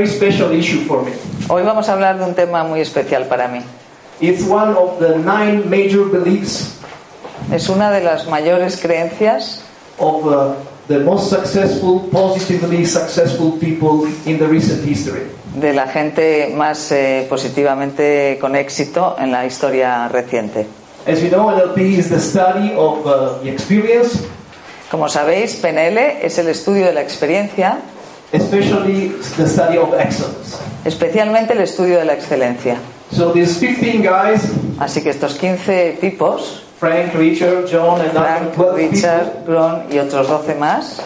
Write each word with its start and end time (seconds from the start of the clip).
very 0.00 0.08
special 0.10 0.50
issue 0.52 0.80
for 0.86 1.04
me. 1.04 1.12
Hoy 1.48 1.62
vamos 1.62 1.88
a 1.88 1.92
hablar 1.92 2.18
de 2.18 2.24
un 2.24 2.34
tema 2.34 2.64
muy 2.64 2.80
especial 2.80 3.26
para 3.26 3.48
mí. 3.48 3.60
It's 4.20 4.42
one 4.46 4.74
of 4.74 4.98
the 4.98 5.18
nine 5.18 5.68
major 5.68 6.04
beliefs 6.10 6.76
Es 7.52 7.68
una 7.68 7.90
de 7.90 8.02
las 8.02 8.26
mayores 8.26 8.76
creencias 8.80 9.62
of 9.98 10.24
uh, 10.24 10.54
the 10.88 11.00
most 11.00 11.28
successful, 11.30 12.08
positively 12.10 12.84
successful 12.84 13.58
people 13.58 14.08
in 14.26 14.38
the 14.38 14.46
recent 14.46 14.84
history. 14.86 15.22
de 15.54 15.74
la 15.74 15.88
gente 15.88 16.52
más 16.54 16.92
eh, 16.92 17.26
positivamente 17.28 18.38
con 18.40 18.54
éxito 18.54 19.16
en 19.18 19.32
la 19.32 19.44
historia 19.46 20.08
reciente. 20.08 20.66
As 21.06 21.20
you 21.22 21.28
know, 21.28 21.48
NLP 21.50 21.78
is 21.98 22.08
the 22.08 22.20
study 22.20 22.72
of 22.76 23.04
uh, 23.04 23.42
the 23.42 23.50
experience, 23.50 24.22
Como 24.90 25.08
sabéis, 25.08 25.54
PNL 25.56 25.98
es 26.22 26.38
el 26.38 26.48
estudio 26.48 26.86
de 26.86 26.92
la 26.92 27.00
experiencia, 27.00 27.78
especially 28.32 29.08
the 29.36 29.46
study 29.48 29.76
of 29.78 29.92
excellence. 29.94 30.56
especialmente 30.84 31.52
el 31.52 31.60
estudio 31.60 31.98
de 31.98 32.04
la 32.04 32.14
excelencia. 32.14 32.78
So 33.12 33.32
these 33.32 33.58
15 33.58 34.02
guys, 34.02 34.40
Así 34.78 35.02
que 35.02 35.10
estos 35.10 35.34
15 35.34 35.98
tipos, 36.00 36.62
Frank, 36.78 37.14
Richard, 37.14 37.66
John, 37.70 38.00
and 38.00 38.12
Frank, 38.12 38.58
other 38.58 38.76
12 38.76 38.76
Richard, 38.90 39.44
Gron 39.46 39.82
y 39.90 39.98
otros 39.98 40.26
12 40.28 40.54
más, 40.54 41.02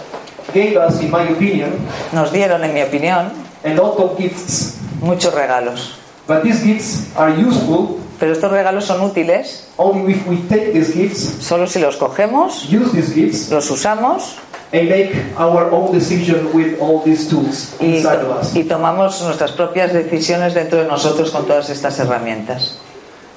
gave 0.54 0.76
us, 0.76 1.00
in 1.00 1.10
my 1.10 1.26
opinion, 1.32 1.70
nos 2.12 2.30
dieron, 2.30 2.62
en 2.62 2.72
mi 2.74 2.82
opinión, 2.82 3.32
a 3.64 3.74
lot 3.74 3.98
of 3.98 4.16
gifts. 4.18 4.76
muchos 5.00 5.34
regalos. 5.34 5.98
But 6.26 6.42
these 6.42 6.62
gifts 6.62 7.10
are 7.16 7.30
useful 7.30 8.00
Pero 8.24 8.32
estos 8.32 8.50
regalos 8.50 8.86
son 8.86 9.02
útiles 9.02 9.66
only 9.76 10.14
if 10.14 10.26
we 10.26 10.36
take 10.48 10.72
these 10.72 10.94
gifts, 10.94 11.44
solo 11.44 11.66
si 11.66 11.78
los 11.78 11.96
cogemos, 11.98 12.64
use 12.72 12.90
these 12.92 13.12
gifts, 13.14 13.50
los 13.50 13.70
usamos 13.70 14.36
and 14.72 14.88
make 14.88 15.12
our 15.36 15.70
own 15.70 15.92
decision 15.92 16.48
with 16.54 16.80
all 16.80 17.02
these 17.04 17.28
tools 17.28 17.74
y, 17.80 17.96
inside 17.96 18.22
of 18.24 18.40
us. 18.40 18.56
y 18.56 18.64
tomamos 18.64 19.20
nuestras 19.20 19.52
propias 19.52 19.92
decisiones 19.92 20.54
dentro 20.54 20.78
de 20.80 20.88
nosotros 20.88 21.30
con 21.32 21.44
todas 21.46 21.68
estas 21.68 21.98
herramientas. 21.98 22.78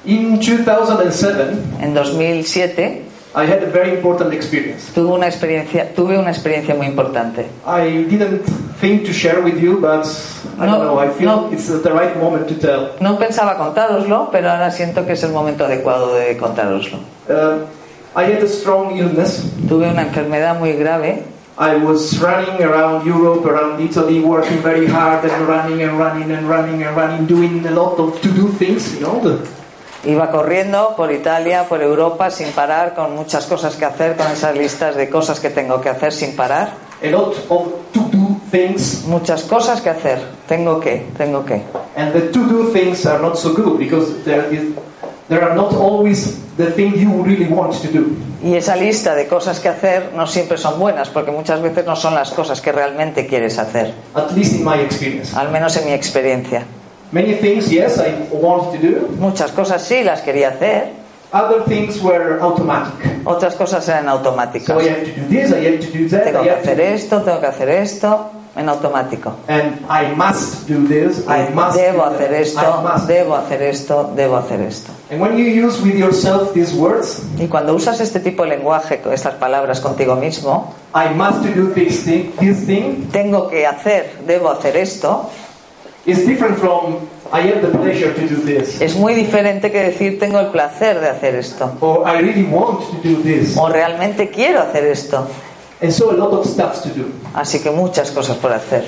In 0.06 0.40
2007, 0.40 1.58
En 1.82 1.94
2007 1.94 3.02
I 3.36 3.44
had 3.44 3.62
a 3.62 3.70
very 3.70 3.90
important 3.92 4.34
experience. 4.34 4.90
tuve 4.96 5.12
una 5.12 5.28
experiencia, 5.28 5.94
tuve 5.94 6.18
una 6.18 6.32
experiencia 6.32 6.74
muy 6.76 6.88
importante. 6.88 7.46
I 7.66 8.06
didn't 8.10 8.42
think 8.80 9.06
to 9.06 9.14
share 9.14 9.42
with 9.42 9.62
you, 9.62 9.80
but 9.80 10.06
I 10.60 10.66
No, 10.66 10.72
don't 10.74 10.86
know, 10.86 11.00
I 11.00 11.10
feel 11.10 11.28
no. 11.28 11.50
it's 11.52 11.68
the 11.68 11.92
right 11.92 12.16
moment 12.18 12.48
to 12.50 12.56
tell. 12.56 12.92
No 13.00 13.18
pensaba 13.18 13.58
contároslo, 13.58 14.30
pero 14.32 14.50
ahora 14.52 14.72
siento 14.72 15.06
que 15.06 15.14
es 15.14 15.24
el 15.24 15.32
momento 15.32 15.66
adecuado 15.66 16.14
de 16.16 16.38
contároslo. 16.38 17.00
Uh, 17.30 17.66
I 18.16 18.24
had 18.26 18.44
a 18.44 18.48
strong 18.48 18.96
illness. 18.98 19.44
Tuve 19.68 19.90
una 19.90 20.02
enfermedad 20.04 20.58
muy 20.60 20.74
grave. 20.74 21.24
I 21.60 21.76
was 21.76 22.20
running 22.20 22.62
around 22.64 23.06
Europe, 23.08 23.44
around 23.48 23.80
Italy, 23.82 24.20
working 24.20 24.62
very 24.62 24.86
hard 24.88 25.26
and 25.26 25.48
running 25.48 25.82
and 25.82 25.98
running 25.98 26.32
and 26.32 26.48
running 26.48 26.84
and 26.84 26.96
running, 26.96 27.26
doing 27.26 27.66
a 27.66 27.72
lot 27.72 27.98
of 27.98 28.22
to-do 28.22 28.50
things, 28.60 28.94
you 28.96 29.02
know. 29.02 29.20
The, 29.22 29.40
Iba 30.06 30.30
corriendo 30.30 30.94
por 30.96 31.12
Italia, 31.12 31.66
por 31.68 31.82
Europa, 31.82 32.30
sin 32.30 32.52
parar, 32.52 32.94
con 32.94 33.16
muchas 33.16 33.48
cosas 33.48 33.76
que 33.76 33.86
hacer, 33.86 34.16
con 34.16 34.28
esas 34.28 34.56
listas 34.56 34.96
de 34.96 35.10
cosas 35.10 35.40
que 35.40 35.50
tengo 35.50 35.82
que 35.82 35.90
hacer 35.90 36.14
sin 36.14 36.36
parar. 36.36 36.74
a 37.04 37.10
lot 37.12 37.36
of 37.50 37.68
to-do 37.92 38.37
things 38.52 39.04
Muchas 39.06 39.44
cosas 39.44 39.82
que 39.82 39.90
hacer. 39.90 40.20
Tengo 40.48 40.80
que, 40.80 41.06
tengo 41.18 41.44
que. 41.46 41.62
And 41.96 42.14
the 42.14 42.22
to-do 42.32 42.72
things 42.72 43.06
are 43.06 43.20
not 43.22 43.38
so 43.38 43.54
good 43.54 43.78
because 43.80 44.24
there, 44.24 44.46
is, 44.54 44.74
there 45.30 45.44
are 45.44 45.56
not 45.56 45.74
always 45.74 46.40
the 46.58 46.72
thing 46.72 46.94
you 46.96 47.24
really 47.24 47.46
want 47.48 47.74
to 47.82 47.88
do. 47.88 48.06
Y 48.44 48.56
esa 48.56 48.76
lista 48.76 49.16
de 49.16 49.28
cosas 49.28 49.60
que 49.60 49.68
hacer 49.70 50.12
no 50.16 50.28
siempre 50.28 50.58
son 50.58 50.80
buenas, 50.80 51.10
porque 51.10 51.32
muchas 51.32 51.60
veces 51.62 51.86
no 51.86 51.96
son 51.96 52.14
las 52.14 52.30
cosas 52.32 52.62
que 52.62 52.72
realmente 52.72 53.26
quieres 53.26 53.58
hacer, 53.58 53.94
At 54.14 54.32
least 54.36 54.54
in 54.54 54.64
my 54.64 54.76
experience. 54.80 55.36
al 55.36 55.50
menos 55.52 55.76
en 55.78 55.86
mi 55.86 55.92
experiencia. 55.94 56.64
Many 57.12 57.34
things, 57.36 57.70
yes, 57.72 57.98
I 58.00 58.14
wanted 58.32 58.80
to 58.80 58.88
do. 58.88 59.08
Muchas 59.18 59.52
cosas 59.52 59.82
sí 59.82 60.04
las 60.04 60.22
quería 60.22 60.50
hacer, 60.50 60.94
Other 61.34 61.64
things 61.66 62.02
were 62.02 62.40
automatic. 62.40 62.94
otras 63.26 63.56
cosas 63.56 63.88
eran 63.90 64.08
automáticas. 64.08 64.68
So 64.68 64.80
I 64.80 64.88
have 64.90 65.04
to 65.04 65.22
do 65.22 65.28
this, 65.28 65.52
I 65.52 65.66
have 65.66 65.80
to 65.80 65.88
do 65.98 66.08
that, 66.10 66.24
Tengo 66.26 66.42
I 66.42 66.44
que 66.44 66.50
have 66.52 66.62
to 66.64 66.70
hacer 66.72 66.80
esto, 66.80 67.22
tengo 67.24 67.40
que 67.42 67.48
hacer 67.48 67.70
esto, 67.70 68.30
en 68.58 68.68
automático. 68.70 69.34
and 69.48 69.80
I 69.90 70.14
must 70.16 70.68
do 70.68 70.88
this, 70.88 71.20
I 71.28 71.50
must 71.54 71.78
Debo 71.78 72.04
hacer 72.06 72.32
I 72.34 72.42
esto, 72.42 72.82
must. 72.82 73.08
debo 73.08 73.36
hacer 73.36 73.62
esto, 73.62 74.12
debo 74.16 74.38
hacer 74.38 74.62
esto. 74.62 74.92
And 75.12 75.22
when 75.22 75.38
you 75.38 75.46
use 75.46 75.80
with 75.82 75.96
yourself 75.96 76.54
these 76.54 76.74
words, 76.74 77.22
Y 77.40 77.48
cuando 77.48 77.74
usas 77.76 78.00
este 78.02 78.20
tipo 78.20 78.44
de 78.44 78.50
lenguaje, 78.50 79.00
estas 79.14 79.36
palabras 79.36 79.80
contigo 79.80 80.16
mismo, 80.16 80.74
I 80.96 81.14
must 81.14 81.44
do 81.56 81.72
this 81.74 82.04
thing, 82.04 82.32
this 82.40 82.66
thing, 82.66 83.10
tengo 83.12 83.48
que 83.48 83.66
hacer, 83.68 84.12
debo 84.26 84.50
hacer 84.50 84.76
esto, 84.76 85.30
is 86.06 86.26
different 86.26 86.58
from 86.58 86.98
I 87.32 87.42
have 87.42 87.62
the 87.62 87.78
pleasure 87.78 88.14
to 88.14 88.22
do 88.22 88.42
this, 88.46 88.80
es 88.82 88.96
muy 88.96 89.14
diferente 89.14 89.70
que 89.70 89.80
decir 89.84 90.18
tengo 90.18 90.40
el 90.40 90.48
placer 90.48 91.00
de 91.02 91.10
hacer 91.10 91.36
esto. 91.36 91.72
or 91.82 92.08
I 92.08 92.22
really 92.22 92.44
want 92.46 92.80
to 92.80 92.98
do 93.04 93.22
this. 93.22 93.56
O 93.58 93.68
realmente 93.70 94.30
quiero 94.30 94.62
hacer 94.62 94.86
esto. 94.86 95.28
And 95.82 95.92
so 95.94 96.12
a 96.12 96.18
lot 96.18 96.32
of 96.34 96.46
stuff 96.46 96.82
to 96.84 96.90
do. 96.90 97.06
Así 97.34 97.60
que 97.62 97.70
muchas 97.72 98.12
cosas 98.12 98.38
por 98.38 98.52
hacer. 98.52 98.84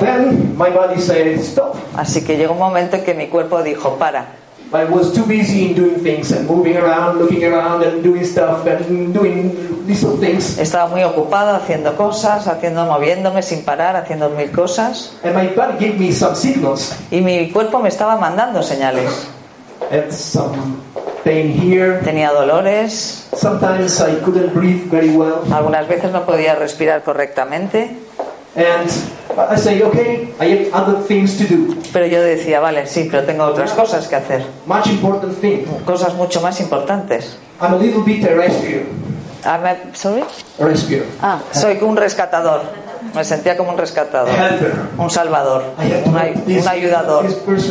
Then 0.00 0.56
my 0.56 0.70
body 0.70 1.00
said, 1.00 1.38
stop. 1.40 1.76
Así 1.96 2.22
que 2.24 2.36
llegó 2.36 2.54
un 2.54 2.58
momento 2.60 2.96
en 2.96 3.04
que 3.04 3.14
mi 3.14 3.28
cuerpo 3.28 3.62
dijo, 3.62 3.98
para. 3.98 4.26
I 4.74 4.84
was 4.84 5.12
too 5.12 5.24
busy 5.26 5.66
in 5.66 5.74
doing 5.74 5.96
things 6.02 6.32
and 6.32 6.48
moving 6.48 6.78
around, 6.78 7.18
looking 7.18 7.44
around 7.44 7.82
and 7.84 8.02
doing 8.02 8.24
stuff 8.24 8.66
and 8.66 9.12
doing 9.12 9.52
little 9.86 10.16
things. 10.16 10.56
Estaba 10.56 10.88
muy 10.88 11.02
ocupado 11.04 11.54
haciendo 11.54 11.94
cosas, 11.94 12.46
haciendo, 12.48 12.86
moviéndome 12.86 13.42
sin 13.42 13.66
parar, 13.66 13.96
haciendo 13.96 14.30
mil 14.30 14.50
cosas. 14.50 15.12
And 15.24 15.34
my 15.36 15.48
body 15.48 15.76
gave 15.78 15.98
me 15.98 16.10
some 16.10 16.34
signals 16.34 16.94
Y 17.10 17.20
mi 17.20 17.50
cuerpo 17.52 17.80
me 17.80 17.90
estaba 17.90 18.16
mandando 18.16 18.62
señales. 18.62 19.10
and 19.90 20.10
some 20.10 20.80
pain 21.24 21.48
here. 21.52 22.00
Tenía 22.04 22.30
dolores, 22.32 23.28
Sometimes 23.36 24.00
I 24.00 24.16
couldn't 24.24 24.52
breathe 24.54 24.90
very 24.90 25.10
well. 25.10 25.42
algunas 25.52 25.86
veces 25.88 26.12
no 26.12 26.24
podía 26.24 26.54
respirar 26.54 27.02
correctamente. 27.02 27.96
And 28.54 28.90
I 29.50 29.56
say, 29.56 29.82
okay, 29.82 30.34
I 30.38 30.44
have 30.46 30.74
other 30.74 31.02
things 31.06 31.38
to 31.38 31.44
do. 31.44 31.74
Pero 31.92 32.04
yo 32.06 32.20
decía, 32.22 32.60
vale, 32.60 32.86
sí, 32.86 33.08
pero 33.10 33.24
tengo 33.24 33.44
otras 33.44 33.72
cosas 33.72 34.06
que 34.08 34.16
hacer. 34.16 34.44
Much 34.66 34.88
important 34.88 35.40
thing. 35.40 35.64
Cosas 35.86 36.14
mucho 36.14 36.40
más 36.42 36.60
importantes. 36.60 37.36
I'm 37.60 37.72
a 37.72 37.78
little 37.78 38.02
bit 38.02 38.24
a 38.26 38.34
rescuer. 38.34 38.84
I'm 39.44 39.64
a- 39.64 39.94
sorry? 39.94 40.22
A 40.60 40.64
rescuer. 40.64 41.04
Ah, 41.22 41.40
soy 41.52 41.78
un 41.80 41.96
rescatador. 41.96 42.62
Me 43.14 43.24
sentía 43.24 43.56
como 43.56 43.70
un 43.70 43.78
rescatador. 43.78 44.30
Un 44.98 45.10
salvador. 45.10 45.64
Un, 46.06 46.56
un 46.56 46.68
ayudador. 46.68 47.26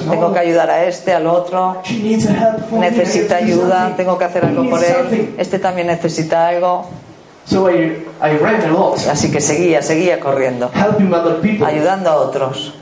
Tengo 0.10 0.34
que 0.34 0.40
ayudar 0.40 0.70
a 0.70 0.86
este, 0.86 1.14
al 1.14 1.28
otro. 1.28 1.82
Necesita 2.72 3.38
ayuda, 3.38 3.94
tengo 3.98 4.18
que 4.18 4.26
hacer 4.26 4.46
algo 4.46 4.70
por 4.70 4.84
él. 4.84 5.36
Este 5.38 5.60
también 5.60 5.88
necesita 5.88 6.48
algo. 6.48 6.88
So 7.46 7.70
I, 7.70 8.06
I 8.22 8.38
ran 8.38 8.62
a 8.62 8.68
lot, 8.68 9.00
Así 9.08 9.32
que 9.32 9.42
seguía, 9.42 9.82
seguía 9.82 10.20
corriendo. 10.20 10.70
Ayudando 11.66 12.10
a 12.10 12.16
otros. 12.16 12.76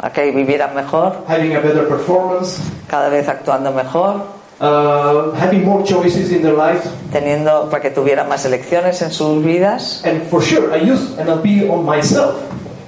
a 0.00 0.12
que 0.12 0.30
vivieran 0.30 0.74
mejor, 0.74 1.24
having 1.26 1.56
a 1.56 1.60
better 1.60 1.88
performance, 1.88 2.60
cada 2.86 3.08
vez 3.08 3.28
actuando 3.28 3.72
mejor, 3.72 4.22
uh, 4.60 5.32
having 5.38 5.64
more 5.64 5.82
choices 5.84 6.30
in 6.32 6.42
their 6.42 6.54
life. 6.54 6.82
teniendo 7.12 7.68
para 7.70 7.82
que 7.82 7.90
tuvieran 7.90 8.28
más 8.28 8.44
elecciones 8.44 9.00
en 9.02 9.10
sus 9.10 9.42
vidas 9.44 10.02
And 10.04 10.22
for 10.28 10.42
sure, 10.42 10.76
I 10.76 10.90
use 10.90 11.14
NLP 11.22 11.70
on 11.70 11.84
myself, 11.84 12.34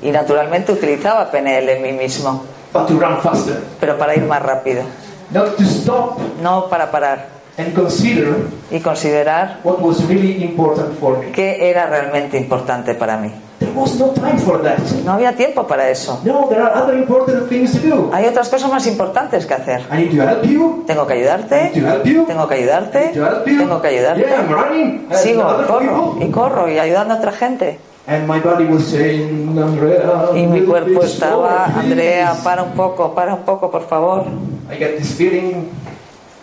y 0.03 0.11
naturalmente 0.11 0.73
utilizaba 0.73 1.31
PNL 1.31 1.69
en 1.69 1.83
mí 1.83 1.93
mismo, 1.93 2.43
but 2.73 2.87
to 2.87 2.95
run 2.99 3.21
faster, 3.21 3.61
pero 3.79 3.97
para 3.99 4.15
ir 4.15 4.23
más 4.25 4.43
rápido, 4.43 4.83
not 5.33 5.57
to 5.57 5.63
stop 5.65 6.19
no 6.43 6.69
para 6.69 6.91
parar 6.91 7.29
and 7.59 7.75
consider 7.75 8.35
y 8.71 8.81
considerar 8.81 9.61
what 9.65 9.81
was 9.81 10.07
really 10.09 10.43
important 10.43 10.99
for 10.99 11.19
me. 11.19 11.33
qué 11.33 11.69
era 11.71 11.87
realmente 11.87 12.37
importante 12.39 12.95
para 12.95 13.17
mí. 13.17 13.31
There 13.71 13.81
was 13.81 13.99
no 14.01 14.09
time 14.13 14.37
for 14.39 14.61
that. 14.63 14.79
No 15.05 15.13
había 15.13 15.33
tiempo 15.37 15.65
para 15.67 15.89
eso. 15.91 16.21
No, 16.25 16.47
there 16.49 16.61
are 16.63 16.75
other 16.75 16.95
important 16.99 17.49
things 17.49 17.73
to 17.73 17.79
do. 17.79 18.11
Hay 18.13 18.27
otras 18.27 18.49
cosas 18.49 18.69
más 18.71 18.85
importantes 18.89 19.47
que 19.47 19.55
hacer. 19.55 19.83
I 19.93 19.99
need 20.05 20.17
to 20.17 20.23
help 20.29 20.45
you. 20.45 20.85
Tengo 20.87 21.07
que 21.07 21.15
I 21.15 21.19
need 21.19 21.29
ayudarte, 21.29 21.71
to 21.75 21.87
help 21.87 22.05
you. 22.05 22.27
tengo 22.27 22.49
que 22.49 22.55
I 22.57 22.59
ayudarte, 22.63 22.99
need 23.07 23.15
to 23.15 23.25
help 23.27 23.47
you. 23.47 23.59
tengo 23.59 23.81
que 23.81 23.89
ayudarte. 23.89 24.21
Yeah, 24.23 24.41
I'm 24.41 24.53
running. 24.53 25.09
Sigo, 25.13 25.45
other 25.45 25.67
corro 25.67 26.11
people. 26.15 26.27
y 26.27 26.31
corro 26.33 26.69
y 26.69 26.79
ayudando 26.79 27.15
a 27.15 27.19
otra 27.19 27.33
gente. 27.33 27.79
And 28.09 28.27
my 28.27 28.41
body 28.41 28.65
was 28.65 28.85
saying, 28.87 29.57
Andrea, 29.57 30.31
Y 30.35 30.47
mi 30.47 30.63
cuerpo 30.63 31.03
estaba, 31.05 31.67
Andrea, 31.67 32.31
please." 32.33 32.43
para 32.43 32.63
un 32.65 32.73
poco, 32.73 33.15
para 33.15 33.35
un 33.35 33.43
poco, 33.43 33.71
por 33.71 33.87
favor. 33.87 34.25
I 34.73 34.77
get 34.77 34.97
this 34.99 35.15
feeling, 35.15 35.69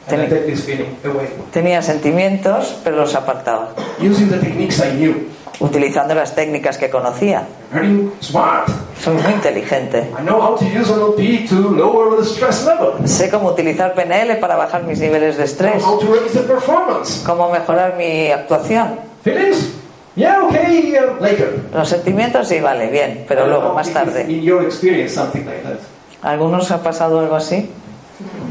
and 0.07 0.21
I 0.21 0.27
take 0.29 0.45
this 0.45 0.61
feeling 0.63 0.95
away. 1.03 1.27
Tenía 1.51 1.81
sentimientos, 1.81 2.77
pero 2.85 2.95
los 2.97 3.13
apartaba, 3.15 3.69
Using 3.99 4.29
the 4.29 4.37
techniques 4.37 4.79
I 4.79 4.95
knew. 4.95 5.27
Utilizando 5.59 6.13
las 6.13 6.35
técnicas 6.35 6.77
que 6.77 6.89
conocía. 6.89 7.47
Very 7.71 8.11
smart. 8.21 8.67
Soy 9.01 9.15
muy 9.15 9.33
inteligente. 9.33 10.09
I 10.17 10.23
know 10.23 10.41
how 10.41 10.55
to 10.57 10.65
use 10.65 10.91
NLP 10.91 11.49
to 11.49 11.55
lower 11.69 12.17
the 12.17 12.25
stress 12.25 12.65
level. 12.65 13.07
Sé 13.07 13.29
cómo 13.29 13.49
utilizar 13.49 13.93
PNL 13.93 14.37
para 14.39 14.55
bajar 14.55 14.83
mis 14.83 14.99
niveles 14.99 15.37
de 15.37 15.45
estrés, 15.45 15.81
know 15.83 15.95
how 15.95 15.99
to 15.99 16.13
raise 16.13 16.33
the 16.33 16.45
performance. 16.45 17.23
cómo 17.25 17.49
mejorar 17.51 17.95
mi 17.97 18.31
actuación. 18.31 18.99
Feelings? 19.23 19.73
Yeah, 20.15 20.41
okay, 20.43 20.95
uh, 20.95 21.21
later. 21.21 21.59
Los 21.73 21.89
sentimientos 21.89 22.47
sí, 22.47 22.59
vale, 22.59 22.89
bien, 22.89 23.25
pero 23.27 23.45
I 23.45 23.49
luego, 23.49 23.73
más 23.73 23.89
tarde. 23.91 24.25
In 24.27 24.41
your 24.41 24.63
experience, 24.63 25.13
something 25.13 25.45
like 25.45 25.61
that. 25.61 25.77
¿Algunos 26.23 26.71
ha 26.71 26.81
pasado 26.81 27.19
algo 27.19 27.35
así? 27.35 27.69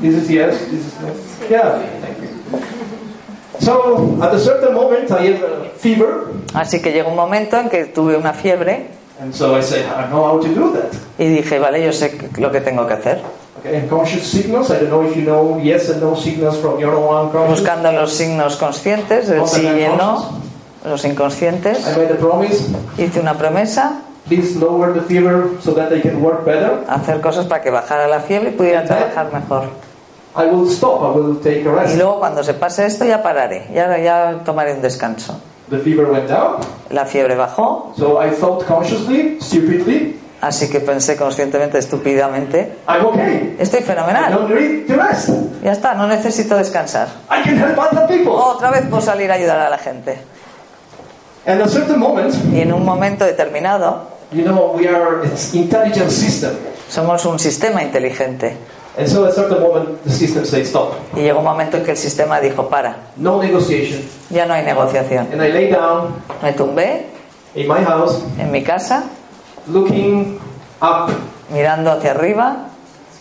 This 0.01 0.15
is 0.15 0.29
yes. 0.29 0.59
This 0.71 0.87
is 0.87 0.95
no. 1.01 1.09
Yeah. 1.51 1.83
So 3.61 4.19
at 4.23 4.35
a 4.35 4.39
certain 4.39 4.75
moment, 4.75 5.11
I 5.11 5.33
have 5.33 5.43
a 5.43 5.71
fever, 5.79 6.33
Así 6.55 6.81
que 6.81 6.93
llegó 6.93 7.11
un 7.11 7.17
momento 7.17 7.59
en 7.59 7.69
que 7.69 7.85
tuve 7.87 8.17
una 8.17 8.33
fiebre 8.33 8.89
and 9.19 9.35
so 9.35 9.57
I 9.57 9.63
say, 9.63 9.81
I 9.87 10.07
know 10.11 10.25
how 10.25 10.39
to 10.41 10.49
do 10.49 10.73
that. 10.75 10.93
y 11.19 11.25
dije, 11.29 11.59
vale, 11.59 11.83
yo 11.85 11.93
sé 11.93 12.13
lo 12.39 12.51
que 12.53 12.61
tengo 12.61 12.87
que 12.87 12.93
hacer. 12.95 13.23
Okay, 13.61 13.77
and 13.77 13.89
conscious 13.89 14.25
signals. 14.27 14.71
I 14.71 14.81
don't 14.81 14.91
know 14.91 15.03
if 15.03 15.17
you 15.17 15.23
know 15.23 15.59
yes 15.63 15.89
and 15.89 16.01
no 16.03 16.15
signals 16.15 16.59
from 16.59 16.79
your 16.79 16.95
own 16.95 17.27
unconscious. 17.27 17.61
Buscando 17.61 17.91
los 17.93 18.13
signos 18.13 18.57
conscientes 18.57 19.29
del 19.29 19.47
sí 19.49 19.63
y 19.63 19.83
el 19.83 19.97
no, 19.97 20.39
los 20.85 21.05
inconscientes. 21.05 21.79
I 21.87 21.97
made 21.97 22.13
a 22.13 22.17
promise. 22.19 22.67
Hice 22.99 23.21
una 23.21 23.35
promesa, 23.39 24.03
Please 24.29 24.57
lower 24.59 24.93
the 24.93 25.01
fever 25.03 25.51
so 25.63 25.73
that 25.75 25.93
I 25.93 26.01
can 26.03 26.21
work 26.23 26.45
better. 26.45 26.85
hacer 26.89 27.21
cosas 27.23 27.47
para 27.47 27.63
que 27.63 27.71
bajara 27.71 28.09
la 28.09 28.21
fiebre 28.21 28.51
y 28.51 28.53
pudiera 28.53 28.85
trabajar 28.85 29.33
mejor. 29.33 29.71
I 30.37 30.47
will 30.47 30.69
stop. 30.71 31.03
I 31.03 31.19
will 31.19 31.37
take 31.41 31.65
a 31.67 31.71
Y 31.71 31.75
rest. 31.75 31.97
luego 31.97 32.19
cuando 32.19 32.43
se 32.45 32.55
pase 32.55 32.85
esto 32.87 33.05
ya 33.05 33.23
pararé, 33.23 33.69
ya, 33.73 33.97
ya 33.99 34.41
tomaré 34.45 34.75
un 34.75 34.83
descanso. 34.83 35.35
The 35.71 35.79
fever 35.79 36.07
went 36.11 36.29
down. 36.29 36.61
La 36.91 37.05
fiebre 37.07 37.35
bajó, 37.35 37.93
So 37.97 38.21
I 38.23 38.31
thought 38.31 38.65
consciously, 38.67 39.39
stupidly, 39.41 40.21
así 40.41 40.69
que 40.71 40.79
pensé 40.81 41.17
conscientemente, 41.17 41.79
estúpidamente, 41.79 42.77
I'm 42.87 43.07
okay. 43.07 43.57
estoy 43.59 43.81
I 43.81 43.83
fenomenal, 43.83 44.31
don't 44.31 44.51
need 44.55 44.87
to 44.87 44.95
rest. 44.97 45.31
ya 45.65 45.73
está, 45.73 45.95
no 45.95 46.07
necesito 46.07 46.57
descansar. 46.57 47.09
I 47.31 47.43
can 47.43 47.57
help 47.59 47.79
other 47.79 48.07
people. 48.07 48.33
Otra 48.35 48.71
vez 48.71 48.83
puedo 48.89 49.01
salir 49.03 49.31
a 49.31 49.35
ayudar 49.35 49.59
a 49.59 49.71
la 49.71 49.79
gente. 49.79 50.19
And 51.47 51.63
a 51.63 51.69
certain 51.69 51.99
moment, 51.99 52.35
Y 52.53 52.61
en 52.61 52.73
un 52.73 52.85
momento 52.85 53.25
determinado, 53.25 54.03
you 54.33 54.45
know, 54.45 54.73
we 54.77 54.87
are 54.89 55.23
an 55.23 55.31
intelligent 55.55 56.11
system. 56.11 56.53
somos 56.89 57.25
un 57.25 57.39
sistema 57.39 57.83
inteligente. 57.83 58.57
And 58.99 59.07
so 59.09 59.25
at 59.25 59.31
a 59.33 59.35
certain 59.35 59.61
moment, 59.61 60.03
the 60.05 60.11
system 60.11 60.45
says 60.47 60.69
stop. 60.69 60.95
Y 61.15 61.21
llegó 61.21 61.39
un 61.41 61.45
momento 61.45 61.77
en 61.77 61.85
que 61.85 61.91
el 61.91 61.97
sistema 61.99 62.41
dijo, 62.41 62.69
para, 62.71 62.97
No 63.17 63.43
negotiation. 63.43 64.01
ya 64.31 64.47
no 64.47 64.55
hay 64.55 64.65
negociación. 64.65 65.29
And 65.33 65.43
I 65.43 65.53
lay 65.53 65.71
down 65.71 66.15
Me 66.43 66.53
tumbé 66.53 67.07
in 67.55 67.69
my 67.69 67.83
house, 67.85 68.23
en 68.39 68.51
mi 68.51 68.63
casa, 68.63 69.05
looking 69.69 70.39
up. 70.81 71.11
mirando 71.53 71.91
hacia 71.93 72.13
arriba. 72.13 72.69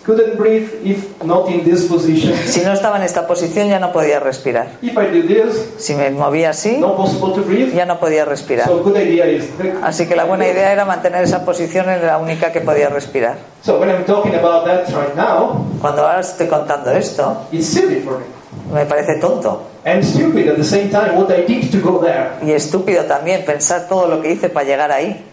Couldn't 0.06 0.38
breathe 0.38 0.70
if 0.84 1.22
not 1.24 1.50
in 1.50 1.64
this 1.64 1.86
position. 1.86 2.34
Si 2.46 2.62
no 2.62 2.74
estaba 2.74 2.98
en 2.98 3.04
esta 3.04 3.26
posición 3.26 3.68
ya 3.70 3.80
no 3.80 3.92
podía 3.92 4.20
respirar. 4.20 4.68
If 4.82 4.96
I 4.98 5.08
did 5.08 5.26
this, 5.28 5.66
Si 5.78 5.96
me 5.96 6.12
movía 6.12 6.52
así, 6.52 6.78
not 6.78 6.96
possible 6.96 7.34
to 7.34 7.42
breathe. 7.42 7.74
ya 7.74 7.86
no 7.86 8.00
podía 8.00 8.24
respirar. 8.24 8.68
So 8.68 8.84
good 8.84 8.96
idea 8.98 9.26
is. 9.28 9.46
Así 9.84 10.06
que 10.08 10.16
la 10.16 10.26
buena 10.26 10.48
idea 10.48 10.72
era 10.72 10.86
mantener 10.86 11.24
esa 11.24 11.44
posición 11.44 11.90
en 11.90 12.06
la 12.06 12.20
única 12.20 12.52
que 12.52 12.62
podía 12.62 12.90
respirar. 12.90 13.38
So 13.64 13.80
when 13.80 13.90
I'm 13.90 14.06
talking 14.06 14.36
about 14.36 14.66
that 14.66 14.88
right 14.90 15.16
now, 15.16 15.66
Cuando 15.82 16.06
ahora 16.06 16.20
estoy 16.20 16.48
contando 16.48 16.92
esto, 16.92 17.48
it's 17.52 17.66
silly 17.66 18.02
for 18.02 18.20
me. 18.20 18.26
me 18.74 18.86
parece 18.86 19.20
tonto 19.20 19.64
And 19.86 20.04
stupid 20.04 20.48
at 20.50 20.56
the 20.58 20.64
same 20.64 20.90
time 20.90 21.16
what 21.16 21.30
I 21.32 21.42
did 21.46 21.72
to 21.72 21.80
go 21.82 22.00
there. 22.00 22.30
y 22.44 22.52
estúpido 22.52 23.06
también 23.06 23.44
pensar 23.44 23.88
todo 23.88 24.08
lo 24.08 24.22
que 24.22 24.32
hice 24.32 24.50
para 24.50 24.66
llegar 24.68 24.92
ahí. 24.92 25.24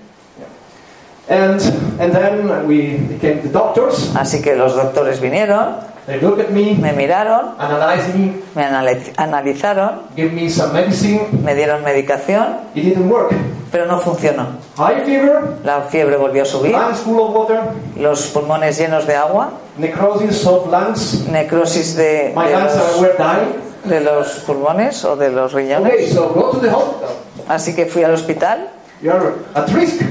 And 1.28 1.60
and 2.00 2.12
then 2.12 2.66
we 2.66 2.96
became 3.08 3.42
the 3.42 3.48
doctors. 3.48 4.10
Así 4.16 4.42
que 4.42 4.56
los 4.56 4.74
doctores 4.74 5.20
vinieron, 5.20 5.76
They 6.06 6.20
look 6.20 6.40
at 6.40 6.50
me, 6.50 6.74
me 6.74 6.92
miraron, 6.92 7.54
analyze 7.60 8.12
me, 8.12 8.34
me 8.56 8.62
anali- 8.64 9.12
analizaron, 9.16 10.00
give 10.16 10.32
me 10.32 10.50
some 10.50 10.72
medicine. 10.72 11.28
me 11.44 11.54
dieron 11.54 11.84
medicación, 11.84 12.56
It 12.74 12.82
didn't 12.82 13.08
work. 13.08 13.32
pero 13.70 13.86
no 13.86 14.00
funcionó. 14.00 14.46
High 14.76 15.04
fever, 15.04 15.58
La 15.64 15.82
fiebre 15.82 16.16
volvió 16.16 16.42
a 16.42 16.44
subir, 16.44 16.72
lungs 16.72 16.98
full 16.98 17.20
of 17.20 17.32
water, 17.36 17.60
los 17.96 18.26
pulmones 18.26 18.76
llenos 18.78 19.06
de 19.06 19.14
agua, 19.14 19.50
necrosis 19.78 20.44
of 20.44 20.66
lungs. 20.72 21.28
necrosis 21.28 21.94
de, 21.96 22.32
My 22.34 22.46
de 22.48 22.52
lungs 22.52 22.72
are 22.72 22.78
los, 22.90 23.00
were 23.00 23.14
dying. 23.16 23.54
de 23.84 24.00
los 24.00 24.28
pulmones 24.44 25.04
o 25.04 25.14
de 25.14 25.30
los 25.30 25.52
riñones. 25.52 25.86
Okay, 25.92 26.08
so 26.08 26.30
go 26.34 26.50
to 26.50 26.58
the 26.58 26.68
hospital. 26.68 27.10
Así 27.48 27.75
que 27.76 27.86
fui 27.86 28.02
al 28.02 28.12
hospital, 28.14 28.70
You're 29.00 29.34
at 29.54 29.68
risk. 29.72 30.02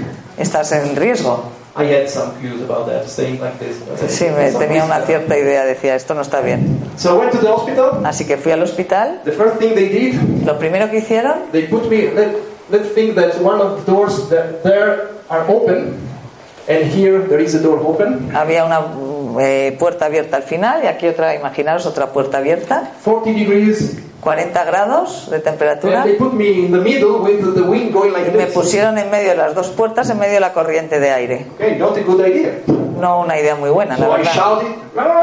Estás 0.41 0.71
en 0.71 0.95
riesgo. 0.95 1.43
I 1.73 1.85
had 1.85 2.09
some 2.09 2.33
clues 2.41 2.61
about 2.61 2.87
that, 2.87 3.07
saying 3.07 3.39
like 3.39 3.57
this. 3.57 3.77
Sí, 4.09 4.25
me 4.25 4.51
tenía 4.51 4.83
una 4.83 5.01
cierta 5.01 5.37
idea, 5.37 5.63
decía, 5.63 5.95
esto 5.95 6.13
no 6.13 6.21
está 6.21 6.41
bien. 6.41 6.81
So 6.97 7.15
I 7.15 7.19
went 7.19 7.31
to 7.31 7.37
the 7.39 7.47
hospital. 7.47 8.05
Así 8.05 8.25
que 8.25 8.35
fui 8.37 8.51
al 8.51 8.61
hospital, 8.61 9.21
The 9.23 9.31
first 9.31 9.57
thing 9.57 9.73
they 9.73 9.87
did, 9.87 10.15
lo 10.45 10.59
primero 10.59 10.89
que 10.89 10.97
hicieron, 10.97 11.51
they 11.53 11.67
put 11.67 11.89
me. 11.89 12.11
Let, 12.11 12.35
let's 12.69 12.93
think 12.93 13.15
that 13.15 13.41
one 13.41 13.61
of 13.61 13.85
the 13.85 13.91
doors 13.91 14.29
that 14.29 14.63
there 14.63 15.11
are 15.29 15.45
open, 15.47 15.95
and 16.67 16.91
here 16.91 17.19
there 17.29 17.41
is 17.41 17.55
a 17.55 17.59
door 17.61 17.79
open. 17.85 18.35
había 18.35 18.65
una 18.65 18.81
eh, 19.39 19.73
puerta 19.79 20.07
abierta 20.07 20.35
al 20.37 20.43
final 20.43 20.83
y 20.83 20.87
aquí 20.87 21.07
otra, 21.07 21.35
imaginaros 21.35 21.85
otra 21.85 22.07
puerta 22.07 22.39
abierta, 22.39 22.91
40 23.05 23.29
degrees, 23.31 23.97
40 24.21 24.63
grados 24.63 25.29
de 25.29 25.39
temperatura. 25.39 26.05
Y 26.07 26.11
me 28.37 28.47
pusieron 28.47 28.97
en 28.97 29.09
medio 29.09 29.29
de 29.29 29.35
las 29.35 29.55
dos 29.55 29.67
puertas, 29.69 30.09
en 30.09 30.19
medio 30.19 30.35
de 30.35 30.39
la 30.39 30.53
corriente 30.53 30.99
de 30.99 31.11
aire. 31.11 31.47
No 32.99 33.21
una 33.21 33.39
idea 33.39 33.55
muy 33.55 33.71
buena, 33.71 33.97
la 33.97 34.07
verdad. 34.07 34.31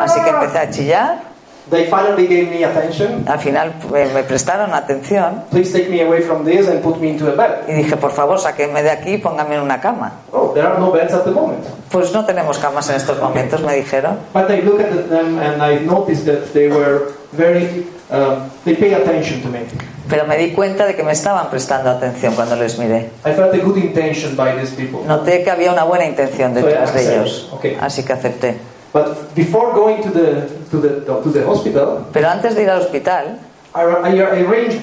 Así 0.00 0.20
que 0.20 0.30
empecé 0.30 0.58
a 0.58 0.70
chillar. 0.70 1.28
They 1.70 1.84
finally 1.84 2.26
gave 2.26 2.48
me 2.48 2.64
attention. 2.64 3.28
Al 3.28 3.38
final 3.38 3.74
eh, 3.94 4.10
me 4.14 4.22
prestaron 4.22 4.72
atención 4.72 5.44
Please 5.50 5.70
take 5.70 5.90
me 5.90 6.00
away 6.00 6.22
from 6.22 6.44
this 6.44 6.66
and 6.66 6.82
put 6.82 6.98
me 6.98 7.10
into 7.10 7.28
a 7.28 7.34
bed. 7.34 7.68
y 7.68 7.72
dije, 7.72 7.96
por 7.96 8.10
favor, 8.10 8.38
sáquenme 8.38 8.82
de 8.82 8.90
aquí 8.90 9.14
y 9.14 9.18
pónganme 9.18 9.56
en 9.56 9.60
una 9.60 9.78
cama. 9.78 10.12
Oh, 10.32 10.52
there 10.54 10.66
are 10.66 10.78
no 10.78 10.90
beds 10.90 11.12
at 11.12 11.24
the 11.24 11.30
moment. 11.30 11.62
Pues 11.90 12.12
no 12.12 12.24
tenemos 12.24 12.58
camas 12.58 12.88
en 12.88 12.96
estos 12.96 13.20
momentos, 13.20 13.60
me 13.62 13.74
dijeron. 13.74 14.16
But 14.32 14.50
I 14.50 14.62
look 14.62 14.80
at 14.80 15.10
them 15.10 15.38
and 15.38 15.62
I 15.62 15.84
noticed 15.84 16.24
that 16.24 16.52
they 16.54 16.68
were 16.68 17.17
very, 17.32 17.86
um, 18.10 18.50
they 18.64 18.74
pay 18.74 18.94
attention 18.94 19.42
to 19.42 19.48
me. 19.48 19.60
Pero 20.08 20.26
me 20.26 20.38
di 20.38 20.52
cuenta 20.52 20.86
de 20.86 20.94
que 20.94 21.02
me 21.02 21.12
estaban 21.12 21.50
prestando 21.50 21.90
atención 21.90 22.34
cuando 22.34 22.56
les 22.56 22.78
miré. 22.78 23.10
I 23.26 23.32
felt 23.32 23.54
a 23.54 23.58
good 23.58 23.76
intention 23.76 24.34
by 24.36 24.56
these 24.58 24.74
people. 24.74 25.00
Noté 25.06 25.44
que 25.44 25.50
había 25.50 25.72
una 25.72 25.84
buena 25.84 26.06
intención 26.06 26.54
detrás 26.54 26.94
de 26.94 27.02
ellos. 27.02 27.50
Okay. 27.52 27.76
Así 27.80 28.02
que 28.04 28.12
acepté. 28.12 28.56
But 28.92 29.34
before 29.34 29.72
going 29.74 30.02
to 30.02 30.10
the, 30.10 30.48
to 30.70 30.80
the, 30.80 31.00
to 31.04 31.30
the 31.30 31.44
hospital, 31.44 32.06
Pero 32.12 32.28
antes 32.28 32.54
de 32.54 32.62
ir 32.62 32.70
al 32.70 32.80
hospital, 32.80 33.38
I, 33.74 33.80
I 33.80 34.20
arranged 34.22 34.80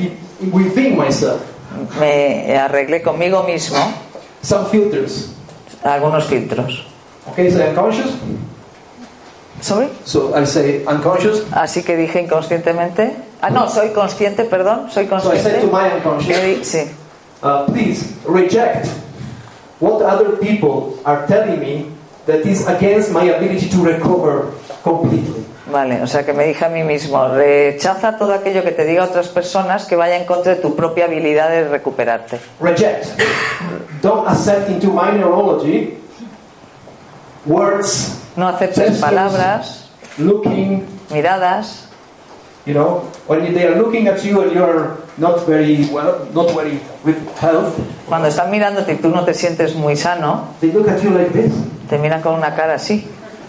within 0.52 0.96
myself 0.96 1.42
me 2.00 2.58
arreglé 2.58 3.02
conmigo 3.02 3.44
mismo 3.44 3.78
some 4.42 4.66
filters. 4.70 5.32
algunos 5.84 6.26
filtros. 6.26 6.86
Okay, 7.32 7.50
so 7.50 7.60
unconscious. 7.60 8.12
¿Sorry? 9.66 9.90
So 10.06 10.32
I 10.36 10.46
say 10.46 10.84
unconscious. 10.86 11.42
Así 11.52 11.82
que 11.82 11.98
dije 11.98 12.22
inconscientemente. 12.22 13.16
Ah, 13.42 13.50
no, 13.50 13.68
soy 13.68 13.90
consciente, 13.90 14.44
perdón, 14.46 14.92
soy 14.92 15.08
So 15.08 15.34
I 15.34 15.40
said 15.40 15.56
consciente. 15.56 15.62
to 15.62 15.68
my 15.72 15.90
unconscious, 15.92 16.68
sí. 16.68 16.88
uh, 17.42 17.66
please 17.66 18.14
reject 18.28 18.88
what 19.80 20.04
other 20.04 20.38
people 20.40 21.00
are 21.04 21.26
telling 21.28 21.60
me 21.60 21.88
that 22.28 22.46
is 22.46 22.68
against 22.68 23.12
my 23.12 23.24
ability 23.24 23.68
to 23.70 23.84
recover 23.84 24.52
completely. 24.84 25.44
Vale, 25.72 26.00
o 26.04 26.08
sea 26.08 26.24
que 26.24 26.32
me 26.32 26.46
dije 26.46 26.64
a 26.64 26.70
mí 26.70 26.84
mismo, 26.84 27.28
rechaza 27.30 28.18
todo 28.20 28.34
aquello 28.36 28.64
que 28.64 28.72
te 28.72 28.86
diga 28.86 29.04
otras 29.04 29.30
personas 29.30 29.86
que 29.86 29.96
vaya 29.96 30.16
en 30.18 30.26
contra 30.26 30.54
de 30.56 30.62
tu 30.62 30.76
propia 30.76 31.06
habilidad 31.06 31.50
de 31.50 31.68
recuperarte. 31.68 32.38
Reject. 32.62 33.08
Don't 34.04 34.28
accept 34.28 34.70
into 34.70 34.92
my 34.92 35.12
neurology 35.12 35.98
words, 37.46 38.22
No 38.36 38.48
aceptes 38.48 39.00
palabras, 39.00 39.90
looking, 40.18 40.86
miradas, 41.12 41.88
you 42.66 42.74
know, 42.74 43.04
when 43.28 43.54
they 43.54 43.66
are 43.68 43.76
looking 43.78 44.08
at 44.08 44.24
you 44.24 44.42
and 44.42 44.52
you're 44.52 44.98
not 45.18 45.46
very 45.48 45.86
well, 45.92 46.28
not 46.34 46.52
very 46.56 46.80
with 47.06 47.18
health, 47.40 47.74
cuando 48.10 48.28
están 48.28 48.50
mirándote 48.52 48.94
y 48.94 48.98
tú 48.98 49.10
no 49.10 49.24
te 49.24 49.34
sientes 49.34 49.76
muy 49.76 49.96
sano, 49.96 50.50
they 50.60 50.72
look 50.72 50.88
at 50.90 51.02
you 51.02 51.12
like 51.12 51.32
this. 51.32 51.54
te 51.90 51.98
miran 51.98 52.22
con 52.22 52.36
una 52.36 52.56
cara 52.56 52.76
así. 52.76 53.06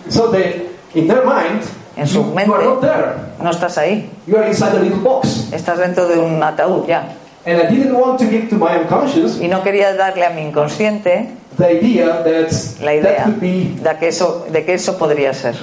So 0.08 0.30
they, 0.30 0.68
in 0.94 1.08
their 1.08 1.24
mind, 1.24 1.62
En 1.96 2.06
su 2.06 2.20
you, 2.20 2.28
you 2.28 2.34
mente. 2.34 2.52
are 2.54 2.64
not 2.64 2.80
there. 2.82 3.14
No 3.42 3.50
estás 3.50 3.78
ahí, 3.78 4.10
You 4.26 4.36
are 4.36 4.46
inside 4.46 4.76
a 4.76 4.80
little 4.82 4.98
box. 5.00 5.48
estás 5.52 5.78
dentro 5.78 6.06
de 6.06 6.18
un 6.18 6.42
ataúd 6.42 6.86
ya. 6.86 7.08
And 7.46 7.60
I 7.60 7.66
didn't 7.66 7.94
want 7.94 8.18
to 8.18 8.26
give 8.26 8.48
to 8.50 8.56
my 8.56 8.76
unconscious 8.76 9.40
Y 9.40 9.46
no 9.48 9.62
quería 9.62 9.94
darle 9.94 10.24
a 10.26 10.30
mi 10.30 10.42
inconsciente 10.42 11.28
the 11.56 11.72
idea 11.72 12.22
that 12.24 12.50
la 12.80 12.86
that 12.86 12.98
idea 12.98 13.24
could 13.24 13.40
be 13.40 13.76
de 13.82 13.96
que 13.98 14.08
eso, 14.08 14.46
de 14.50 14.64
que 14.64 14.74
eso 14.74 14.98
podría 14.98 15.32
ser 15.32 15.54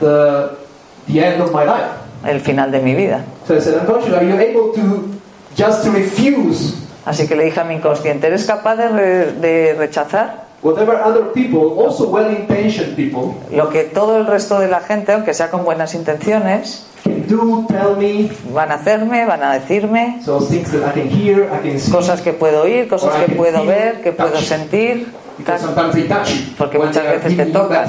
the, 0.00 0.50
the 1.06 1.20
end 1.24 1.40
of 1.40 1.52
my 1.52 1.64
life. 1.64 1.90
el 2.26 2.40
final 2.40 2.70
de 2.70 2.80
mi 2.80 2.94
vida. 2.94 3.24
So 3.46 3.56
I 3.56 3.60
said, 3.60 3.74
unconscious, 3.80 4.12
are 4.14 4.24
you 4.24 4.34
able 4.36 4.72
to 4.74 5.08
just 5.56 5.86
refuse 5.86 6.74
Así 7.04 7.26
que 7.26 7.34
le 7.34 7.44
dije 7.44 7.58
a 7.60 7.64
mi 7.64 7.74
inconsciente, 7.74 8.28
¿eres 8.28 8.44
capaz 8.44 8.76
de, 8.76 8.88
re- 8.88 9.32
de 9.32 9.74
rechazar 9.74 10.44
whatever 10.62 10.94
other 11.04 11.32
people, 11.32 11.82
also 11.84 12.08
well-intentioned 12.08 12.94
people, 12.94 13.34
lo 13.50 13.68
que 13.70 13.82
todo 13.84 14.16
el 14.18 14.26
resto 14.26 14.60
de 14.60 14.68
la 14.68 14.78
gente, 14.80 15.10
aunque 15.12 15.34
sea 15.34 15.50
con 15.50 15.64
buenas 15.64 15.94
intenciones, 15.94 16.86
do, 17.32 17.66
tell 17.68 17.96
me, 17.96 18.30
van 18.52 18.70
a 18.70 18.74
hacerme, 18.74 19.26
van 19.26 19.42
a 19.42 19.54
decirme 19.54 20.20
so 20.22 20.40
things 20.40 20.70
that 20.72 20.84
I 20.88 21.00
can 21.00 21.08
hear, 21.08 21.44
I 21.52 21.58
can 21.62 21.78
see, 21.78 21.90
cosas 21.90 22.20
que 22.20 22.32
puedo 22.32 22.62
oír, 22.62 22.88
cosas 22.88 23.14
que 23.24 23.34
puedo 23.34 23.64
ver, 23.64 24.02
que 24.02 24.12
puedo 24.12 24.38
sentir? 24.40 25.06
they 25.92 26.08
touch 26.08 26.30
you 26.30 26.54
Porque 26.56 26.78
muchas 26.78 27.04
veces 27.04 27.36
te 27.36 27.46
tocan. 27.46 27.88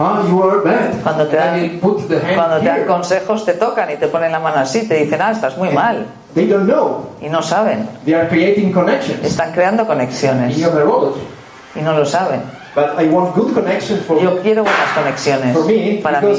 Ah, 0.00 0.24
you 0.28 0.40
are 0.42 0.60
bad. 0.60 1.02
Cuando 1.02 1.26
te 1.26 1.36
dan, 1.36 1.80
cuando 1.80 2.58
te 2.60 2.68
dan 2.68 2.86
consejos 2.86 3.44
te 3.44 3.54
tocan 3.54 3.90
y 3.90 3.96
te 3.96 4.06
ponen 4.06 4.30
la 4.30 4.38
mano 4.38 4.58
así, 4.58 4.86
te 4.86 4.94
dicen, 4.94 5.20
ah, 5.20 5.32
estás 5.32 5.58
muy 5.58 5.70
mal. 5.70 6.06
They 6.34 6.46
don't 6.46 6.66
know. 6.66 7.06
Y 7.20 7.28
no 7.28 7.42
saben. 7.42 7.88
They 8.04 8.14
are 8.14 8.28
creating 8.28 8.72
connections 8.72 9.24
Están 9.24 9.52
creando 9.52 9.86
conexiones 9.86 10.56
y 10.56 11.80
no 11.80 11.92
lo 11.92 12.04
saben. 12.04 12.42
But 12.74 13.00
I 13.00 13.08
want 13.08 13.34
good 13.34 13.54
connections 13.54 14.04
for, 14.04 14.20
Yo 14.20 14.40
quiero 14.40 14.62
buenas 14.62 14.90
conexiones 14.94 15.52
for 15.52 15.66
me 15.66 15.98
para 16.00 16.20
mí, 16.20 16.36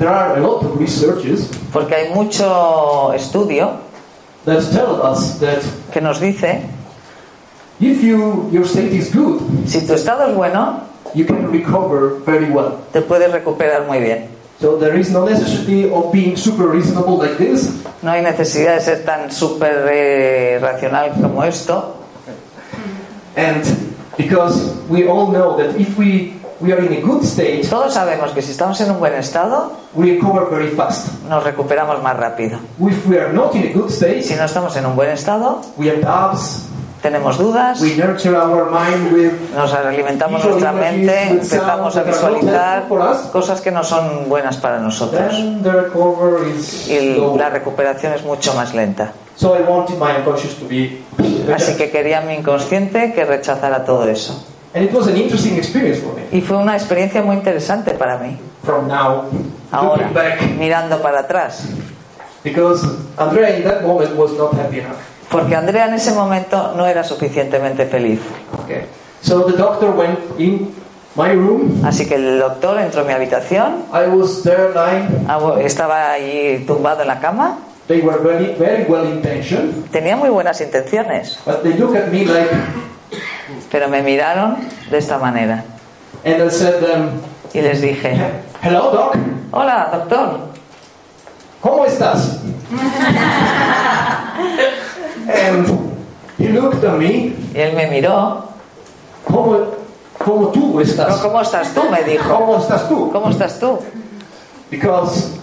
there 0.00 0.08
are 0.08 0.36
a 0.36 0.40
lot 0.40 0.64
of 0.64 0.80
researches 0.80 1.46
porque 1.70 1.94
hay 1.94 2.14
mucho 2.14 3.12
estudio 3.12 3.78
that 4.44 4.64
tell 4.72 5.02
us 5.04 5.38
that 5.38 5.62
que 5.92 6.00
nos 6.00 6.18
dice, 6.18 6.64
if 7.78 8.02
you 8.02 8.48
your 8.50 8.64
state 8.64 8.92
is 8.92 9.12
good, 9.14 9.40
si 9.68 9.86
tu 9.86 9.92
estado 9.92 10.26
es 10.26 10.34
bueno, 10.34 10.88
you 11.14 11.24
can 11.24 11.52
recover 11.52 12.18
very 12.24 12.50
well. 12.50 12.80
te 12.92 13.02
puedes 13.02 13.30
recuperar 13.30 13.86
muy 13.86 14.00
bien. 14.00 14.28
So 14.58 14.76
there 14.76 14.98
is 14.98 15.10
no 15.10 15.24
necessity 15.24 15.88
of 15.88 16.12
being 16.12 16.36
super 16.36 16.66
reasonable 16.66 17.16
like 17.16 17.38
this. 17.38 17.70
No 18.02 18.10
hay 18.10 18.22
necesidad 18.22 18.76
de 18.76 18.80
ser 18.80 19.04
tan 19.04 19.30
súper 19.30 19.88
eh, 19.92 20.58
racional 20.60 21.12
como 21.20 21.44
esto, 21.44 21.96
And 23.36 23.62
because 24.16 24.74
we 24.88 25.06
all 25.06 25.30
know 25.30 25.56
that 25.56 25.78
if 25.80 25.96
we, 25.96 26.39
we 26.60 26.72
are 26.72 26.80
in 26.84 26.92
a 26.92 27.00
good 27.00 27.22
state, 27.24 27.66
todos 27.68 27.94
sabemos 27.94 28.32
que 28.32 28.42
si 28.42 28.50
estamos 28.52 28.80
en 28.80 28.90
un 28.90 28.98
buen 28.98 29.14
estado, 29.14 29.72
we 29.94 30.12
recover 30.14 30.46
very 30.50 30.68
fast. 30.68 31.08
nos 31.28 31.42
recuperamos 31.44 32.02
más 32.02 32.16
rápido. 32.16 32.58
If 32.80 33.06
we 33.06 33.18
are 33.18 33.32
not 33.32 33.54
in 33.54 33.68
a 33.68 33.72
good 33.72 33.90
state, 33.90 34.22
Si 34.22 34.34
no 34.34 34.44
estamos 34.44 34.76
en 34.76 34.86
un 34.86 34.94
buen 34.96 35.10
estado, 35.10 35.60
we 35.76 35.88
have 35.88 36.00
doubts, 36.00 36.66
tenemos 37.02 37.38
dudas, 37.38 37.80
we 37.80 37.96
nurture 37.96 38.36
our 38.36 38.70
mind 38.70 39.10
with 39.12 39.32
nos 39.56 39.72
alimentamos 39.72 40.44
nuestra 40.44 40.72
mente, 40.72 41.28
empezamos 41.30 41.96
a 41.96 42.02
visualizar 42.02 42.86
cosas 43.32 43.60
que 43.62 43.70
no 43.70 43.82
son 43.82 44.28
buenas 44.28 44.58
para 44.58 44.78
nosotros. 44.80 45.32
then 45.32 45.62
the 45.62 45.72
recovery 45.72 46.50
is 46.58 46.88
Y 46.88 47.14
slow. 47.16 47.38
la 47.38 47.48
recuperación 47.48 48.12
es 48.12 48.22
mucho 48.22 48.52
más 48.54 48.74
lenta. 48.74 49.12
So 49.36 49.56
I 49.56 49.62
wanted 49.62 49.96
my 49.98 50.10
unconscious 50.18 50.56
to 50.58 50.66
be 50.68 51.00
Así 51.54 51.74
que 51.78 51.90
quería 51.90 52.20
mi 52.20 52.34
inconsciente 52.34 53.14
que 53.14 53.24
rechazara 53.24 53.84
todo 53.86 54.04
eso. 54.04 54.44
And 54.74 54.84
it 54.84 54.92
was 54.92 55.08
an 55.08 55.16
interesting 55.16 55.56
experience 55.56 55.98
for 56.00 56.14
me. 56.14 56.22
Y 56.30 56.40
fue 56.40 56.56
una 56.56 56.74
experiencia 56.76 57.22
muy 57.22 57.36
interesante 57.36 57.92
para 57.94 58.18
mí. 58.18 58.38
From 58.64 58.86
now, 58.86 59.24
Ahora, 59.72 59.96
looking 60.08 60.14
back, 60.14 60.42
mirando 60.58 61.00
para 61.02 61.20
atrás. 61.20 61.64
because 62.44 62.84
Andrea 63.18 63.56
in 63.56 63.64
that 63.64 63.82
moment 63.82 64.14
was 64.16 64.32
not 64.38 64.52
happy 64.54 64.80
enough. 64.80 64.96
Porque 65.30 65.54
Andrea 65.54 65.86
en 65.86 65.94
ese 65.94 66.12
momento 66.12 66.72
no 66.76 66.86
era 66.86 67.02
suficientemente 67.04 67.86
feliz. 67.86 68.20
Okay. 68.64 68.84
So 69.22 69.44
the 69.44 69.56
doctor 69.56 69.90
went 69.90 70.18
in 70.38 70.72
my 71.16 71.32
room. 71.34 71.82
Así 71.84 72.06
que 72.06 72.14
el 72.16 72.38
doctor 72.38 72.78
entró 72.78 73.02
en 73.02 73.06
mi 73.08 73.12
habitación, 73.12 73.84
I 73.92 74.06
was 74.08 74.42
there 74.42 74.70
lying. 74.74 75.26
abo- 75.28 75.58
estaba 75.58 76.12
allí 76.12 76.64
tumbado 76.66 77.02
en 77.02 77.08
la 77.08 77.20
cama, 77.20 77.58
They 77.88 78.00
were 78.02 78.18
very, 78.18 78.54
very 78.54 78.84
well 78.88 79.04
intentioned, 79.04 79.90
tenía 79.90 80.16
muy 80.16 80.28
buenas 80.30 80.60
intenciones, 80.60 81.38
but 81.44 81.62
they 81.64 81.74
look 81.74 81.96
at 81.96 82.06
me 82.12 82.24
like, 82.24 82.48
pero 83.70 83.88
me 83.88 84.02
miraron 84.02 84.56
de 84.90 84.98
esta 84.98 85.18
manera. 85.18 85.64
and 86.24 86.42
I 86.42 86.48
said 86.50 86.80
them, 86.80 87.20
Y 87.52 87.60
les 87.62 87.80
dije, 87.80 88.14
"Hello, 88.62 88.90
doc. 88.92 89.16
hola 89.52 89.88
doctor, 89.92 90.40
¿Cómo 91.60 91.84
estás?" 91.84 92.38
and 95.28 95.66
he 96.38 96.48
looked 96.48 96.84
at 96.84 96.96
me. 96.98 97.34
y 97.54 97.58
él 97.60 97.74
me 97.74 97.86
miró, 97.88 98.44
¿Cómo, 99.24 99.56
cómo 100.18 100.48
tú 100.48 100.72
"¿Pero 100.76 100.80
estás? 100.82 101.16
¿cómo 101.16 101.40
estás 101.40 101.72
tú? 101.74 101.82
me 101.90 102.02
dijo, 102.04 102.34
¿Cómo 102.38 102.58
estás 102.58 102.88
tú? 102.88 103.10
¿cómo 103.12 103.30
estás 103.30 103.58
tú? 103.58 103.78
Because, 104.70 105.36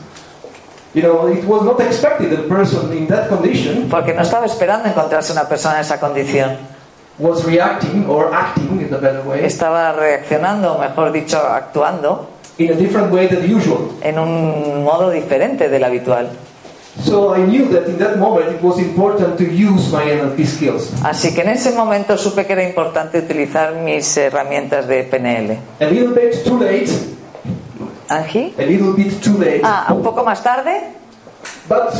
you 0.93 1.01
know, 1.01 1.27
it 1.27 1.43
was 1.45 1.63
not 1.63 1.79
expected 1.81 2.29
that 2.31 2.39
a 2.45 2.47
person 2.47 2.91
in 2.93 3.07
that 3.07 3.27
condition 3.29 3.87
Porque 3.89 4.13
no 4.13 4.21
estaba 4.21 4.45
esperando 4.45 4.87
encontrarse 4.87 5.31
una 5.33 5.43
persona 5.47 5.75
en 5.75 5.81
esa 5.81 5.99
condición. 5.99 6.57
Was 7.19 7.43
reacting 7.45 8.05
or 8.07 8.31
acting 8.33 8.79
in 8.81 8.93
a 8.93 8.97
better 8.97 9.21
way 9.23 9.43
Estaba 9.45 9.91
reaccionando, 9.93 10.77
mejor 10.77 11.11
dicho, 11.11 11.37
actuando 11.37 12.29
in 12.57 12.71
a 12.71 12.75
different 12.75 13.11
way 13.11 13.27
than 13.27 13.43
usual. 13.49 13.89
en 14.01 14.17
un 14.19 14.83
modo 14.83 15.09
diferente 15.11 15.69
del 15.69 15.83
habitual. 15.83 16.29
So 17.03 17.35
I 17.35 17.41
knew 17.45 17.67
that 17.73 17.87
in 17.87 17.99
that 17.99 18.17
moment 18.17 18.47
it 18.55 18.61
was 18.63 18.79
important 18.79 19.37
to 19.37 19.43
use 19.43 19.91
my 19.91 20.03
NLP 20.03 20.45
skills. 20.47 20.89
Así 21.03 21.31
que 21.35 21.41
en 21.41 21.49
ese 21.49 21.71
momento 21.73 22.17
supe 22.17 22.45
que 22.47 22.53
era 22.53 22.63
importante 22.63 23.19
utilizar 23.19 23.75
mis 23.75 24.17
herramientas 24.17 24.87
de 24.87 25.03
PNL. 25.03 25.59
A 25.79 25.85
little 25.85 26.13
bit 26.15 26.43
too 26.43 26.57
late, 26.59 26.89
¿Angie? 28.09 28.53
a 28.57 28.63
little 28.65 28.93
bit 28.93 29.21
too 29.21 29.37
late, 29.37 29.61
Ah, 29.63 29.87
un 29.93 30.01
poco 30.01 30.23
más 30.23 30.41
tarde 30.41 30.93
but 31.69 31.93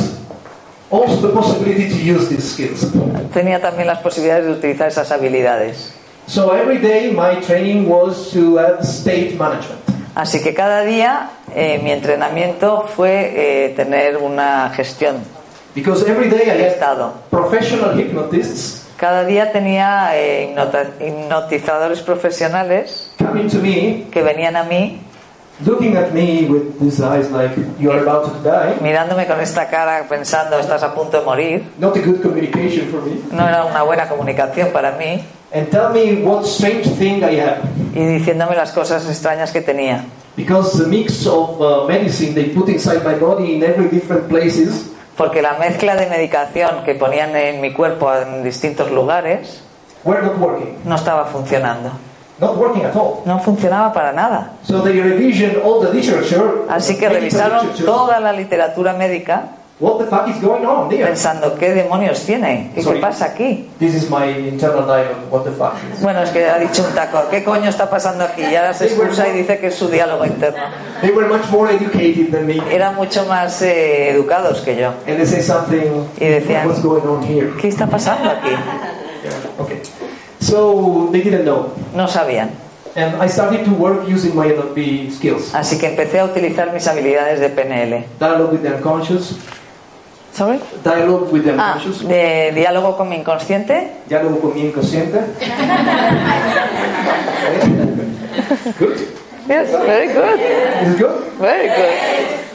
also 0.90 1.28
the 1.28 1.34
possibility 1.34 1.88
to 1.88 1.96
use 1.96 2.28
these 2.28 2.44
skills. 2.44 2.86
tenía 3.32 3.60
también 3.60 3.86
las 3.86 3.98
posibilidades 4.00 4.46
de 4.46 4.52
utilizar 4.52 4.88
esas 4.88 5.10
habilidades. 5.10 5.92
So 6.26 6.52
every 6.52 6.78
day 6.78 7.10
my 7.10 7.40
training 7.40 7.88
was 7.88 8.30
to 8.32 8.58
have 8.58 8.82
state 8.82 9.36
management. 9.38 9.80
Así 10.14 10.42
que 10.42 10.52
cada 10.52 10.82
día 10.82 11.30
eh, 11.54 11.80
mi 11.82 11.92
entrenamiento 11.92 12.86
fue 12.88 13.66
eh, 13.66 13.74
tener 13.76 14.16
una 14.16 14.70
gestión 14.70 15.16
Because 15.74 16.04
every 16.10 16.28
day 16.28 16.50
I 16.50 16.60
had 16.60 17.12
professional 17.30 17.96
hypnotists 17.96 18.88
Cada 18.96 19.24
día 19.24 19.52
tenía 19.52 20.10
eh, 20.16 20.52
hipnotizadores 20.98 22.02
profesionales 22.02 23.12
coming 23.16 23.48
to 23.48 23.58
me, 23.58 24.06
que 24.10 24.22
venían 24.22 24.56
a 24.56 24.64
mí 24.64 25.00
looking 25.64 25.96
at 25.96 26.12
me 26.12 26.46
with 26.48 26.78
these 26.80 27.00
eyes 27.00 27.30
like 27.30 27.52
you 27.78 27.90
are 27.90 28.00
about 28.00 28.24
to 28.24 28.48
die. 28.48 28.76
mirándome 28.80 29.26
con 29.26 29.40
esta 29.40 29.68
cara 29.68 30.06
pensando 30.08 30.58
estás 30.58 30.82
a 30.82 30.94
punto 30.94 31.18
de 31.18 31.24
morir. 31.24 31.62
Not 31.78 31.96
a 31.96 32.00
good 32.00 32.20
communication 32.22 32.88
for 32.90 33.00
me. 33.02 33.20
No 33.32 33.46
era 33.48 33.64
una 33.64 33.82
buena 33.82 34.08
comunicación 34.08 34.68
para 34.72 34.92
mí 34.92 35.24
And 35.52 35.68
tell 35.70 35.88
me 35.94 36.22
what 36.24 36.44
strange 36.44 36.88
thing 36.98 37.22
I 37.24 37.40
have. 37.40 37.58
y 37.94 38.04
diciéndome 38.04 38.54
las 38.54 38.70
cosas 38.72 39.06
extrañas 39.08 39.50
que 39.50 39.60
tenía. 39.62 40.04
Because 40.36 40.78
the 40.78 40.86
mix 40.88 41.26
of 41.26 41.60
uh, 41.60 41.86
medicine 41.88 42.34
they 42.34 42.50
put 42.54 42.68
inside 42.68 43.02
my 43.04 43.14
body 43.18 43.56
in 43.56 43.62
every 43.64 43.88
different 43.88 44.28
places 44.28 44.90
Porque 45.16 45.42
la 45.42 45.54
mezcla 45.58 45.96
de 45.96 46.06
medicación 46.06 46.84
que 46.84 46.94
ponían 46.94 47.34
en 47.34 47.60
mi 47.60 47.72
cuerpo 47.72 48.14
en 48.14 48.44
distintos 48.44 48.92
lugares 48.92 49.60
were 50.04 50.22
not 50.22 50.38
working. 50.38 50.76
no 50.84 50.94
estaba 50.94 51.24
funcionando. 51.24 51.90
Not 52.40 52.56
working 52.56 52.84
at 52.84 52.94
all. 52.94 53.22
No 53.24 53.38
funcionaba 53.40 53.92
para 53.92 54.12
nada. 54.12 54.52
So 54.62 54.80
they 54.82 55.00
revisioned 55.00 55.56
all 55.64 55.80
the 55.80 55.92
literature. 55.92 56.64
Así 56.68 56.96
que 56.96 57.08
revisaron 57.08 57.68
toda 57.84 58.20
la 58.20 58.32
literatura 58.32 58.92
médica 58.94 59.58
what 59.80 59.98
the 59.98 60.06
fuck 60.06 60.28
is 60.28 60.40
going 60.40 60.64
on 60.66 60.88
there? 60.88 61.06
pensando, 61.06 61.54
¿qué 61.56 61.72
demonios 61.72 62.24
tiene? 62.24 62.72
¿Qué, 62.74 62.82
qué 62.82 62.94
pasa 63.00 63.26
aquí? 63.26 63.68
This 63.78 63.94
is 63.94 64.10
my 64.10 64.26
internal 64.26 64.84
dialogue. 64.86 65.30
What 65.30 65.44
the 65.44 65.52
fuck 65.52 65.74
is? 65.92 66.02
Bueno, 66.02 66.22
es 66.22 66.30
que 66.30 66.48
ha 66.48 66.58
dicho 66.58 66.84
un 66.84 66.94
taco, 66.94 67.28
¿qué 67.30 67.44
coño 67.44 67.68
está 67.68 67.88
pasando 67.88 68.24
aquí? 68.24 68.42
Y 68.42 68.56
ahora 68.56 68.74
se 68.74 68.86
expulsa 68.86 69.28
y 69.28 69.32
dice 69.32 69.58
que 69.58 69.68
es 69.68 69.74
su 69.76 69.88
diálogo 69.88 70.24
interno. 70.24 70.62
They 71.00 71.10
were 71.10 71.28
much 71.28 71.48
more 71.50 71.72
educated 71.72 72.30
than 72.32 72.46
me, 72.46 72.58
Eran 72.72 72.96
mucho 72.96 73.24
más 73.26 73.62
eh, 73.62 74.10
educados 74.10 74.60
que 74.62 74.76
yo. 74.76 74.88
and 75.06 75.16
they 75.16 75.26
say 75.26 75.42
something. 75.42 76.08
Y 76.18 76.26
decían- 76.26 76.66
What's 76.66 76.82
going 76.82 77.06
on 77.06 77.22
here? 77.22 77.50
¿Qué 77.60 77.68
está 77.68 77.86
pasando 77.86 78.30
aquí? 78.30 78.50
Yeah. 79.20 79.32
So 80.48 81.10
they 81.12 81.20
didn't 81.20 81.44
know, 81.44 81.68
No 81.94 82.06
sabían. 82.08 82.48
and 82.96 83.20
I 83.20 83.28
started 83.28 83.66
to 83.66 83.70
work 83.72 84.08
using 84.08 84.34
my 84.34 84.46
NLP 84.48 85.10
skills. 85.12 85.52
Así 85.54 85.76
que 85.78 85.86
empecé 85.88 86.20
a 86.20 86.24
utilizar 86.24 86.72
mis 86.72 86.86
habilidades 86.88 87.38
de 87.40 87.50
PNL. 87.50 88.06
Dialogue 88.18 88.52
with 88.52 88.62
the 88.62 88.74
unconscious. 88.76 89.34
¿Sorry? 90.32 90.58
Dialogue 90.82 91.30
with 91.30 91.44
the 91.44 91.52
Ah, 91.58 91.74
unconscious. 91.76 92.02
de 92.08 92.52
diálogo 92.54 92.96
con 92.96 93.10
mi 93.10 93.16
inconsciente. 93.16 93.92
Diálogo 94.08 94.40
con 94.40 94.54
mi 94.54 94.62
inconsciente. 94.66 95.18
good. 98.78 98.98
Yes, 99.48 99.70
very 99.70 100.12
good, 100.12 100.40
Is 100.40 100.94
it 100.94 100.98
good? 100.98 101.32
very 101.38 101.68
good. 101.68 101.92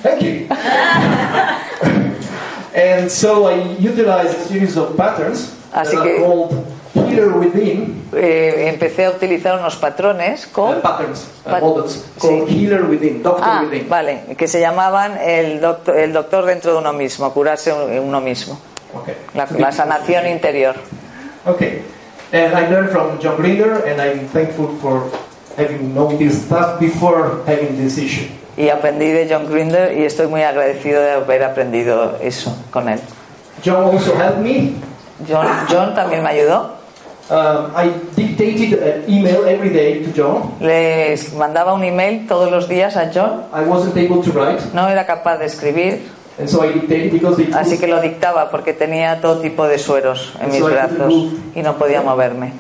Thank 0.01 0.21
you. 0.21 0.47
and 2.75 3.09
so 3.11 3.45
I 3.47 3.55
utilized 3.79 4.35
a 4.37 4.43
series 4.45 4.77
of 4.77 4.95
patterns 4.97 5.53
that 5.71 5.87
are 5.93 6.17
called. 6.17 6.65
Eh, 8.15 8.69
empecé 8.69 9.05
a 9.05 9.09
utilizar 9.11 9.57
unos 9.59 9.75
patrones 9.77 10.45
uh, 10.47 10.51
con... 10.51 10.81
patterns, 10.81 11.27
uh, 11.45 11.49
Pat- 11.49 11.61
models 11.61 12.05
called 12.19 12.47
sí. 12.47 12.65
healer 12.65 12.83
within, 12.83 13.23
doctor 13.23 13.43
Ah, 13.45 13.61
within. 13.63 13.89
vale, 13.89 14.21
que 14.37 14.47
se 14.47 14.59
llamaban 14.59 15.17
el 15.17 15.59
doctor, 15.61 15.97
el 15.97 16.13
doctor 16.13 16.45
dentro 16.45 16.73
de 16.73 16.77
uno 16.79 16.93
mismo, 16.93 17.33
curarse 17.33 17.71
uno 17.73 18.21
mismo, 18.21 18.59
Okay. 18.95 19.15
la, 19.33 19.47
la 19.57 19.71
sanación 19.71 20.27
interior. 20.27 20.75
Okay. 21.45 21.81
And 22.31 22.53
I 22.55 22.67
learned 22.69 22.89
from 22.91 23.19
John 23.19 23.37
Grinder, 23.37 23.83
and 23.87 23.99
I'm 24.01 24.27
thankful 24.27 24.67
for 24.81 25.09
having 25.57 25.93
known 25.93 26.17
this 26.17 26.43
stuff 26.45 26.79
before 26.79 27.41
having 27.47 27.75
this 27.77 27.97
issue. 27.97 28.27
Y 28.55 28.69
aprendí 28.69 29.11
de 29.11 29.27
John 29.27 29.47
Grinder 29.51 29.97
y 29.97 30.03
estoy 30.03 30.27
muy 30.27 30.43
agradecido 30.43 31.01
de 31.01 31.11
haber 31.13 31.43
aprendido 31.43 32.17
eso 32.21 32.55
con 32.69 32.87
él. 32.87 32.99
John 33.65 33.85
also 33.85 34.13
helped 34.15 34.39
me. 34.39 34.73
John, 35.27 35.47
John 35.69 35.95
también 35.95 36.21
me 36.21 36.29
ayudó. 36.29 36.72
Um, 37.29 37.71
I 37.73 37.89
dictated 38.15 38.73
an 38.83 39.09
email 39.09 39.45
every 39.45 39.69
day 39.69 40.03
to 40.03 40.11
John. 40.11 40.55
Les 40.59 41.33
mandaba 41.33 41.73
un 41.73 41.83
email 41.83 42.27
todos 42.27 42.51
los 42.51 42.67
días 42.67 42.97
a 42.97 43.11
John. 43.13 43.45
I 43.53 43.63
wasn't 43.63 43.95
able 43.97 44.21
to 44.21 44.31
write, 44.31 44.61
No 44.73 44.87
era 44.89 45.05
capaz 45.05 45.37
de 45.37 45.45
escribir, 45.45 45.99
and 46.37 46.49
so 46.49 46.61
I 46.63 46.73
dictated 46.73 47.11
because 47.13 47.39
it 47.41 47.53
así 47.55 47.77
que 47.79 47.87
lo 47.87 48.01
dictaba 48.01 48.49
porque 48.51 48.73
tenía 48.73 49.21
todo 49.21 49.39
tipo 49.39 49.67
de 49.67 49.77
sueros 49.79 50.33
en 50.41 50.51
mis 50.51 50.61
brazos 50.61 51.13
y 51.55 51.61
no 51.61 51.77
podía 51.77 52.01
moverme. 52.01 52.51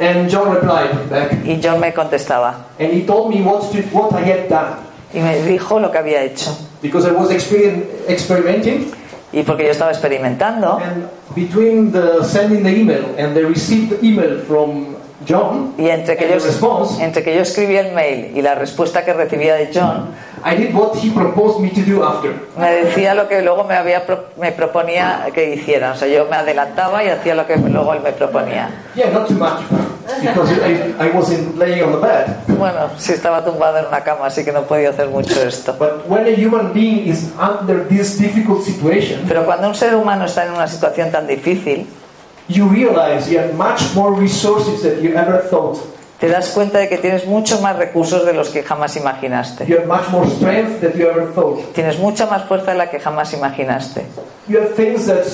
And 0.00 0.28
John 0.28 0.52
replied 0.52 1.08
back, 1.08 1.44
Y 1.44 1.60
John 1.62 1.78
me 1.78 1.92
contestaba 1.94 2.56
and 2.80 2.92
he 2.92 3.06
told 3.06 3.32
me 3.32 3.40
what, 3.40 3.70
to, 3.70 3.78
what 3.92 4.12
I 4.14 4.24
had 4.24 4.48
done 4.48 4.78
y 5.14 5.20
me 5.20 5.42
dijo 5.42 5.78
lo 5.78 5.92
que 5.92 5.98
había 5.98 6.22
hecho. 6.24 6.50
because 6.82 7.06
I 7.06 7.12
was 7.12 7.30
experimenting. 7.30 8.92
Y 9.32 9.42
porque 9.42 9.64
yo 9.64 9.70
estaba 9.70 9.90
experimentando, 9.90 10.78
And 10.78 11.08
between 11.34 11.90
the 11.90 12.22
sending 12.22 12.62
the 12.62 12.70
email 12.70 13.14
and 13.16 13.34
the 13.34 13.44
received 13.46 14.02
email 14.02 14.40
from 14.46 14.96
John 15.28 15.74
y 15.78 15.88
entre 15.88 16.16
que, 16.16 16.24
and 16.24 16.34
yo, 16.34 16.40
the 16.40 16.46
response, 16.46 17.02
entre 17.02 17.22
que 17.22 17.34
yo 17.34 17.42
escribía 17.42 17.80
el 17.80 17.94
mail 17.94 18.36
y 18.36 18.42
la 18.42 18.54
respuesta 18.54 19.04
que 19.04 19.12
recibía 19.12 19.54
de 19.54 19.70
John, 19.72 20.08
I 20.44 20.56
did 20.56 20.74
what 20.74 20.96
he 20.96 21.10
proposed 21.10 21.60
me 21.60 21.70
to 21.70 21.82
do 21.82 22.02
after. 22.04 22.34
me 22.58 22.72
decía 22.72 23.14
lo 23.14 23.28
que 23.28 23.42
luego 23.42 23.64
me, 23.64 23.74
había, 23.74 24.02
me 24.36 24.52
proponía 24.52 25.26
que 25.32 25.54
hiciera. 25.54 25.92
O 25.92 25.94
sea, 25.94 26.08
yo 26.08 26.26
me 26.26 26.36
adelantaba 26.36 27.04
y 27.04 27.08
hacía 27.08 27.34
lo 27.34 27.46
que 27.46 27.56
luego 27.56 27.92
él 27.94 28.00
me 28.02 28.12
proponía. 28.12 28.70
Yeah, 28.94 29.10
not 29.10 29.28
too 29.28 29.34
much 29.34 29.60
because 30.20 30.52
I, 30.60 30.94
I 30.98 31.10
wasn't 31.10 31.56
laying 31.58 31.82
on 31.82 31.92
the 31.92 31.98
bed. 31.98 32.26
Bueno, 32.58 32.90
sí 32.96 33.12
estaba 33.12 33.44
tumbado 33.44 33.78
en 33.78 33.86
una 33.86 34.02
cama, 34.02 34.26
así 34.26 34.44
que 34.44 34.52
no 34.52 34.62
podía 34.62 34.90
hacer 34.90 35.08
mucho 35.08 35.42
esto. 35.42 35.74
But 35.78 36.06
when 36.08 36.26
a 36.26 36.34
human 36.34 36.72
being 36.72 37.06
is 37.06 37.30
under 37.38 37.86
this 37.88 38.18
difficult 38.18 38.62
situation, 38.62 39.24
Pero 39.28 39.44
cuando 39.44 39.68
un 39.68 39.74
ser 39.74 39.94
humano 39.94 40.26
está 40.26 40.46
en 40.46 40.52
una 40.52 40.66
situación 40.66 41.10
tan 41.10 41.26
difícil, 41.26 41.86
you 42.48 42.68
realize 42.68 43.30
you 43.30 43.38
have 43.38 43.54
much 43.54 43.94
more 43.94 44.12
resources 44.12 44.82
than 44.82 45.02
you 45.02 45.14
ever 45.14 45.38
thought. 45.48 45.78
te 46.22 46.28
das 46.28 46.50
cuenta 46.50 46.78
de 46.78 46.88
que 46.88 46.98
tienes 46.98 47.26
muchos 47.26 47.60
más 47.60 47.76
recursos 47.76 48.24
de 48.24 48.32
los 48.32 48.48
que 48.50 48.62
jamás 48.62 48.96
imaginaste. 48.96 49.66
You 49.66 49.78
have 49.78 49.88
much 49.88 50.08
more 50.10 50.24
strength 50.30 50.80
than 50.80 50.92
you 50.92 51.08
ever 51.08 51.32
thought. 51.34 51.72
Tienes 51.74 51.98
mucha 51.98 52.26
más 52.26 52.44
fuerza 52.44 52.70
de 52.70 52.78
la 52.78 52.90
que 52.90 53.00
jamás 53.00 53.32
imaginaste. 53.32 54.06
You 54.46 54.60
have 54.60 54.74
things 54.76 55.06
that, 55.06 55.26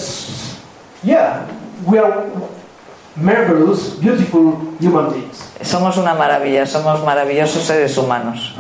yeah, 1.03 1.47
we 1.85 1.99
are 1.99 2.25
marvelous, 3.17 4.01
beautiful 4.01 4.57
human 4.81 5.11
beings. 5.11 5.45
Somos 5.61 5.99
una 5.99 6.15
maravilla, 6.15 6.65
somos 6.65 7.05
maravillosos 7.05 7.65
seres 7.65 7.99
humanos. 7.99 8.55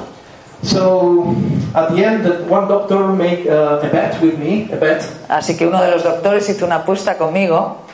So 0.62 1.34
at 1.74 1.94
the 1.94 2.04
end, 2.04 2.26
one 2.50 2.68
doctor 2.68 3.08
made 3.08 3.46
uh, 3.46 3.80
a 3.82 3.88
bet 3.88 4.20
with 4.20 4.36
me, 4.38 4.68
a 4.70 4.76
bet, 4.76 5.02
Así 5.30 5.56
que 5.56 5.66
uno 5.66 5.80
de 5.80 5.90
los 5.90 6.04
doctores 6.04 6.46
hizo 6.50 6.66
una 6.66 6.76
apuesta 6.84 7.16
conmigo 7.16 7.87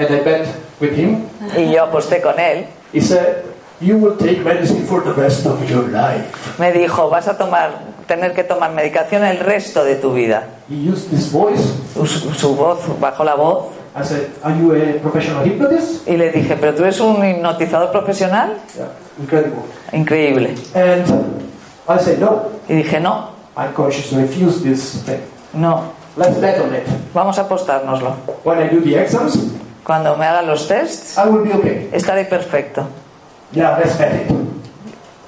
and 0.00 0.10
I 0.10 0.20
bet 0.24 0.46
with 0.80 0.96
him. 0.96 1.26
y 1.56 1.70
yo 1.72 1.84
aposté 1.84 2.20
con 2.20 2.38
él. 2.40 2.66
He 2.92 3.00
said, 3.00 3.44
"You 3.80 3.96
will 3.98 4.16
take 4.16 4.40
medicine 4.42 4.84
for 4.86 5.02
the 5.04 5.12
rest 5.12 5.46
of 5.46 5.62
your 5.70 5.84
life." 5.88 6.58
Me 6.58 6.72
dijo, 6.72 7.08
vas 7.10 7.28
a 7.28 7.36
tomar, 7.38 7.70
tener 8.06 8.32
que 8.34 8.42
tomar 8.44 8.72
medicación 8.72 9.24
el 9.24 9.38
resto 9.38 9.84
de 9.84 9.96
tu 9.96 10.12
vida. 10.12 10.48
He 10.68 10.74
used 10.90 11.10
this 11.10 11.30
voice. 11.30 11.62
Su, 11.94 12.06
su 12.06 12.56
voz, 12.56 12.78
bajó 13.00 13.24
la 13.24 13.34
voz 13.34 13.66
I 13.94 14.04
said, 14.04 14.28
"Are 14.44 14.54
you 14.56 14.72
a 14.72 14.98
professional 15.02 15.44
hypnotist?" 15.44 16.06
y 16.08 16.16
le 16.16 16.30
dije, 16.30 16.56
pero 16.60 16.74
tú 16.74 16.82
eres 16.84 17.00
un 17.00 17.24
hipnotizador 17.24 17.90
profesional. 17.90 18.56
Yeah, 18.76 18.86
incredible. 19.20 19.62
Increíble. 19.92 20.54
And 20.74 21.04
I 21.88 21.98
said, 21.98 22.18
"No, 22.18 22.42
Y 22.68 22.74
dije, 22.74 23.00
no, 23.00 23.30
I 23.56 23.66
consciously 23.74 24.22
refuse 24.22 24.62
this 24.62 25.02
thing. 25.04 25.18
no, 25.54 25.92
Let's 26.16 26.40
bet 26.40 26.60
on 26.60 26.72
it. 26.74 26.84
vamos 27.12 27.36
a 27.38 27.42
apostárnoslo. 27.42 28.14
When 28.44 28.58
I 28.62 28.68
do 28.68 28.80
the 28.80 28.96
exams, 29.00 29.36
Cuando 29.84 30.16
me 30.16 30.26
hagan 30.26 30.46
los 30.46 30.68
tests, 30.68 31.16
I 31.16 31.28
will 31.28 31.42
be 31.42 31.52
okay." 31.54 31.88
estaré 31.92 32.24
perfecto. 32.24 32.86
Yeah, 33.52 33.76
let's 33.78 33.96
bet 33.98 34.14
it. 34.14 34.30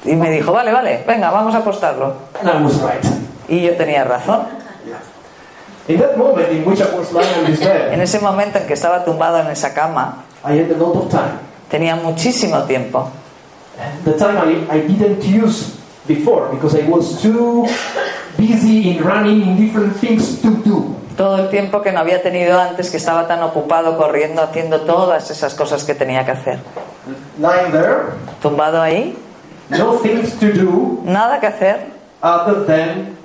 Y 0.05 0.17
me 0.17 0.31
dijo, 0.31 0.53
vale, 0.53 0.73
vale, 0.73 1.05
venga, 1.07 1.31
vamos 1.31 1.55
a 1.55 1.59
apostarlo. 1.59 2.15
And 2.41 2.49
I 2.49 2.63
was 2.63 2.81
right. 2.83 3.05
Y 3.49 3.61
yo 3.63 3.75
tenía 3.77 4.05
razón. 4.05 4.47
In 5.89 5.99
that 5.99 6.17
moment 6.17 6.49
in 6.51 6.65
which 6.65 6.81
I 6.81 6.95
was 6.97 7.13
lying 7.13 7.41
on 7.41 7.47
this 7.47 7.59
bed, 7.61 7.93
En 7.93 8.01
ese 8.01 8.21
momento 8.21 8.59
en 8.59 8.67
que 8.67 8.75
estaba 8.75 9.05
tumbado 9.05 9.39
en 9.41 9.49
esa 9.49 9.75
cama, 9.75 10.25
I 10.45 10.61
had 10.61 10.71
a 10.71 10.77
lot 10.79 10.97
of 10.97 11.11
time. 11.11 11.39
tenía 11.69 11.97
muchísimo 11.97 12.63
tiempo. 12.65 13.11
The 14.05 14.13
time 14.13 14.39
I, 14.39 14.77
I 14.77 14.81
didn't 14.87 15.25
use 15.25 15.77
before 16.07 16.49
because 16.53 16.77
I 16.77 16.87
was 16.89 17.21
too 17.21 17.67
busy 18.37 18.91
in 18.91 19.03
running 19.05 19.43
in 19.43 19.57
different 19.57 19.97
things 19.97 20.41
to 20.43 20.51
do. 20.63 20.95
Todo 21.17 21.39
el 21.39 21.51
tiempo 21.51 21.83
que 21.83 21.93
no 21.93 22.01
había 22.01 22.23
tenido 22.23 22.59
antes, 22.59 22.91
que 22.91 22.97
estaba 22.97 23.27
tan 23.27 23.43
ocupado 23.43 23.97
corriendo, 23.97 24.43
haciendo 24.43 24.83
todas 24.83 25.31
esas 25.31 25.55
cosas 25.55 25.85
que 25.85 25.95
tenía 25.95 26.25
que 26.25 26.31
hacer. 26.31 26.59
There, 27.39 28.13
Tumbado 28.41 28.81
ahí, 28.81 29.17
no 29.69 29.99
things 29.99 30.39
to 30.39 30.47
do 30.53 31.01
nada 31.05 31.41
que 31.41 31.47
hacer, 31.47 31.87
other 32.23 32.65
than 32.67 33.17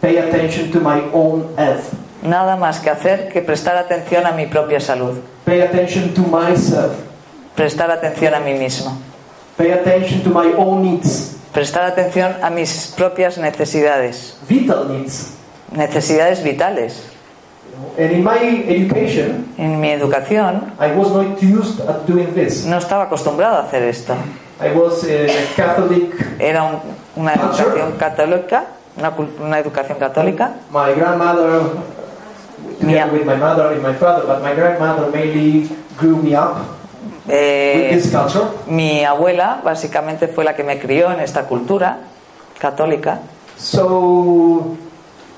pay 0.00 0.18
attention 0.18 0.70
to 0.70 0.80
my 0.80 1.02
own 1.12 1.54
health, 1.56 1.92
nada 2.22 2.56
más 2.56 2.80
que 2.80 2.90
hacer 2.90 3.28
que 3.32 3.40
prestar 3.40 3.76
atención 3.76 4.26
a 4.26 4.32
mi 4.32 4.46
propia 4.46 4.80
salud, 4.80 5.18
pay 5.44 5.62
attention 5.62 6.12
to 6.12 6.22
myself, 6.22 6.92
prestar 7.56 7.90
atención 7.90 8.34
a 8.34 8.40
mí 8.40 8.54
mismo, 8.54 8.98
pay 9.56 9.70
attention 9.72 10.22
to 10.22 10.30
my 10.30 10.52
own 10.56 10.82
needs, 10.82 11.36
prestar 11.52 11.84
atención 11.84 12.36
a 12.42 12.50
mis 12.50 12.92
propias 12.96 13.38
necesidades, 13.38 14.36
vital 14.48 14.88
needs. 14.88 15.37
Necesidades 15.72 16.42
vitales. 16.42 17.02
And 17.96 18.10
in 18.10 18.24
my 18.24 18.38
education, 18.68 19.54
En 19.56 19.80
mi 19.80 19.90
educación 19.90 20.72
I 20.80 20.90
was 20.96 21.10
not 21.12 21.40
used 21.42 21.80
at 21.88 22.06
doing 22.06 22.34
this. 22.34 22.64
no 22.66 22.78
estaba 22.78 23.04
acostumbrado 23.04 23.56
a 23.56 23.60
hacer 23.62 23.82
esto. 23.84 24.14
I 24.60 24.76
was 24.76 25.04
a 25.04 25.26
Catholic. 25.56 26.12
Era 26.40 26.64
un- 26.64 26.80
una 27.16 27.34
educación 27.34 27.92
católica, 27.98 28.64
una, 28.96 29.12
una 29.44 29.58
educación 29.60 29.98
católica. 29.98 30.54
My 30.72 30.92
grandmother, 30.96 31.60
Yeah. 32.80 33.06
with 33.12 33.24
my 33.24 33.36
mother 33.36 33.72
and 33.72 33.82
my 33.82 33.94
father, 33.94 34.24
but 34.26 34.42
my 34.42 34.54
grandmother 34.54 35.08
mainly 35.12 35.68
grew 36.00 36.16
me 36.16 36.34
up 36.36 36.56
with 37.26 37.34
Eh, 37.34 37.90
this 37.92 38.10
culture. 38.12 38.44
mi 38.66 39.04
abuela 39.04 39.60
básicamente 39.64 40.26
fue 40.28 40.44
la 40.44 40.54
que 40.56 40.64
me 40.64 40.78
crió 40.78 41.12
en 41.12 41.20
esta 41.20 41.42
cultura 41.44 41.98
católica. 42.58 43.20
So, 43.56 44.76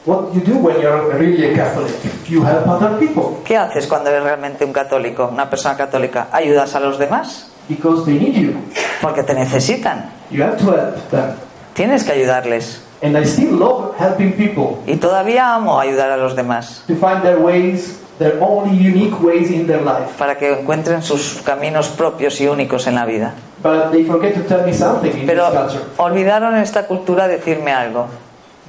what 0.07 0.33
you 0.35 0.41
do 0.41 0.57
when 0.59 0.81
you're 0.81 1.13
really 1.19 1.53
a 1.53 1.55
Catholic? 1.55 1.93
You 2.29 2.43
help 2.45 2.67
other 2.67 2.99
people 2.99 3.39
¿Qué 3.45 3.57
haces 3.57 3.87
cuando 3.87 4.11
eres 4.11 4.23
realmente 4.23 4.65
un 4.65 4.73
católico, 4.73 5.29
una 5.33 5.49
persona 5.51 5.77
católica? 5.77 6.29
¿Ayudas 6.33 6.75
a 6.75 6.81
los 6.81 6.99
demás? 6.99 7.47
because 7.69 8.05
they 8.05 8.19
need 8.19 8.35
you. 8.35 8.55
Porque 9.01 9.23
te 9.23 9.33
necesitan. 9.35 10.11
You 10.31 10.43
have 10.43 10.57
to 10.59 10.73
help 10.73 10.97
them. 11.11 11.35
Tienes 11.75 12.03
que 12.05 12.13
ayudarles. 12.13 12.83
And 13.03 13.17
I 13.17 13.25
still 13.25 13.53
love 13.59 13.95
helping 13.99 14.33
people 14.33 14.83
Y 14.87 14.97
todavía 14.97 15.55
amo 15.55 15.81
ayudar 15.81 16.11
a 16.11 16.17
los 16.19 16.37
demás 16.37 16.85
to 16.87 16.95
find 16.97 17.23
their 17.23 17.39
ways, 17.39 17.99
their 18.19 18.37
only 18.43 18.77
unique 18.77 19.15
ways 19.23 19.51
in 19.51 19.67
their 19.67 19.81
life. 19.81 20.11
para 20.19 20.37
que 20.37 20.53
encuentren 20.61 21.03
sus 21.03 21.41
caminos 21.45 21.89
propios 21.89 22.39
y 22.43 22.47
únicos 22.49 22.87
en 22.89 22.97
la 22.97 23.07
vida. 23.07 23.35
But 23.63 23.91
they 23.93 24.05
forget 24.05 24.35
to 24.35 24.43
tell 24.43 24.67
me 24.67 24.75
something 24.75 25.13
in 25.17 25.27
Pero 25.27 25.51
this 25.51 25.59
culture. 25.61 25.85
olvidaron 25.99 26.57
en 26.57 26.63
esta 26.63 26.87
cultura 26.87 27.27
decirme 27.29 27.73
algo. 27.73 28.07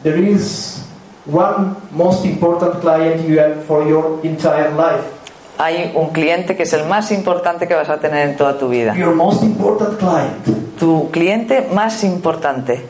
There 0.04 0.18
is 0.20 0.86
one 1.26 1.76
most 1.92 2.26
important 2.26 2.82
client 2.82 3.28
you 3.28 3.40
have 3.40 3.64
for 3.66 3.88
your 3.88 4.20
entire 4.24 4.72
life. 4.72 5.04
Hay 5.58 5.92
un 5.96 6.10
cliente 6.10 6.56
que 6.56 6.64
es 6.64 6.74
el 6.74 6.86
más 6.88 7.12
importante 7.12 7.68
que 7.68 7.76
vas 7.76 7.90
a 7.90 8.00
tener 8.00 8.30
en 8.30 8.36
toda 8.38 8.58
tu 8.58 8.70
vida. 8.70 8.96
Your 8.96 9.14
most 9.14 9.44
important 9.44 10.00
client. 10.00 10.78
Tu 10.80 11.10
cliente 11.12 11.68
más 11.74 12.04
importante. 12.04 12.84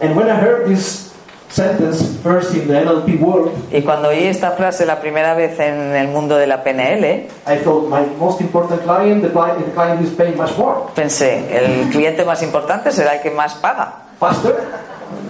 And 0.00 0.16
when 0.16 0.28
I 0.28 0.34
heard 0.40 0.66
this 0.66 1.12
sentence 1.48 2.02
first 2.22 2.54
in 2.54 2.66
the 2.68 2.80
NLP 2.84 3.20
world, 3.20 3.52
Y 3.72 3.82
cuando 3.82 4.08
oí 4.08 4.24
esta 4.26 4.50
frase 4.52 4.84
la 4.84 5.00
primera 5.00 5.34
vez 5.34 5.58
en 5.60 5.94
el 5.94 6.08
mundo 6.08 6.36
de 6.36 6.46
la 6.46 6.62
PNL, 6.64 7.04
I 7.46 7.56
thought 7.64 7.88
my 7.88 8.02
most 8.18 8.40
important 8.40 8.82
client, 8.82 9.22
the 9.22 9.30
client, 9.30 9.64
the 9.64 9.72
client 9.72 10.02
is 10.02 10.10
paying 10.10 10.36
much 10.36 10.56
more, 10.58 10.80
pensé, 10.94 11.46
el 11.56 11.88
cliente 11.90 12.24
más 12.24 12.42
importante 12.42 12.90
será 12.90 13.14
el 13.14 13.22
que 13.22 13.30
más 13.30 13.54
paga. 13.54 13.94
faster, 14.18 14.56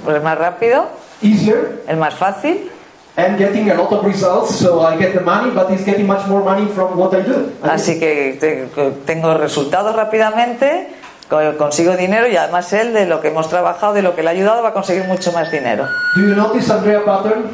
Pues 0.04 0.22
más 0.22 0.36
rápido, 0.38 0.86
easier, 1.22 1.82
el 1.86 1.96
más 1.96 2.14
fácil. 2.14 2.70
and 3.16 3.36
getting 3.36 3.68
a 3.68 3.74
lot 3.74 3.90
of 3.92 4.04
results. 4.04 4.54
So 4.54 4.80
I 4.86 4.96
get 4.96 5.12
the 5.12 5.20
money, 5.20 5.50
but 5.50 5.68
he's 5.70 5.84
getting 5.84 6.06
much 6.06 6.24
more 6.28 6.40
money 6.44 6.66
from 6.72 6.96
what 6.96 7.12
I 7.14 7.22
do. 7.22 7.50
I 7.64 7.70
Así 7.70 7.98
que 7.98 8.36
te- 8.38 8.68
tengo 9.06 9.34
resultados 9.34 9.96
rápidamente, 9.96 10.88
co- 11.28 11.56
consigo 11.58 11.96
dinero 11.96 12.28
y 12.28 12.36
además 12.36 12.72
él 12.72 12.92
de 12.92 13.06
lo 13.06 13.20
que 13.20 13.28
hemos 13.28 13.48
trabajado, 13.48 13.92
de 13.94 14.02
lo 14.02 14.14
que 14.14 14.22
le 14.22 14.28
ha 14.28 14.32
ayudado, 14.32 14.62
va 14.62 14.68
a 14.68 14.72
conseguir 14.72 15.04
mucho 15.08 15.32
más 15.32 15.50
dinero. 15.50 15.88
Do 16.14 16.22
you 16.28 16.34
notice 16.36 16.72
Andrea 16.72 17.04
pattern? 17.04 17.44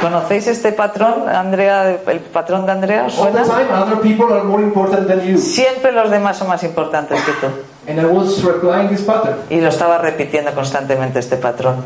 ¿Conocéis 0.00 0.46
este 0.46 0.70
patrón, 0.72 1.28
Andrea, 1.28 1.98
el 2.06 2.20
patrón 2.20 2.64
de 2.66 2.72
Andrea? 2.72 3.04
¿Os 3.06 3.18
All 3.18 3.32
the 3.32 3.44
suena? 3.44 3.58
time, 3.68 3.72
other 3.82 4.00
people 4.00 4.32
are 4.32 4.42
more 4.44 4.62
important 4.62 5.06
than 5.08 5.20
you. 5.26 5.36
Siempre 5.36 5.90
los 5.92 6.10
demás 6.12 6.36
son 6.38 6.46
más 6.48 6.62
importantes 6.62 7.20
que 7.22 7.32
tú. 7.32 7.46
And 7.88 8.00
I 8.00 8.04
was 8.06 8.42
replying 8.44 8.88
this 8.88 9.02
pattern. 9.02 9.34
Y 9.50 9.60
lo 9.60 9.68
estaba 9.68 9.98
repitiendo 9.98 10.52
constantemente 10.54 11.18
este 11.18 11.36
patrón. 11.36 11.84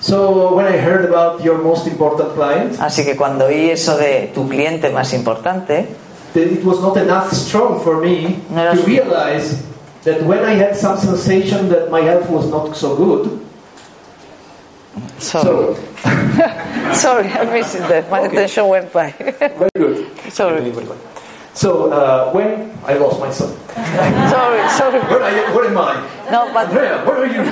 So 0.00 0.54
when 0.54 0.64
I 0.64 0.78
heard 0.78 1.04
about 1.04 1.44
your 1.44 1.58
most 1.58 1.86
important 1.86 2.32
client, 2.34 2.78
Así 2.80 3.04
que 3.04 3.16
cuando 3.16 3.46
oí 3.46 3.70
eso 3.70 3.98
de 3.98 4.30
tu 4.34 4.48
cliente 4.48 4.90
más 4.90 5.12
importante, 5.12 5.88
it 6.34 6.64
was 6.64 6.80
not 6.80 6.96
enough 6.96 7.30
strong 7.32 7.80
for 7.80 7.98
me 8.00 8.38
No 8.50 8.62
era 8.62 8.74
to 8.76 8.82
realize 8.84 9.62
that 10.04 10.22
when 10.24 10.42
I 10.44 10.54
had 10.54 10.74
some 10.74 10.96
sensation 10.96 11.68
that 11.68 11.90
my 11.90 12.00
health 12.00 12.30
was 12.30 12.46
not 12.48 12.74
so 12.74 12.96
good, 12.96 13.40
sorry, 15.18 15.74
so 15.76 15.76
sorry, 16.94 17.28
I 17.28 17.44
missed 17.52 17.78
that. 17.78 18.10
My 18.10 18.20
attention 18.20 18.68
went 18.68 18.90
by. 18.92 19.12
very 19.18 19.70
good. 19.76 20.06
sorry, 20.32 20.72
So 21.52 21.90
uh, 21.92 22.32
when 22.32 22.72
I 22.86 22.94
lost 22.94 23.20
my 23.20 23.30
son, 23.30 23.52
sorry, 24.32 24.64
sorry. 24.70 25.00
where, 25.12 25.22
I, 25.22 25.52
where 25.52 25.66
am 25.68 25.76
I? 25.76 26.00
No, 26.30 26.48
but 26.54 26.68
Andrea, 26.68 27.04
where 27.04 27.18
are 27.18 27.26
you? 27.26 27.42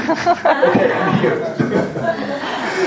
okay, 0.71 0.93
I'm 0.93 1.19
here. 1.21 1.98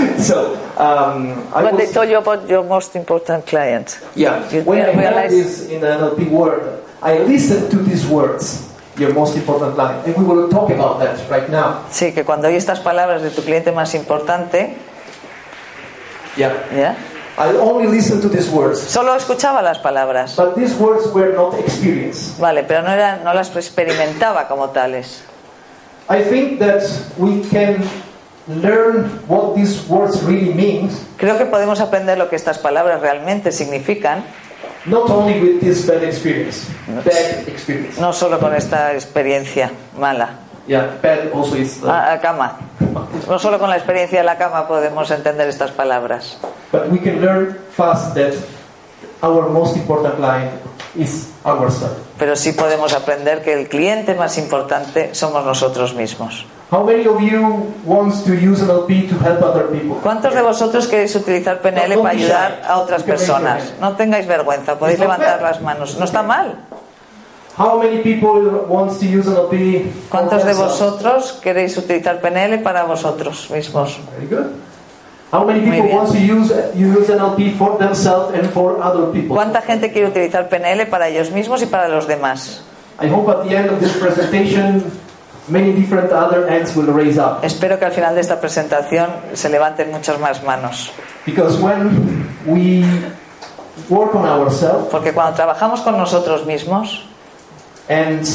so 0.19 0.55
um, 0.77 1.43
I 1.53 1.63
when 1.63 1.77
they 1.77 1.87
told 1.91 2.09
you 2.09 2.17
about 2.17 2.47
your 2.49 2.63
most 2.63 2.95
important 2.95 3.45
client, 3.45 3.99
yeah. 4.15 4.49
you 4.51 4.61
When 4.63 4.81
I 4.81 4.85
didn't 4.85 4.99
heard 4.99 5.13
realize- 5.13 5.31
this 5.31 5.69
in 5.69 5.81
the 5.81 5.87
NLP 5.87 6.29
word, 6.29 6.61
I 7.01 7.19
listened 7.19 7.69
to 7.71 7.77
these 7.77 8.05
words. 8.07 8.67
Your 8.97 9.13
most 9.13 9.35
important 9.37 9.77
line, 9.77 10.03
and 10.05 10.13
we 10.17 10.23
will 10.25 10.49
talk 10.49 10.69
about 10.69 10.99
that 10.99 11.17
right 11.31 11.49
now. 11.49 11.79
sí, 11.89 12.11
que 12.13 12.23
cuando 12.25 12.49
oí 12.49 12.55
estas 12.55 12.79
palabras 12.81 13.21
de 13.23 13.29
tu 13.31 13.41
cliente 13.41 13.71
más 13.71 13.95
importante, 13.95 14.75
Yeah. 16.35 16.53
¿ya? 16.75 16.95
I 17.37 17.55
only 17.57 17.87
listened 17.87 18.21
to 18.21 18.29
these 18.29 18.49
words, 18.49 18.79
Solo 18.79 19.15
escuchaba 19.15 19.61
las 19.61 19.79
palabras, 19.79 20.35
but 20.35 20.55
these 20.55 20.75
words 20.75 21.07
were 21.13 21.33
not 21.33 21.57
experienced. 21.57 22.37
vale, 22.39 22.63
pero 22.63 22.81
no, 22.83 22.91
era, 22.91 23.21
no 23.23 23.33
las 23.33 23.55
experimentaba 23.55 24.47
como 24.47 24.69
tales. 24.69 25.23
I 26.09 26.21
think 26.21 26.59
that 26.59 26.83
we 27.17 27.41
can 27.49 27.83
learn 28.61 29.09
what 29.27 29.55
these 29.55 29.87
words 29.87 30.21
really 30.23 30.53
mean, 30.53 30.89
Creo 31.17 31.37
que 31.37 31.45
podemos 31.45 31.79
aprender 31.79 32.17
lo 32.17 32.29
que 32.29 32.35
estas 32.35 32.57
palabras 32.59 32.99
realmente 33.01 33.51
significan, 33.51 34.23
not 34.85 35.09
only 35.09 35.39
with 35.39 35.59
this 35.61 35.85
bad 35.87 36.03
experience, 36.03 36.67
bad 37.05 37.47
experience. 37.47 37.99
no 37.99 38.11
solo 38.13 38.39
con 38.39 38.53
esta 38.55 38.93
experiencia 38.93 39.71
mala. 39.97 40.39
Yeah, 40.67 40.97
bad 41.01 41.31
also 41.33 41.55
is. 41.55 41.81
uh, 41.83 41.89
A, 41.89 42.13
a 42.13 42.19
cama. 42.21 42.57
No 43.27 43.39
solo 43.39 43.57
con 43.59 43.69
la 43.69 43.77
experiencia 43.77 44.19
de 44.19 44.25
la 44.25 44.37
cama 44.37 44.67
podemos 44.67 45.09
entender 45.11 45.47
estas 45.49 45.71
palabras. 45.71 46.37
but 46.71 46.89
we 46.89 46.97
can 46.99 47.19
learn 47.21 47.57
fast 47.75 48.13
that 48.15 48.33
our 49.21 49.49
most 49.49 49.75
important 49.75 50.15
client 50.15 50.51
is 50.95 51.29
ourselves. 51.45 51.97
Pero 52.17 52.35
sí 52.35 52.53
podemos 52.53 52.93
aprender 52.93 53.41
que 53.43 53.53
el 53.53 53.67
cliente 53.69 54.15
más 54.15 54.37
importante 54.37 55.13
somos 55.13 55.43
nosotros 55.45 55.93
mismos. 55.93 56.45
How 56.71 56.85
many 56.85 57.05
of 57.05 57.19
you 57.19 57.73
wants 57.83 58.23
to 58.23 58.31
use 58.33 58.61
NLP 58.63 59.09
to 59.09 59.19
help 59.19 59.43
other 59.43 59.67
people? 59.67 59.97
¿Cuántos 60.01 60.33
de 60.33 60.41
vosotros 60.41 60.87
queréis 60.87 61.13
utilizar 61.15 61.59
PNL 61.61 61.97
para 61.97 62.11
ayudar 62.11 62.61
a 62.65 62.77
otras 62.77 63.03
personas? 63.03 63.73
No 63.81 63.97
tengáis 63.97 64.25
vergüenza, 64.25 64.79
podéis 64.79 64.97
levantar 64.97 65.41
las 65.41 65.61
manos. 65.61 65.97
No 65.97 66.05
está 66.05 66.23
mal. 66.23 66.55
How 67.57 67.77
many 67.77 67.97
people 68.01 68.39
wants 68.69 68.99
to 68.99 69.05
use 69.05 69.27
NLP? 69.27 69.83
for 69.83 70.09
¿Cuántos 70.09 70.45
de 70.45 70.53
vosotros 70.53 71.33
queréis 71.43 71.77
utilizar 71.77 72.21
PNL 72.21 72.63
para 72.63 72.85
vosotros 72.85 73.49
mismos? 73.51 73.99
Very 74.17 74.27
good. 74.27 74.55
How 75.33 75.43
many 75.45 75.59
Muy 75.59 75.71
people 75.71 75.87
bien. 75.87 75.97
wants 75.97 76.13
to 76.13 76.19
use 76.19 76.53
use 76.73 77.09
NLP 77.09 77.57
for 77.57 77.77
themselves 77.79 78.33
and 78.33 78.49
for 78.49 78.81
other 78.81 79.11
people? 79.11 79.35
¿Cuánta 79.35 79.61
gente 79.61 79.91
quiere 79.91 80.07
utilizar 80.07 80.47
PNL 80.47 80.87
para 80.87 81.09
ellos 81.09 81.31
mismos 81.31 81.61
y 81.61 81.65
para 81.65 81.89
los 81.89 82.07
demás? 82.07 82.61
I 83.01 83.07
hope 83.09 83.29
at 83.29 83.43
the 83.43 83.57
end 83.57 83.69
of 83.69 83.81
this 83.81 83.91
presentation, 83.97 84.83
many 85.47 85.73
different 85.73 86.11
other 86.11 86.47
hands 86.47 86.75
will 86.75 86.91
raise 86.93 87.17
up. 87.17 87.43
Espero 87.43 87.79
que 87.79 87.85
al 87.85 87.91
final 87.91 88.15
de 88.15 88.21
esta 88.21 88.39
presentación 88.39 89.09
se 89.33 89.49
levanten 89.49 89.91
muchas 89.91 90.19
más 90.19 90.43
manos. 90.43 90.91
Because 91.25 91.59
when 91.61 92.27
we 92.45 92.83
work 93.89 94.15
on 94.15 94.25
ourselves 94.25 94.87
Porque 94.91 95.13
cuando 95.13 95.35
trabajamos 95.35 95.81
con 95.81 95.97
nosotros 95.97 96.45
mismos 96.45 97.05
and 97.89 98.27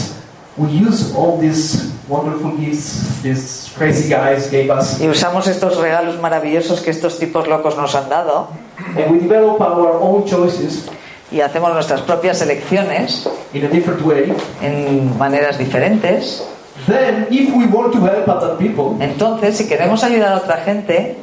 we 0.57 0.69
use 0.69 1.15
all 1.15 1.39
these 1.39 1.93
wonderful 2.09 2.57
gifts 2.57 3.21
these 3.23 3.71
crazy 3.77 4.09
guys 4.09 4.51
gave 4.51 4.71
us, 4.71 5.01
y 5.01 5.09
usamos 5.09 5.47
estos 5.49 5.77
regalos 5.77 6.21
maravillosos 6.21 6.81
que 6.81 6.91
estos 6.91 7.19
tipos 7.19 7.47
locos 7.49 7.77
nos 7.77 7.95
han 7.95 8.09
dado 8.09 8.49
and 8.97 9.11
we 9.11 9.19
develop 9.19 9.61
our 9.61 9.99
own 10.01 10.25
choices 10.25 10.89
y 11.31 11.41
hacemos 11.41 11.73
nuestras 11.75 12.01
propias 12.03 12.41
elecciones 12.41 13.29
in 13.53 13.65
a 13.65 13.69
different 13.69 14.01
way, 14.03 14.33
en 14.63 15.19
maneras 15.19 15.59
diferentes, 15.59 16.47
then 16.87 17.27
if 17.31 17.55
we 17.55 17.67
want 17.67 17.93
to 17.93 18.01
help 18.01 18.29
other 18.29 18.57
people, 18.57 18.97
entonces 19.01 19.57
si 19.57 19.67
queremos 19.67 20.03
ayudar 20.03 20.33
a 20.33 20.37
otra 20.37 20.65
gente, 20.65 21.17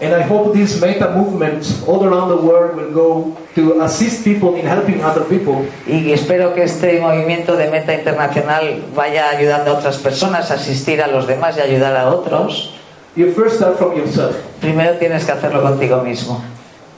and 0.00 0.14
I 0.14 0.22
hope 0.22 0.52
this 0.52 0.80
meta 0.80 1.10
movement 1.10 1.64
all 1.86 2.04
around 2.04 2.28
the 2.28 2.36
world 2.36 2.76
will 2.76 2.92
go 2.92 3.36
to 3.54 3.82
assist 3.82 4.24
people 4.24 4.56
in 4.56 4.66
helping 4.66 5.02
other 5.02 5.24
people, 5.24 5.66
y 5.86 6.12
espero 6.12 6.54
que 6.54 6.64
este 6.64 7.00
movimiento 7.00 7.56
de 7.56 7.70
meta 7.70 7.94
internacional 7.94 8.84
vaya 8.94 9.30
ayudando 9.30 9.72
a 9.72 9.74
otras 9.74 9.98
personas 9.98 10.50
a 10.50 10.54
asistir 10.54 11.02
a 11.02 11.06
los 11.06 11.26
demás 11.26 11.56
y 11.56 11.60
ayudar 11.60 11.96
a 11.96 12.08
otros, 12.08 12.74
you 13.14 13.32
first 13.32 13.56
start 13.56 13.78
from 13.78 13.96
yourself. 13.96 14.34
primero 14.60 14.96
tienes 14.98 15.24
que 15.24 15.32
hacerlo 15.32 15.62
contigo 15.62 16.02
mismo. 16.02 16.42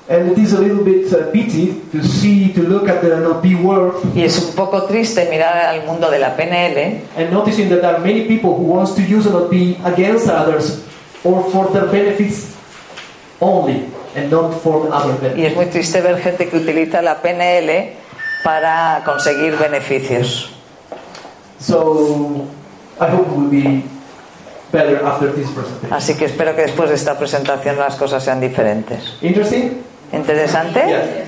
And 0.06 0.32
it 0.32 0.38
is 0.38 0.52
a 0.52 0.60
little 0.60 0.84
bit 0.84 1.10
uh, 1.14 1.30
pity 1.32 1.80
to 1.92 2.04
see, 2.04 2.52
to 2.52 2.62
look 2.62 2.88
at 2.90 3.00
the 3.00 3.08
NLP 3.08 3.62
world 3.64 4.04
Y 4.14 4.22
es 4.22 4.38
un 4.38 4.54
poco 4.54 4.82
triste 4.82 5.26
mirar 5.30 5.56
al 5.56 5.86
mundo 5.86 6.10
de 6.10 6.18
la 6.18 6.36
PNL 6.36 7.00
and 7.16 7.32
noticing 7.32 7.70
that 7.70 7.80
there 7.80 7.94
are 7.96 8.00
many 8.00 8.26
people 8.26 8.54
who 8.54 8.64
wants 8.64 8.92
to 8.96 9.02
use 9.02 9.24
NLP 9.24 9.80
against 9.86 10.28
others 10.28 10.84
or 11.24 11.42
for 11.50 11.72
their 11.72 11.86
benefits 11.86 12.54
only 13.40 13.86
and 14.14 14.30
not 14.30 14.52
for 14.60 14.92
other 14.92 15.14
y 15.14 15.20
benefits. 15.20 15.48
es 15.48 15.56
muy 15.56 15.66
triste 15.66 16.02
ver 16.02 16.18
gente 16.20 16.48
que 16.50 16.58
utiliza 16.58 17.00
la 17.00 17.22
PNL 17.22 17.94
para 18.44 19.02
conseguir 19.06 19.56
beneficios. 19.56 20.50
So 21.58 22.46
I 23.00 23.06
hope 23.08 23.26
it 23.26 23.36
will 23.36 23.48
be 23.48 23.82
better 24.70 25.02
after 25.02 25.32
this 25.32 25.48
presentation. 25.48 25.94
Así 25.94 26.14
que 26.14 26.26
espero 26.26 26.54
que 26.54 26.62
después 26.62 26.90
de 26.90 26.96
esta 26.96 27.18
presentación 27.18 27.78
las 27.78 27.96
cosas 27.96 28.22
sean 28.22 28.38
diferentes. 28.38 29.16
Interesting? 29.22 29.93
¿Interesante? 30.12 31.24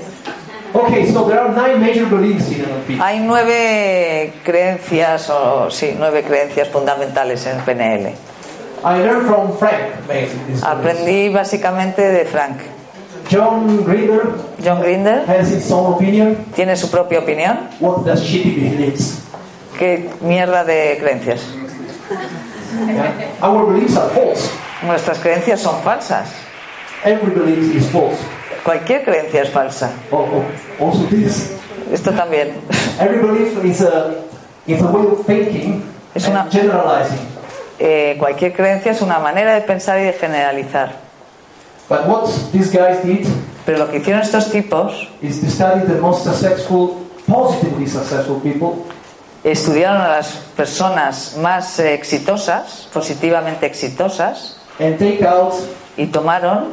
Okay, 0.75 1.11
so 1.11 1.25
there 1.27 1.41
are 1.41 1.55
nine 1.55 1.81
major 1.81 2.07
beliefs 2.07 2.51
in 2.51 2.65
NLP. 2.65 3.01
Hay 3.01 3.21
nueve 3.21 4.35
creencias, 4.45 5.31
o 5.31 5.71
sí, 5.71 5.95
nueve 5.99 6.23
creencias 6.23 6.69
fundamentales 6.69 7.47
en 7.47 7.61
PNL. 7.61 8.15
I 8.85 8.99
learned 8.99 9.27
from 9.27 9.57
Frank 9.57 10.07
beliefs. 10.07 10.63
Aprendí 10.63 11.29
básicamente 11.31 12.03
de 12.03 12.25
Frank. 12.27 12.59
John 13.31 13.85
Grinder 13.85 14.35
John 14.63 14.81
Grinder 14.81 15.25
has 15.27 15.51
his 15.51 15.71
own 15.73 15.95
opinion. 15.95 16.37
tiene 16.55 16.77
su 16.77 16.91
propia 16.91 17.21
opinión. 17.21 17.71
What 17.81 18.05
does 18.05 18.23
shitty 18.23 18.55
beliefs? 18.55 19.23
¿Qué 19.79 20.11
mierda 20.21 20.65
de 20.65 20.99
creencias? 21.01 21.41
Yeah? 22.87 23.33
Our 23.41 23.67
beliefs 23.73 23.97
are 23.97 24.11
false. 24.11 24.51
Nuestras 24.83 25.19
creencias 25.19 25.61
son 25.61 25.83
falsas. 25.83 26.29
Every 27.05 27.35
belief 27.35 27.75
is 27.75 27.89
false. 27.91 28.19
Cualquier 28.67 29.05
creencia 29.05 29.43
es 29.43 29.51
falsa. 29.51 29.93
Oh, 30.11 30.27
oh, 30.81 30.85
also 30.85 31.07
this. 31.09 31.53
Esto 31.93 32.11
también. 32.11 32.57
Every 33.01 33.19
belief 33.21 33.65
is 33.65 33.81
a, 33.81 34.25
is 34.67 34.83
a 34.83 34.87
way 34.87 35.07
of 35.07 35.25
thinking 35.25 35.85
Es 36.17 36.27
and 36.27 36.35
una- 36.35 36.51
generalizing. 36.51 37.21
Eh, 37.79 38.17
cualquier 38.19 38.53
creencia 38.53 38.91
es 38.91 39.01
una 39.03 39.21
manera 39.21 39.55
de 39.55 39.61
pensar 39.61 40.01
y 40.01 40.03
de 40.07 40.13
generalizar. 40.15 40.91
But 41.89 42.09
what 42.09 42.29
these 42.51 42.73
guys 42.77 43.01
did 43.05 43.29
Pero 43.65 43.79
lo 43.79 43.89
que 43.89 43.99
hicieron 43.99 44.21
estos 44.23 44.51
tipos, 44.51 45.09
is 45.23 45.41
to 45.43 45.49
study 45.49 45.87
the 45.87 46.01
most 46.01 46.25
successful, 46.25 47.07
positively 47.29 47.87
successful 47.87 48.41
people 48.41 48.85
estudiaron 49.45 50.01
a 50.01 50.09
las 50.09 50.33
personas 50.57 51.37
más 51.41 51.79
eh, 51.79 51.95
exitosas, 51.95 52.89
positivamente 52.93 53.65
exitosas, 53.67 54.57
and 54.81 54.99
take 54.99 55.25
out 55.25 55.53
y 55.97 56.07
tomaron 56.07 56.69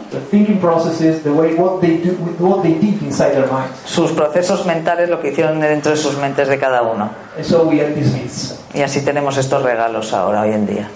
sus 3.85 4.11
procesos 4.11 4.65
mentales, 4.65 5.09
lo 5.09 5.21
que 5.21 5.29
hicieron 5.29 5.59
dentro 5.59 5.91
de 5.91 5.97
sus 5.97 6.17
mentes 6.17 6.47
de 6.47 6.59
cada 6.59 6.81
uno. 6.81 7.09
So. 7.41 7.71
Y 8.73 8.81
así 8.81 9.01
tenemos 9.01 9.37
estos 9.37 9.63
regalos 9.63 10.13
ahora, 10.13 10.41
hoy 10.41 10.51
en 10.51 10.65
día. 10.65 10.89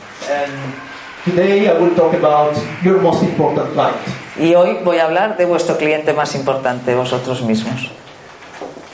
Y 4.40 4.56
hoy 4.56 4.78
voy 4.84 4.98
a 4.98 5.06
hablar 5.06 5.38
de 5.38 5.46
vuestro 5.46 5.78
cliente 5.78 6.13
más 6.13 6.36
importante, 6.36 6.96
vosotros 6.96 7.42
mismos. 7.42 7.92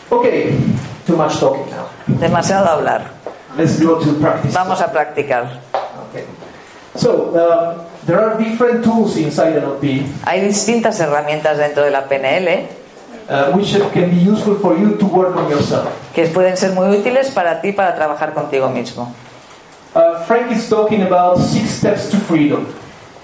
Okay, 0.10 0.56
too 1.08 1.18
much 1.18 1.40
talking 1.40 1.66
now. 1.72 1.88
Demasiado 2.06 2.68
hablar. 2.70 3.12
Let's 3.58 3.84
go 3.84 3.96
to 3.96 4.14
practice. 4.20 4.54
Vamos 4.54 4.80
a 4.82 4.92
practicar. 4.92 5.60
Okay. 6.10 6.26
So 6.96 7.34
uh, 7.34 7.93
there 8.06 8.20
are 8.20 8.38
different 8.38 8.84
tools 8.84 9.18
inside 9.18 9.56
NLP 9.56 10.06
Hay 10.26 10.42
distintas 10.42 11.00
herramientas 11.00 11.58
dentro 11.58 11.84
de 11.84 11.92
la 11.92 12.08
PNL 12.08 12.68
uh, 13.30 13.52
which 13.56 13.74
can 13.94 14.10
be 14.10 14.18
useful 14.18 14.56
for 14.56 14.78
you 14.78 14.98
to 14.98 15.06
work 15.06 15.36
on 15.36 15.50
yourself. 15.50 15.90
que 16.14 16.28
pueden 16.28 16.58
ser 16.58 16.74
muy 16.74 16.88
útiles 16.96 17.32
para 17.32 17.62
ti 17.62 17.72
para 17.72 17.96
trabajar 17.96 18.34
contigo 18.34 18.70
mismo. 18.70 19.14
Uh, 19.96 20.24
Frank 20.26 20.52
is 20.52 20.68
talking 20.70 21.04
about 21.04 21.38
six 21.38 21.70
steps 21.70 22.10
to 22.10 22.18
freedom. 22.18 22.66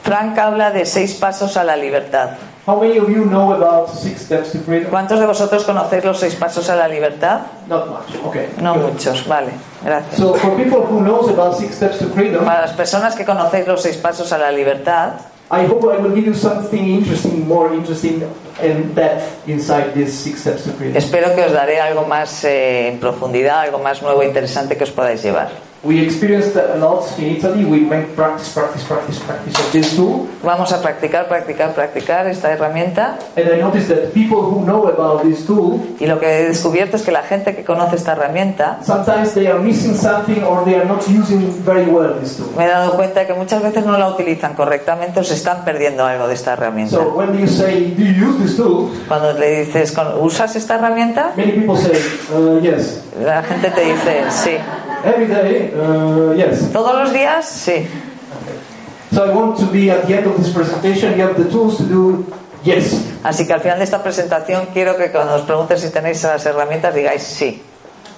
Frank 0.04 0.38
habla 0.38 0.72
de 0.72 0.86
seis 0.86 1.16
pasos 1.16 1.58
a 1.58 1.64
la 1.64 1.76
libertad. 1.76 2.38
How 2.70 2.80
many 2.80 3.00
of 3.00 3.10
you 3.10 3.26
know 3.26 3.54
about 3.54 3.90
six 3.90 4.22
steps 4.22 4.52
to 4.52 4.60
freedom? 4.60 4.92
¿Cuántos 4.92 5.20
de 5.20 5.26
vosotros 5.26 5.64
conocéis 5.64 6.06
los 6.06 6.20
seis 6.20 6.36
pasos 6.36 6.70
a 6.70 6.76
la 6.76 6.88
libertad? 6.88 7.42
Not 7.68 7.90
much. 7.90 8.16
Okay. 8.28 8.50
No 8.62 8.76
good. 8.76 8.94
muchos, 8.94 9.26
vale, 9.26 9.54
gracias. 9.84 10.18
So 10.18 10.36
for 10.36 10.56
people 10.56 10.86
who 10.86 11.02
knows 11.02 11.32
about 11.32 11.58
six 11.58 11.78
steps 11.78 11.98
to 11.98 12.06
freedom, 12.10 12.46
Para 12.46 12.62
las 12.62 12.74
personas 12.74 13.16
que 13.16 13.26
conocéis 13.26 13.66
los 13.66 13.82
seis 13.82 13.98
pasos 13.98 14.32
a 14.34 14.38
la 14.38 14.52
libertad, 14.52 15.14
I 15.50 15.66
hope 15.66 15.84
I 15.92 15.98
will 15.98 16.14
give 16.14 16.28
you 16.28 16.36
something 16.36 16.86
interesting, 16.86 17.48
more 17.48 17.74
interesting 17.74 18.22
in 18.64 18.94
depth 18.94 19.48
inside 19.48 19.94
these 19.94 20.12
six 20.12 20.42
steps 20.42 20.64
to 20.64 20.72
freedom. 20.72 20.98
espero 20.98 21.36
que 21.36 21.44
os 21.44 21.52
daré 21.52 21.80
algo 21.80 22.06
más 22.06 22.44
eh, 22.44 22.90
en 22.90 23.00
profundidad, 23.00 23.62
algo 23.62 23.80
más 23.80 24.02
nuevo 24.02 24.22
e 24.22 24.28
interesante 24.28 24.78
que 24.78 24.84
os 24.84 24.92
podáis 24.92 25.24
llevar. 25.24 25.70
We 25.82 26.04
experienced 26.04 26.58
a 26.58 26.76
lot 26.76 27.08
in 27.18 27.38
Italy. 27.38 27.64
We 27.64 27.80
made 27.80 28.14
practice, 28.14 28.52
practice, 28.52 28.84
practice, 28.84 29.18
practice 29.20 29.58
of 29.58 29.72
this 29.72 29.96
tool. 29.96 30.28
Vamos 30.44 30.74
a 30.74 30.82
practicar, 30.82 31.30
practicar, 31.30 31.74
practicar 31.74 32.28
esta 32.28 32.52
herramienta 32.52 33.18
And 33.38 33.50
I 33.50 33.62
noticed 33.62 33.88
that 33.88 34.14
people 34.14 34.42
who 34.42 34.66
know 34.66 34.88
about 34.88 35.24
this 35.24 35.46
tool, 35.46 35.80
y 35.98 36.06
lo 36.06 36.20
que 36.20 36.28
he 36.28 36.48
descubierto 36.50 36.98
es 36.98 37.04
que 37.04 37.14
la 37.14 37.24
gente 37.24 37.56
que 37.56 37.64
conoce 37.64 37.96
esta 37.96 38.12
herramienta 38.12 38.80
sometimes 38.84 39.34
they 39.34 39.48
are 39.48 39.60
missing 39.60 39.96
something 39.96 40.44
or 40.44 40.66
they 40.66 40.76
are 40.76 40.86
not 40.86 41.02
using 41.08 41.50
very 41.64 41.86
well 41.86 42.14
this 42.20 42.36
tool. 42.36 42.50
me 42.58 42.66
he 42.66 42.68
dado 42.68 42.98
cuenta 42.98 43.26
que 43.26 43.34
muchas 43.34 43.64
veces 43.64 43.86
no 43.86 43.98
la 43.98 44.10
utilizan 44.10 44.56
correctamente 44.56 45.22
o 45.22 45.24
se 45.24 45.36
están 45.36 45.64
perdiendo 45.64 46.06
algo 46.06 46.28
de 46.28 46.34
esta 46.34 46.54
herramienta. 46.54 46.98
So 46.98 47.14
when 47.16 47.40
you 47.40 47.48
say, 47.48 47.94
do 47.96 48.04
you 48.04 48.28
use 48.28 48.44
this 48.44 48.49
tool? 48.56 48.90
Cuando 49.08 49.34
le 49.34 49.66
dices, 49.66 49.94
¿usas 50.20 50.56
esta 50.56 50.76
herramienta? 50.76 51.34
Many 51.36 51.52
people 51.52 51.78
say, 51.78 52.00
uh, 52.36 52.60
yes. 52.62 53.04
La 53.22 53.44
gente 53.44 53.70
te 53.72 53.82
dice, 53.82 54.24
sí. 54.30 54.58
Every 55.06 55.28
day, 55.28 55.74
uh, 55.76 56.34
yes. 56.34 56.72
¿Todos 56.72 56.94
los 56.96 57.14
días? 57.14 57.46
Sí. 57.46 57.88
So 59.12 59.26
I 59.26 59.34
want 59.34 59.58
to 59.58 59.66
be 59.66 59.90
at 59.90 60.06
the 60.06 60.18
end 60.18 60.28
of 60.28 60.38
this 60.38 60.54
presentation, 60.54 61.18
you 61.18 61.24
have 61.24 61.36
the 61.36 61.50
tools 61.50 61.78
to 61.78 61.84
do 61.84 62.26
yes. 62.64 62.96
Así 63.24 63.48
que 63.48 63.54
al 63.54 63.62
final 63.62 63.80
de 63.80 63.86
esta 63.86 64.04
presentación 64.04 64.68
quiero 64.74 64.96
que 64.98 65.12
cuando 65.12 65.36
os 65.36 65.42
pregunten 65.42 65.80
si 65.80 65.90
tenéis 65.90 66.24
las 66.24 66.46
herramientas 66.46 66.94
digáis 66.94 67.24
sí. 67.24 67.62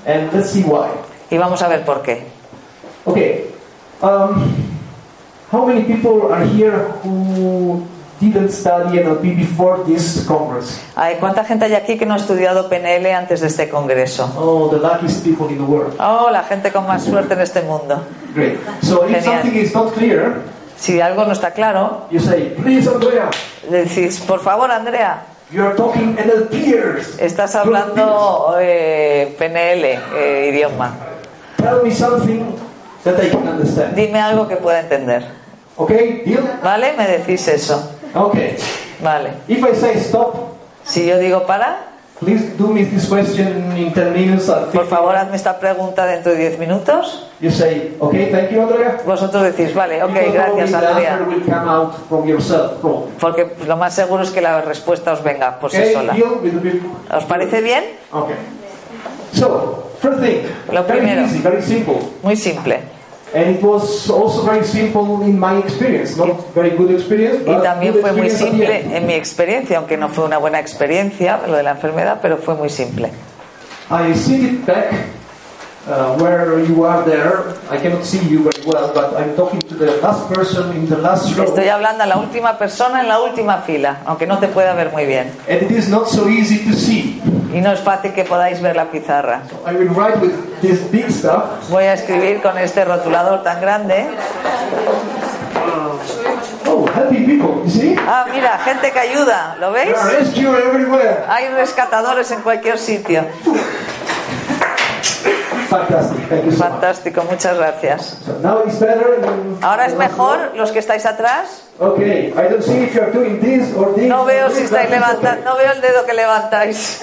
And 0.05 0.33
let's 0.33 0.49
see 0.49 0.63
why. 0.63 0.89
Y 1.29 1.37
vamos 1.37 1.61
a 1.61 1.67
ver 1.67 1.85
por 1.85 2.01
qué. 2.01 2.25
Okay. 3.05 3.45
Um, 4.01 4.53
how 5.51 5.65
many 5.65 5.83
people 5.83 6.31
are 6.33 6.43
here 6.43 6.91
who 7.03 7.85
didn't 8.21 8.51
study 8.51 8.99
NLP 8.99 9.35
before 9.35 9.83
this 9.85 10.23
congress? 10.27 10.79
Ay, 10.95 11.17
¿Cuánta 11.19 11.43
gente 11.43 11.65
hay 11.65 11.73
aquí 11.73 11.97
que 11.97 12.05
no 12.05 12.13
ha 12.13 12.17
estudiado 12.17 12.69
PNL 12.69 13.07
antes 13.13 13.41
de 13.41 13.47
este 13.47 13.67
congreso? 13.67 14.31
Oh, 14.37 14.69
the 14.69 14.77
luckiest 14.77 15.23
people 15.25 15.47
in 15.49 15.57
the 15.57 15.63
world. 15.63 15.95
Oh, 15.99 16.29
la 16.31 16.43
gente 16.43 16.71
con 16.71 16.85
más 16.87 17.03
suerte 17.03 17.33
en 17.33 17.41
este 17.41 17.61
mundo. 17.63 18.01
Great. 18.35 18.59
So 18.83 19.03
if 19.07 19.15
Genial. 19.15 19.41
something 19.41 19.59
is 19.59 19.73
not 19.73 19.93
clear, 19.93 20.41
Si 20.77 20.99
algo 20.99 21.25
no 21.25 21.33
está 21.33 21.51
claro, 21.51 22.07
you 22.09 22.19
say, 22.19 22.55
please, 22.61 22.87
Andrea, 22.89 23.29
le 23.69 23.85
decís, 23.85 24.19
por 24.21 24.39
favor, 24.39 24.71
Andrea, 24.71 25.21
you 25.51 25.63
are 25.63 25.75
talking 25.75 26.15
NLPers. 26.17 27.19
estás 27.19 27.53
hablando 27.55 28.55
eh, 28.59 29.35
PNL, 29.37 29.99
eh, 30.15 30.49
idioma. 30.51 30.95
Tell 31.57 31.83
me 31.83 31.91
something 31.91 32.55
that 33.03 33.13
I 33.23 33.29
can 33.29 33.47
understand. 33.47 33.93
Dime 33.95 34.19
algo 34.19 34.47
que 34.47 34.55
pueda 34.57 34.79
entender. 34.79 35.23
Okay, 35.77 36.23
deal? 36.25 36.43
¿Vale? 36.63 36.93
Me 36.97 37.07
decís 37.07 37.47
eso. 37.47 37.91
Okay. 38.15 38.55
Vale. 39.01 39.29
If 39.47 39.63
I 39.63 39.73
say 39.75 39.99
stop, 39.99 40.35
Si 40.83 41.05
yo 41.05 41.17
digo 41.19 41.45
para, 41.45 41.77
please 42.19 42.57
do 42.57 42.67
me 42.67 42.83
this 42.85 43.07
question 43.07 43.71
in 43.77 43.93
10 43.93 44.13
minutes 44.13 44.49
or 44.49 44.65
15 44.71 44.73
por 44.73 44.87
favor, 44.87 45.15
hazme 45.15 45.35
esta 45.35 45.59
pregunta 45.59 46.05
dentro 46.05 46.31
de 46.33 46.39
10 46.39 46.59
minutos. 46.59 47.27
You 47.39 47.51
say, 47.51 47.95
okay, 47.99 48.31
thank 48.31 48.49
you, 48.51 48.61
Andrea. 48.61 48.97
Vosotros 49.05 49.43
decís, 49.43 49.73
vale, 49.73 50.03
ok, 50.03 50.11
gracias, 50.33 50.73
Andrea. 50.73 51.19
will 51.27 51.41
come 51.43 51.69
out 51.69 51.93
from 52.09 52.27
yourself. 52.27 52.73
Porque 53.19 53.47
lo 53.67 53.77
más 53.77 53.93
seguro 53.93 54.23
es 54.23 54.29
que 54.31 54.41
la 54.41 54.61
respuesta 54.61 55.13
os 55.13 55.23
venga 55.23 55.59
por 55.59 55.71
sí 55.71 55.77
Okay, 55.77 55.93
sola. 55.93 56.13
the 56.13 56.49
big- 56.59 56.83
¿Os 57.15 57.23
parece 57.25 57.61
bien? 57.61 57.83
Okay. 58.11 58.35
So, 59.33 59.89
first 59.99 60.19
thing, 60.21 60.41
Lo 60.71 60.83
very 60.83 60.99
primero. 60.99 61.21
easy, 61.25 61.39
very 61.39 61.61
simple. 61.61 61.95
Muy 62.23 62.35
simple. 62.35 62.79
And 63.33 63.55
it 63.55 63.63
was 63.63 64.09
also 64.09 64.43
very 64.43 64.65
simple 64.65 65.21
in 65.23 65.39
my 65.39 65.57
experience. 65.59 66.17
Not 66.17 66.53
very 66.53 66.71
good 66.71 66.91
experience, 66.91 67.47
Y 67.47 67.61
también 67.63 67.93
good 67.93 68.01
fue 68.01 68.11
muy 68.11 68.29
simple 68.29 68.97
en 68.97 69.07
mi 69.07 69.13
experiencia, 69.13 69.77
aunque 69.77 69.95
no 69.95 70.09
fue 70.09 70.25
una 70.25 70.37
buena 70.37 70.59
experiencia 70.59 71.39
lo 71.47 71.55
de 71.55 71.63
la 71.63 71.71
enfermedad, 71.71 72.19
pero 72.21 72.37
fue 72.37 72.55
muy 72.55 72.69
simple. 72.69 73.09
I 73.89 74.13
sit 74.13 74.43
it 74.43 74.65
back 74.65 74.93
uh, 75.87 76.15
where 76.17 76.63
you 76.63 76.83
are 76.83 77.03
there. 77.03 77.55
I 77.69 77.77
cannot 77.77 78.03
see 78.03 78.19
you 78.29 78.43
very 78.43 78.63
well, 78.65 78.91
but 78.93 79.15
I'm 79.15 79.35
talking 79.35 79.59
to 79.61 79.75
the 79.75 79.97
last 80.01 80.31
person 80.31 80.71
in 80.73 80.87
the 80.87 80.97
last 80.97 81.35
row. 81.35 81.45
Estoy 81.45 81.69
hablando 81.69 82.03
a 82.03 82.07
la 82.07 82.17
última 82.17 82.57
persona 82.57 83.01
en 83.01 83.07
la 83.07 83.19
última 83.19 83.59
fila, 83.59 84.01
aunque 84.05 84.27
no 84.27 84.39
te 84.39 84.47
pueda 84.47 84.73
ver 84.73 84.91
muy 84.91 85.05
bien. 85.05 85.31
And 85.47 85.61
it 85.63 85.71
is 85.71 85.89
not 85.89 86.07
so 86.07 86.27
easy 86.27 86.59
to 86.69 86.73
see. 86.73 87.21
Y 87.53 87.61
no 87.61 87.71
es 87.71 87.79
fácil 87.81 88.13
que 88.13 88.23
podáis 88.23 88.61
ver 88.61 88.75
la 88.75 88.85
pizarra. 88.91 89.41
I 89.65 89.73
will 89.73 89.89
write 89.89 90.19
with 90.21 90.33
this 90.61 90.79
big 90.91 91.09
stuff. 91.11 91.69
Voy 91.69 91.83
a 91.83 91.93
escribir 91.93 92.41
con 92.41 92.57
este 92.57 92.85
rotulador 92.85 93.43
tan 93.43 93.59
grande. 93.59 94.07
Oh, 96.65 96.85
happy 96.87 97.25
people, 97.25 97.61
you 97.65 97.69
see? 97.69 97.95
Ah, 98.07 98.25
mira, 98.31 98.57
gente 98.59 98.91
que 98.91 98.99
ayuda, 98.99 99.57
¿lo 99.59 99.71
veis? 99.71 99.87
There 99.87 99.97
are 99.97 100.19
rescue 100.19 100.47
everywhere. 100.55 101.25
Hay 101.27 101.49
rescatadores 101.49 102.31
en 102.31 102.41
cualquier 102.41 102.77
sitio. 102.77 103.25
Fantastic, 105.71 106.27
thank 106.27 106.43
you 106.45 106.51
so 106.51 106.57
much. 106.59 106.71
Fantástico, 106.73 107.23
muchas 107.23 107.57
gracias. 107.57 108.17
So 108.25 108.37
now 108.43 108.61
it's 108.65 108.77
better. 108.77 109.21
than- 109.21 109.57
Ahora 109.63 109.85
es 109.85 109.95
mejor, 109.95 110.51
los 110.55 110.69
que 110.71 110.79
estáis 110.79 111.05
atrás. 111.05 111.61
Okay, 111.79 112.33
I 112.35 112.49
don't 112.49 112.61
see 112.61 112.83
if 112.83 112.93
doing 113.13 113.39
this 113.39 113.73
or 113.77 113.95
this. 113.95 114.03
No 114.09 114.23
or 114.23 114.27
veo 114.27 114.49
this, 114.49 114.57
si 114.57 114.63
estáis 114.65 114.89
levantando, 114.89 115.45
no 115.45 115.55
veo 115.55 115.71
el 115.71 115.79
dedo 115.79 116.05
que 116.05 116.13
levantáis. 116.13 117.01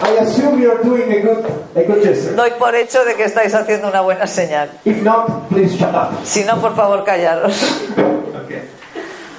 I 0.00 0.18
assume 0.22 0.60
you 0.62 0.70
are 0.70 0.82
doing 0.84 1.10
a 1.10 1.20
good, 1.20 1.44
a 1.74 1.82
good 1.82 2.02
gesture. 2.04 2.36
Doy 2.36 2.50
por 2.58 2.76
hecho 2.76 3.04
de 3.04 3.14
que 3.16 3.24
estáis 3.24 3.52
haciendo 3.54 3.88
una 3.88 4.02
buena 4.02 4.28
señal. 4.28 4.70
If 4.84 5.02
not, 5.02 5.48
please 5.48 5.74
shut 5.76 5.92
up. 5.94 6.12
Si 6.24 6.44
no, 6.44 6.60
por 6.60 6.76
favor, 6.76 7.02
callaros. 7.02 7.54
Okay. 8.44 8.62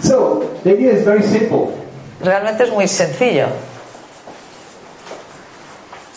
So 0.03 0.43
the 0.65 0.71
idea 0.71 0.91
is 0.91 1.05
very 1.05 1.23
simple. 1.23 1.69
Realmente 2.21 2.63
es 2.65 2.71
muy 2.71 2.87
sencillo. 2.89 3.45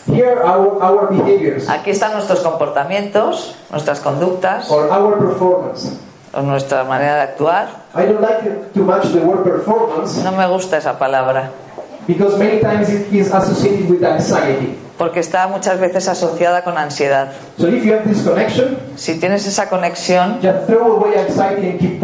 Here 0.07 0.29
are 0.29 0.43
our, 0.43 0.81
our 0.81 1.09
behaviors 1.09 1.69
Aquí 1.69 1.91
están 1.91 2.13
nuestros 2.13 2.39
comportamientos, 2.41 3.55
nuestras 3.69 3.99
conductas, 3.99 4.69
or 4.71 4.89
our 4.91 5.17
performance. 5.17 5.99
o 6.33 6.41
nuestra 6.41 6.83
manera 6.83 7.15
de 7.15 7.21
actuar. 7.21 7.67
I 7.93 8.05
don't 8.05 8.21
like 8.21 8.73
too 8.73 8.83
much 8.83 9.11
the 9.11 9.19
word 9.19 9.43
performance 9.43 10.23
No 10.23 10.31
me 10.31 10.47
gusta 10.47 10.77
esa 10.77 10.97
palabra, 10.97 11.51
because 12.07 12.37
many 12.37 12.59
times 12.61 12.89
it 12.89 13.11
is 13.13 13.31
associated 13.33 13.89
with 13.89 14.03
anxiety. 14.03 14.77
porque 14.97 15.19
está 15.19 15.47
muchas 15.47 15.79
veces 15.79 16.07
asociada 16.07 16.63
con 16.63 16.77
ansiedad. 16.77 17.31
So 17.57 17.67
if 17.67 17.83
you 17.83 17.93
have 17.93 18.07
this 18.07 18.23
connection, 18.23 18.77
Si 18.95 19.19
tienes 19.19 19.47
esa 19.47 19.67
conexión, 19.67 20.39
just 20.41 20.67
throw 20.67 20.97
away 20.97 21.17
anxiety 21.17 21.71
and 21.71 21.79
keep 21.79 22.01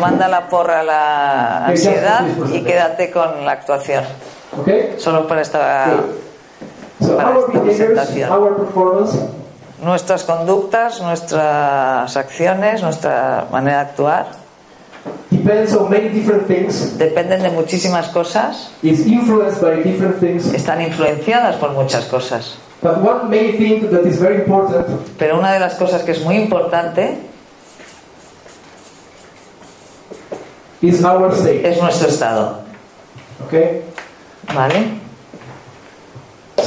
manda 0.00 0.28
la 0.28 0.48
porra 0.48 0.80
a 0.80 0.84
la 0.84 1.66
ansiedad 1.66 2.26
y 2.52 2.62
quédate 2.62 3.10
con 3.10 3.44
la 3.44 3.52
actuación. 3.52 4.04
Okay? 4.60 4.96
Solo 4.98 5.26
para 5.26 5.40
esta 5.40 5.96
Para 7.00 7.30
our 7.30 7.46
esta 7.46 7.62
presentación. 7.62 8.30
nuestras 9.82 10.24
conductas, 10.24 11.00
nuestras 11.00 12.16
acciones, 12.16 12.82
nuestra 12.82 13.46
manera 13.50 13.84
de 13.84 13.90
actuar 13.90 14.46
depends 15.46 15.74
on 15.76 15.90
many 15.90 16.08
different 16.08 16.46
things, 16.46 16.98
dependen 16.98 17.42
de 17.42 17.50
muchísimas 17.50 18.08
cosas, 18.08 18.70
is 18.82 19.06
influenced 19.06 19.60
by 19.60 19.82
different 19.82 20.18
things. 20.18 20.52
están 20.52 20.80
influenciadas 20.82 21.56
por 21.56 21.70
muchas 21.70 22.04
cosas. 22.06 22.56
But 22.82 22.98
one 22.98 23.30
main 23.30 23.56
thing 23.56 23.90
that 23.90 24.04
is 24.04 24.18
very 24.18 24.36
important 24.36 24.86
Pero 25.18 25.38
una 25.38 25.52
de 25.52 25.60
las 25.60 25.74
cosas 25.76 26.02
que 26.02 26.12
es 26.12 26.22
muy 26.22 26.36
importante 26.36 27.18
is 30.82 31.02
our 31.04 31.32
state. 31.32 31.66
es 31.68 31.80
nuestro 31.80 32.08
estado. 32.08 32.60
Okay? 33.46 33.82
¿Vale? 34.54 35.05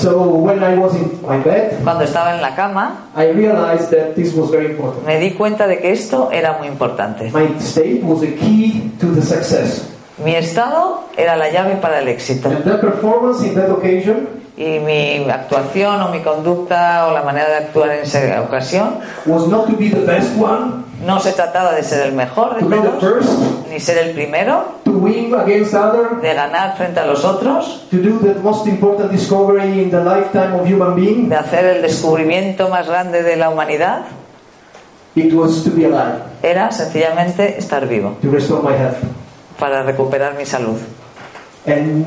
So 0.01 0.27
when 0.27 0.63
I 0.63 0.75
was 0.77 0.95
in 0.95 1.19
my 1.27 1.37
bed, 1.37 1.79
Cuando 1.83 2.03
estaba 2.03 2.35
en 2.35 2.41
la 2.41 2.55
cama, 2.55 3.09
I 3.15 3.31
realized 3.31 3.91
that 3.91 4.15
this 4.15 4.33
was 4.33 4.49
very 4.49 4.67
important. 4.71 5.05
me 5.05 5.19
di 5.19 5.31
cuenta 5.31 5.67
de 5.67 5.79
que 5.79 5.91
esto 5.91 6.29
era 6.31 6.57
muy 6.57 6.67
importante. 6.67 7.31
My 7.33 7.47
state 7.59 8.01
was 8.03 8.23
a 8.23 8.27
key 8.27 8.91
to 8.99 9.07
the 9.13 9.21
success. 9.21 9.89
Mi 10.23 10.35
estado 10.35 11.05
era 11.17 11.35
la 11.37 11.49
llave 11.49 11.75
para 11.81 11.99
el 11.99 12.07
éxito. 12.07 12.49
And 12.49 12.63
that 12.65 12.81
performance 12.81 13.43
in 13.45 13.55
that 13.55 13.69
occasion 13.69 14.27
Y 14.57 14.79
mi 14.79 15.23
actuación 15.29 16.01
o 16.01 16.09
mi 16.09 16.19
conducta 16.19 17.07
o 17.07 17.13
la 17.13 17.21
manera 17.21 17.47
de 17.47 17.55
actuar 17.55 17.91
en 17.91 18.01
esa 18.01 18.41
ocasión 18.41 18.99
was 19.25 19.47
not 19.47 19.67
to 19.67 19.77
be 19.77 19.89
the 19.89 20.01
best 20.01 20.35
one, 20.37 20.83
no 21.05 21.17
se 21.21 21.31
trataba 21.31 21.71
de 21.71 21.81
ser 21.81 22.05
el 22.05 22.11
mejor 22.11 22.55
de 22.55 22.59
to 22.63 22.67
be 22.67 22.75
the 22.75 22.89
todos, 22.89 22.99
first, 23.01 23.29
ni 23.69 23.79
ser 23.79 23.97
el 23.99 24.11
primero, 24.11 24.65
to 24.91 24.97
win 24.97 25.33
against 25.33 25.73
other, 25.73 26.19
de 26.21 26.33
ganar 26.33 26.75
frente 26.77 26.99
a 26.99 27.05
los 27.05 27.23
otros, 27.23 27.87
to 27.91 27.97
do 27.97 28.19
the 28.19 28.35
most 28.41 28.67
important 28.67 29.11
discovery 29.11 29.83
in 29.83 29.91
the 29.91 30.03
lifetime 30.03 30.53
of 30.53 30.65
human 30.67 30.95
being. 30.95 31.29
de 31.29 31.35
hacer 31.35 31.65
el 31.65 31.81
descubrimiento 31.81 32.69
más 32.69 32.87
grande 32.87 33.23
de 33.23 33.35
la 33.35 33.49
humanidad. 33.49 34.05
It 35.15 35.33
was 35.33 35.63
to 35.63 35.71
be 35.71 35.85
alive, 35.85 36.21
Era 36.43 36.71
sencillamente 36.71 37.57
estar 37.57 37.87
vivo 37.87 38.17
to 38.21 38.29
restore 38.29 38.61
my 38.63 38.75
health, 38.77 38.97
para 39.59 39.83
recuperar 39.83 40.35
mi 40.37 40.45
salud 40.45 40.77
and 41.65 42.05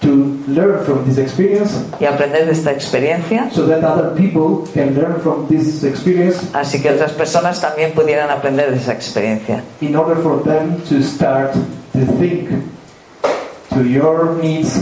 to 0.00 0.38
learn 0.48 0.84
from 0.84 1.04
this 1.04 1.16
experience 1.18 1.72
y 2.00 2.04
aprender 2.06 2.44
de 2.46 2.52
esta 2.52 2.70
experiencia, 2.72 3.48
so 3.52 3.66
that 3.66 3.82
other 3.84 4.14
people 4.16 4.68
can 4.74 4.94
learn 4.94 5.20
from 5.20 5.46
this 5.48 5.82
experience 5.84 6.42
así 6.52 6.80
que 6.82 6.90
otras 6.90 7.12
personas 7.12 7.60
también 7.60 7.92
pudieran 7.92 8.30
aprender 8.30 8.70
de 8.70 8.76
esa 8.76 8.92
experiencia. 8.92 9.62
in 9.80 9.96
order 9.96 10.16
for 10.16 10.42
them 10.44 10.76
to 10.88 11.02
start 11.02 11.54
to 11.92 12.06
think 12.18 12.48
to 13.70 13.82
your 13.84 14.36
needs, 14.42 14.80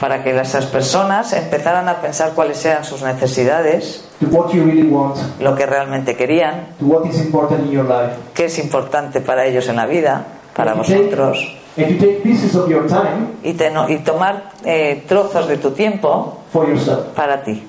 Para 0.00 0.22
que 0.22 0.38
esas 0.38 0.66
personas 0.66 1.32
empezaran 1.32 1.88
a 1.88 2.02
pensar 2.02 2.32
cuáles 2.34 2.62
eran 2.66 2.84
sus 2.84 3.00
necesidades, 3.02 4.04
to 4.20 4.26
what 4.26 4.52
you 4.52 4.62
really 4.62 4.82
want, 4.86 5.16
lo 5.40 5.54
que 5.54 5.64
realmente 5.64 6.14
querían, 6.14 6.66
to 6.78 6.84
what 6.84 7.06
is 7.06 7.18
important 7.18 7.64
in 7.64 7.70
your 7.72 7.86
life. 7.86 8.12
qué 8.34 8.44
es 8.44 8.58
importante 8.58 9.22
para 9.22 9.46
ellos 9.46 9.66
en 9.70 9.76
la 9.76 9.86
vida, 9.86 10.22
para 10.54 10.72
And 10.72 10.82
to 10.82 10.86
take- 10.86 10.98
vosotros, 11.04 11.56
And 11.78 11.98
to 11.98 12.04
take 12.06 12.20
pieces 12.22 12.54
of 12.54 12.68
your 12.68 12.86
time 12.86 13.36
y, 13.42 13.54
te- 13.54 13.70
no- 13.70 13.88
y 13.88 13.98
tomar 14.00 14.50
eh, 14.64 15.02
trozos 15.08 15.48
de 15.48 15.56
tu 15.56 15.70
tiempo 15.70 16.40
for 16.52 16.68
yourself 16.68 17.06
para 17.14 17.42
ti, 17.42 17.62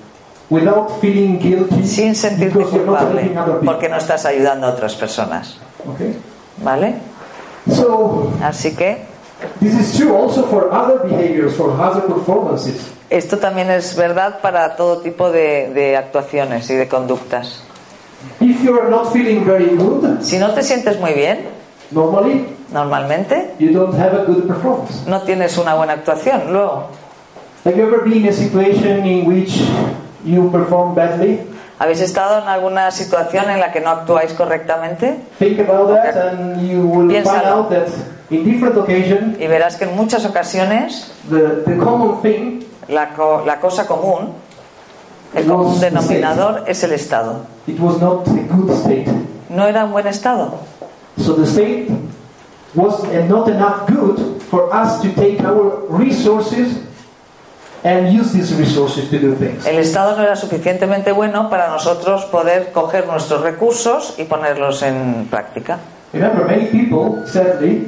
without 0.50 1.00
feeling 1.00 1.38
guilty 1.38 1.82
sin 1.86 2.14
sentirte 2.14 2.58
culpable, 2.62 3.30
porque 3.64 3.88
no 3.88 3.96
estás 3.96 4.26
ayudando 4.26 4.66
a 4.66 4.70
otras 4.72 4.94
personas. 4.96 5.56
Okay? 5.94 6.14
¿Vale? 6.62 6.94
So, 7.74 8.30
Así 8.42 8.74
que 8.74 8.98
this 9.60 9.74
is 9.74 9.96
true 9.96 10.16
also 10.16 10.44
for 10.44 10.72
other 10.72 10.98
behaviors, 11.08 11.54
for 11.54 11.70
other 11.80 12.02
performances. 12.02 12.76
esto 13.10 13.38
también 13.38 13.70
es 13.70 13.94
verdad 13.96 14.40
para 14.40 14.76
todo 14.76 14.98
tipo 14.98 15.30
de, 15.30 15.70
de 15.72 15.96
actuaciones 15.96 16.68
y 16.70 16.74
de 16.74 16.88
conductas. 16.88 17.62
If 18.40 18.62
you 18.64 18.74
are 18.78 18.90
not 18.90 19.12
feeling 19.12 19.44
very 19.44 19.76
good, 19.76 20.20
Si 20.22 20.38
no 20.38 20.52
te 20.54 20.62
sientes 20.62 20.98
muy 21.00 21.12
bien, 21.14 21.46
normally 21.90 22.46
normalmente 22.72 23.54
you 23.58 23.70
don't 23.72 23.94
have 23.98 24.14
a 24.14 24.24
good 24.24 24.46
performance. 24.46 25.06
no 25.06 25.22
tienes 25.22 25.56
una 25.58 25.74
buena 25.74 25.92
actuación. 25.94 26.52
Luego, 26.52 26.88
Have 27.64 27.76
you 27.76 27.84
ever 27.86 28.02
been 28.02 28.24
in 28.24 28.28
a 28.28 28.32
situation 28.32 29.04
in 29.06 29.26
which 29.26 29.60
you 30.24 30.50
perform 30.50 30.94
badly? 30.94 31.40
¿Habéis 31.78 32.00
estado 32.00 32.42
en 32.42 32.48
alguna 32.48 32.90
situación 32.90 33.50
en 33.50 33.60
la 33.60 33.70
que 33.72 33.80
no 33.80 33.90
actuáis 33.90 34.32
correctamente? 34.32 35.20
Think 35.38 35.60
about 35.60 35.88
that, 35.88 36.16
and 36.16 36.68
you 36.68 36.80
will 36.82 37.08
find 37.08 37.10
Piénsalo. 37.24 37.46
out 37.48 37.70
that 37.70 37.88
in 38.30 38.44
different 38.44 38.76
occasions, 38.76 39.38
Y 39.40 39.46
verás 39.46 39.76
que 39.76 39.84
en 39.84 39.96
muchas 39.96 40.24
ocasiones 40.24 41.12
the, 41.30 41.62
the 41.66 41.76
common 41.78 42.20
thing 42.22 42.64
la, 42.88 43.10
co- 43.14 43.42
la 43.46 43.60
cosa 43.60 43.86
común, 43.86 44.32
el 45.34 45.46
común 45.46 45.78
denominador 45.80 46.64
es 46.66 46.82
el 46.84 46.92
estado. 46.92 47.46
it 47.66 47.78
was 47.78 48.00
not 48.00 48.26
a 48.28 48.42
good 48.54 48.70
state. 48.70 49.06
No 49.50 49.66
era 49.66 49.84
un 49.84 49.92
buen 49.92 50.06
estado. 50.06 50.54
So 51.18 51.34
the 51.34 51.46
state 51.46 51.88
was 52.74 53.02
not 53.28 53.48
enough 53.48 53.86
good 53.88 54.40
for 54.50 54.70
us 54.72 55.00
to 55.02 55.08
take 55.14 55.40
our 55.42 55.84
resources 55.88 56.78
and 57.84 58.12
use 58.12 58.32
these 58.32 58.54
resources 58.56 59.08
to 59.10 59.18
do 59.18 59.34
things. 59.34 59.66
El 59.66 59.78
estado 59.78 60.16
no 60.16 60.22
era 60.22 60.36
suficientemente 60.36 61.12
bueno 61.12 61.48
para 61.48 61.68
nosotros 61.68 62.24
poder 62.26 62.72
coger 62.72 63.06
nuestros 63.06 63.42
recursos 63.42 64.14
y 64.18 64.24
ponerlos 64.24 64.82
en 64.82 65.26
práctica. 65.30 65.78
Remember, 66.12 66.44
many 66.46 66.66
people, 66.66 67.26
sadly, 67.26 67.86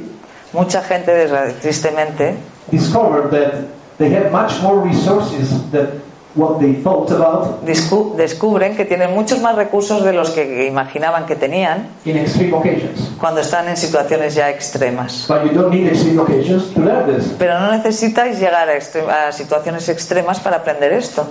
Mucha 0.53 0.81
gente, 0.81 1.29
tristemente, 1.61 2.35
discovered 2.69 3.31
that 3.31 3.67
they 3.97 4.09
have 4.09 4.31
much 4.33 4.61
more 4.61 4.81
resources 4.81 5.49
than 5.71 6.01
what 6.35 6.59
they 6.59 6.73
thought 6.73 7.11
about 7.11 7.61
descubren 7.65 8.75
que 8.75 8.85
tienen 8.85 9.13
muchos 9.13 9.41
más 9.41 9.55
recursos 9.55 10.03
de 10.03 10.13
los 10.13 10.29
que 10.31 10.67
imaginaban 10.67 11.25
que 11.25 11.35
tenían 11.35 11.89
in 12.05 12.17
extreme 12.17 12.53
occasions. 12.53 13.11
cuando 13.19 13.41
están 13.41 13.67
en 13.67 13.75
situaciones 13.75 14.35
ya 14.35 14.49
extremas. 14.49 15.25
But 15.27 15.43
you 15.45 15.51
don't 15.51 15.71
need 15.71 15.87
extreme 15.87 16.19
occasions 16.19 16.73
to 16.73 16.79
learn 16.81 17.15
this. 17.15 17.33
Pero 17.37 17.59
no 17.59 17.71
necesitáis 17.71 18.39
llegar 18.39 18.69
a, 18.69 19.31
situaciones 19.31 19.89
extremas 19.89 20.39
para 20.39 20.57
aprender 20.57 20.93
esto. 20.93 21.25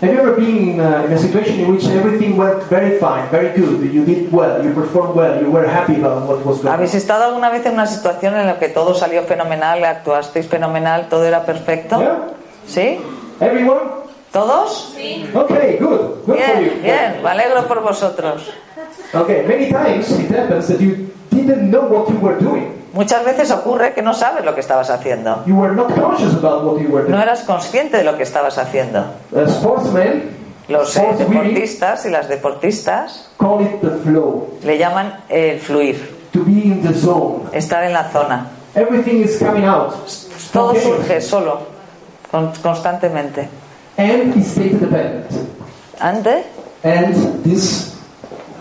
Have 0.00 0.12
you 0.12 0.20
ever 0.20 0.36
been 0.36 0.56
in, 0.56 0.80
uh, 0.80 1.06
in 1.06 1.12
a 1.12 1.18
situation 1.18 1.58
in 1.58 1.72
which 1.72 1.84
everything 1.86 2.36
went 2.36 2.62
very 2.70 3.00
fine, 3.00 3.28
very 3.32 3.48
good, 3.48 3.82
you 3.92 4.04
did 4.04 4.30
well, 4.30 4.64
you 4.64 4.72
performed 4.72 5.16
well, 5.16 5.42
you 5.42 5.50
were 5.50 5.66
happy 5.66 5.96
about 5.96 6.22
what 6.28 6.46
was 6.46 6.58
going 6.58 6.68
on? 6.68 6.74
¿Habéis 6.74 6.94
estado 6.94 7.24
alguna 7.24 7.50
vez 7.50 7.66
en 7.66 7.72
una 7.72 7.88
situación 7.88 8.36
en 8.36 8.46
la 8.46 8.60
que 8.60 8.68
todo 8.68 8.94
salió 8.94 9.24
fenomenal, 9.24 9.82
actuasteis 9.84 10.46
fenomenal, 10.46 11.08
todo 11.08 11.24
era 11.24 11.44
perfecto? 11.44 11.98
Yeah? 11.98 12.28
¿Sí? 12.68 13.00
Everyone? 13.40 14.07
¿Todos? 14.32 14.94
Okay, 15.34 15.78
good. 15.78 15.98
Good 15.98 16.24
for 16.26 16.36
Bien, 16.36 16.64
you. 16.64 16.82
bien, 16.82 17.22
me 17.22 17.30
alegro 17.30 17.66
por 17.66 17.80
vosotros. 17.82 18.50
Okay, 19.14 19.42
many 19.46 19.70
times 19.70 20.10
it 20.10 20.30
happens 20.30 20.68
that 20.68 20.78
you 20.80 21.10
didn't 21.30 21.70
know 21.70 21.82
what 21.88 22.08
you 22.10 22.18
were 22.20 22.38
doing. 22.38 22.74
Muchas 22.92 23.24
veces 23.24 23.50
ocurre 23.50 23.94
que 23.94 24.02
no 24.02 24.12
sabes 24.12 24.44
lo 24.44 24.54
que 24.54 24.60
estabas 24.60 24.90
haciendo. 24.90 25.42
You 25.46 25.54
were 25.56 25.74
not 25.74 25.88
conscious 25.94 26.34
about 26.34 26.64
what 26.64 26.80
you 26.80 26.88
were 26.90 27.04
No 27.04 27.16
doing. 27.16 27.22
eras 27.22 27.40
consciente 27.44 27.96
de 27.98 28.04
lo 28.04 28.16
que 28.16 28.22
estabas 28.24 28.58
haciendo. 28.58 28.98
A 29.34 29.46
sportsman, 29.48 30.36
Los 30.68 30.94
eh, 30.98 31.06
deportistas 31.16 32.04
y 32.04 32.10
las 32.10 32.28
deportistas 32.28 33.30
call 33.38 33.62
it 33.62 33.80
the 33.80 33.90
flow, 34.04 34.48
le 34.62 34.76
llaman 34.76 35.20
el 35.30 35.58
fluir, 35.60 35.96
to 36.32 36.40
be 36.44 36.52
in 36.52 36.82
the 36.82 36.92
zone. 36.92 37.44
estar 37.54 37.82
en 37.84 37.94
la 37.94 38.04
zona. 38.10 38.48
Everything 38.74 39.22
is 39.22 39.38
coming 39.38 39.64
out. 39.64 39.94
Todo 40.52 40.74
surge 40.74 41.22
solo, 41.22 41.60
con- 42.30 42.52
constantemente. 42.62 43.48
And 43.98 44.34
is 44.36 44.46
state 44.52 44.78
dependent. 44.78 45.26
¿Antes? 46.00 46.46
And 46.84 47.42
this 47.44 47.96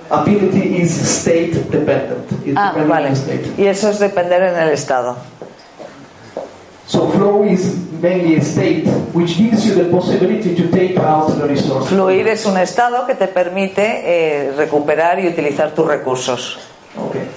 ability 0.09 0.81
is 0.81 0.89
state 0.91 1.53
dependent. 1.69 2.25
It's 2.45 2.57
Ah, 2.57 2.73
vale. 2.87 3.15
state. 3.15 3.53
Y 3.57 3.67
eso 3.67 3.89
es 3.89 3.99
depender 3.99 4.41
en 4.41 4.55
el 4.57 4.69
estado. 4.71 5.15
So 6.87 7.07
flow 7.09 7.43
is 7.43 7.75
mainly 8.01 8.37
a 8.37 8.41
state 8.41 8.87
which 9.13 9.37
gives 9.37 9.65
you 9.65 9.75
the 9.75 9.85
possibility 9.91 10.55
to 10.55 10.69
take 10.71 10.97
out 10.97 11.27
the 11.37 11.45
resources. 11.45 11.89
Fluir 11.89 12.27
es 12.29 12.45
un 12.45 12.57
estado 12.57 13.05
que 13.05 13.13
te 13.13 13.27
permite 13.27 13.81
eh, 14.05 14.53
recuperar 14.57 15.19
y 15.19 15.27
utilizar 15.27 15.71
tus 15.75 15.85
recursos. 15.85 16.57
Okay. 17.09 17.27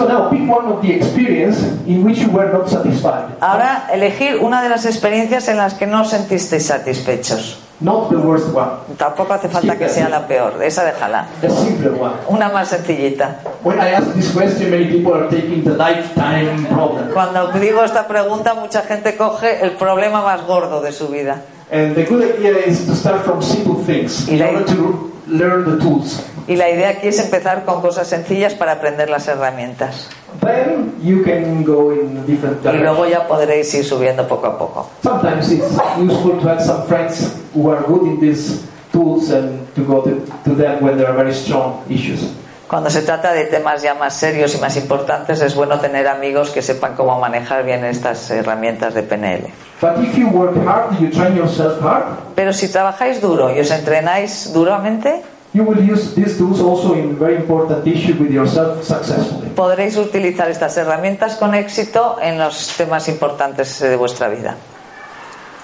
So 0.00 0.08
now 0.08 0.30
pick 0.30 0.48
one 0.48 0.64
of 0.64 0.80
the 0.80 0.94
experience 0.94 1.60
in 1.86 2.02
which 2.02 2.20
you 2.20 2.30
were 2.30 2.50
not 2.50 2.70
satisfied. 2.70 3.36
Ahora, 3.38 3.86
elegir 3.92 4.38
una 4.40 4.62
de 4.62 4.70
las 4.70 4.86
experiencias 4.86 5.46
en 5.48 5.58
las 5.58 5.74
que 5.74 5.86
no 5.86 6.00
os 6.00 6.08
sentisteis 6.08 6.64
satisfechos. 6.64 7.58
Not 7.80 8.08
the 8.08 8.16
worst 8.16 8.48
one. 8.54 8.96
Tampoco 8.96 9.34
hace 9.34 9.50
falta 9.50 9.76
que 9.76 9.90
sea 9.90 10.08
la 10.08 10.26
peor, 10.26 10.54
esa 10.62 10.84
déjala. 10.84 11.26
The 11.42 11.50
simpler 11.50 11.92
one. 11.92 12.14
Una 12.28 12.48
más 12.48 12.68
sencillita. 12.68 13.40
When 13.62 13.78
I 13.78 13.92
ask 13.92 14.14
this 14.14 14.32
question, 14.32 14.70
many 14.70 14.86
people 14.86 15.12
are 15.12 15.28
taking 15.28 15.64
the 15.64 15.76
lifetime 15.76 16.66
problem. 16.68 17.12
Cuando 17.12 17.52
digo 17.60 17.84
esta 17.84 18.08
pregunta, 18.08 18.54
mucha 18.54 18.80
gente 18.80 19.18
coge 19.18 19.62
el 19.62 19.72
problema 19.72 20.22
más 20.22 20.46
gordo 20.46 20.80
de 20.80 20.92
su 20.92 21.08
vida. 21.08 21.42
And 21.70 21.94
the 21.94 22.04
good 22.04 22.22
idea 22.22 22.56
is 22.66 22.86
to 22.86 22.94
start 22.94 23.22
from 23.22 23.42
simple 23.42 23.84
things 23.84 24.26
in 24.28 24.40
order 24.40 24.64
to 24.64 25.12
learn 25.30 25.64
the 25.64 25.82
tools. 25.82 26.24
Y 26.46 26.56
la 26.56 26.68
idea 26.68 26.90
aquí 26.90 27.08
es 27.08 27.18
empezar 27.18 27.64
con 27.64 27.80
cosas 27.80 28.08
sencillas 28.08 28.54
para 28.54 28.72
aprender 28.72 29.08
las 29.08 29.28
herramientas. 29.28 30.08
Then 30.40 30.94
you 31.02 31.22
can 31.22 31.64
go 31.64 31.92
in 31.92 32.26
different 32.26 32.64
Y 32.64 32.78
luego 32.78 33.06
ya 33.06 33.26
podréis 33.26 33.72
ir 33.74 33.84
subiendo 33.84 34.26
poco 34.26 34.46
a 34.46 34.58
poco. 34.58 34.90
Sometimes 35.02 35.50
it's 35.52 35.70
useful 35.98 36.40
to 36.40 36.48
have 36.48 36.60
some 36.60 36.86
friends 36.86 37.36
who 37.54 37.70
are 37.70 37.82
good 37.86 38.02
in 38.06 38.20
these 38.20 38.62
tools 38.92 39.30
and 39.30 39.72
to 39.74 39.82
go 39.84 40.02
to, 40.02 40.10
to 40.44 40.54
them 40.54 40.82
when 40.82 40.96
there 40.96 41.08
are 41.08 41.16
very 41.16 41.34
strong 41.34 41.82
issues. 41.88 42.34
Cuando 42.68 42.88
se 42.88 43.02
trata 43.02 43.32
de 43.32 43.46
temas 43.46 43.82
ya 43.82 43.94
más 43.94 44.14
serios 44.14 44.54
y 44.54 44.58
más 44.58 44.76
importantes, 44.76 45.40
es 45.42 45.56
bueno 45.56 45.80
tener 45.80 46.06
amigos 46.06 46.50
que 46.50 46.62
sepan 46.62 46.94
cómo 46.94 47.18
manejar 47.18 47.64
bien 47.64 47.84
estas 47.84 48.30
herramientas 48.30 48.94
de 48.94 49.02
PNL. 49.02 49.50
But 49.80 49.98
if 50.04 50.16
you 50.18 50.28
work 50.28 50.54
hard, 50.64 51.00
you 51.00 51.08
train 51.10 51.36
yourself 51.36 51.80
hard, 51.80 52.04
Pero 52.36 52.52
si 52.52 52.68
trabajáis 52.68 53.20
duro 53.20 53.50
y 53.50 53.60
os 53.60 53.70
entrenáis 53.70 54.52
duramente, 54.52 55.22
you 55.52 55.64
will 55.64 55.80
use 55.80 56.14
these 56.14 56.36
tools 56.36 56.60
also 56.60 56.94
in 56.94 57.16
very 57.18 57.36
important 57.36 57.86
issues 57.86 58.18
with 58.20 58.30
yourself 58.30 58.84
successfully. 58.84 59.50
podréis 59.56 59.96
utilizar 59.96 60.50
estas 60.50 60.76
herramientas 60.76 61.36
con 61.36 61.54
éxito 61.54 62.18
en 62.20 62.38
los 62.38 62.76
temas 62.76 63.08
importantes 63.08 63.80
de 63.80 63.96
vuestra 63.96 64.28
vida. 64.28 64.56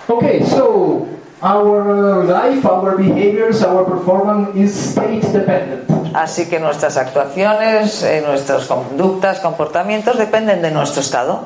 Okay, 0.09 0.43
so 0.45 1.07
our 1.43 1.83
uh, 1.91 2.25
life, 2.25 2.65
our 2.65 2.97
behaviors, 2.97 3.63
our 3.63 3.85
performance 3.85 4.57
is 4.57 4.73
state 4.75 5.23
dependent. 5.33 5.85
Así 6.17 6.47
que 6.47 6.59
nuestras 6.59 6.97
actuaciones, 6.97 8.03
eh, 8.03 8.23
nuestras 8.27 8.65
conductas, 8.65 9.41
comportamientos 9.41 10.17
dependen 10.17 10.63
de 10.63 10.71
nuestro 10.71 11.03
estado. 11.03 11.43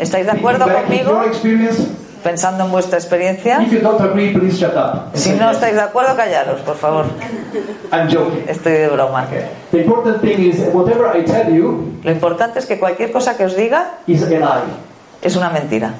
¿Estáis 0.00 0.24
de 0.24 0.32
acuerdo 0.32 0.64
conmigo? 0.64 1.20
Pensando 2.24 2.64
en 2.64 2.70
vuestra 2.70 2.98
experiencia, 2.98 3.60
si 5.14 5.30
no 5.32 5.50
estáis 5.50 5.74
de 5.74 5.80
acuerdo, 5.80 6.16
callaros, 6.16 6.60
por 6.62 6.76
favor. 6.76 7.04
Estoy 8.46 8.72
de 8.72 8.88
broma. 8.88 9.26
Lo 12.02 12.10
importante 12.10 12.58
es 12.58 12.66
que 12.66 12.78
cualquier 12.78 13.12
cosa 13.12 13.36
que 13.36 13.44
os 13.44 13.56
diga 13.56 13.92
es 15.22 15.36
una 15.36 15.50
mentira, 15.50 15.94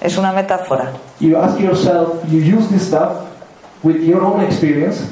es 0.00 0.16
una 0.18 0.32
metáfora. 0.32 0.86
You 1.20 1.36
ask 1.36 1.58
yourself, 1.58 2.24
you 2.28 2.38
use 2.38 2.68
this 2.68 2.82
stuff 2.82 3.22
with 3.82 3.96
your 4.04 4.22
own 4.22 4.40
experience, 4.42 5.02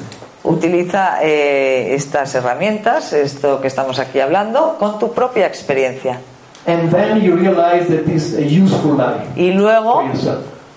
Utiliza 0.49 1.17
eh, 1.21 1.93
estas 1.93 2.33
herramientas, 2.35 3.11
esto 3.13 3.59
que 3.61 3.67
estamos 3.67 3.99
aquí 3.99 4.19
hablando, 4.19 4.77
con 4.79 4.97
tu 4.99 5.11
propia 5.13 5.45
experiencia. 5.45 6.19
and 6.65 6.91
then 6.91 7.21
you 7.21 7.35
realize 7.35 7.87
that 7.87 8.05
it's 8.07 8.33
a 8.33 8.41
useful 8.41 8.97
lie 8.97 9.25
Y 9.37 9.51
luego 9.53 10.03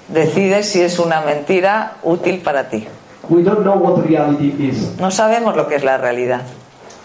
decides 0.08 0.66
si 0.68 0.80
es 0.82 0.98
una 0.98 1.20
mentira 1.22 1.92
útil 2.02 2.40
para 2.42 2.68
ti. 2.68 2.86
We 3.28 3.42
don't 3.42 3.62
know 3.62 3.76
what 3.76 4.04
reality 4.04 4.54
is. 4.58 4.98
No 5.00 5.10
sabemos 5.10 5.56
lo 5.56 5.66
que 5.68 5.76
es 5.76 5.84
la 5.84 5.98
realidad. 5.98 6.42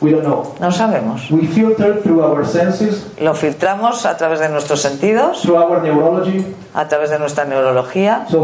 We 0.01 0.11
don't 0.11 0.23
know. 0.25 0.53
No 0.59 0.71
sabemos. 0.71 1.31
We 1.31 1.47
filter 1.47 2.01
through 2.03 2.21
our 2.21 2.45
senses, 2.45 3.05
Lo 3.19 3.33
filtramos 3.33 4.05
a 4.05 4.17
través 4.17 4.39
de 4.39 4.49
nuestros 4.49 4.81
sentidos, 4.81 5.41
through 5.41 5.57
our 5.57 5.81
neurology. 5.81 6.45
a 6.73 6.87
través 6.87 7.09
de 7.11 7.17
nuestra 7.19 7.45
neurología. 7.45 8.25
So 8.29 8.43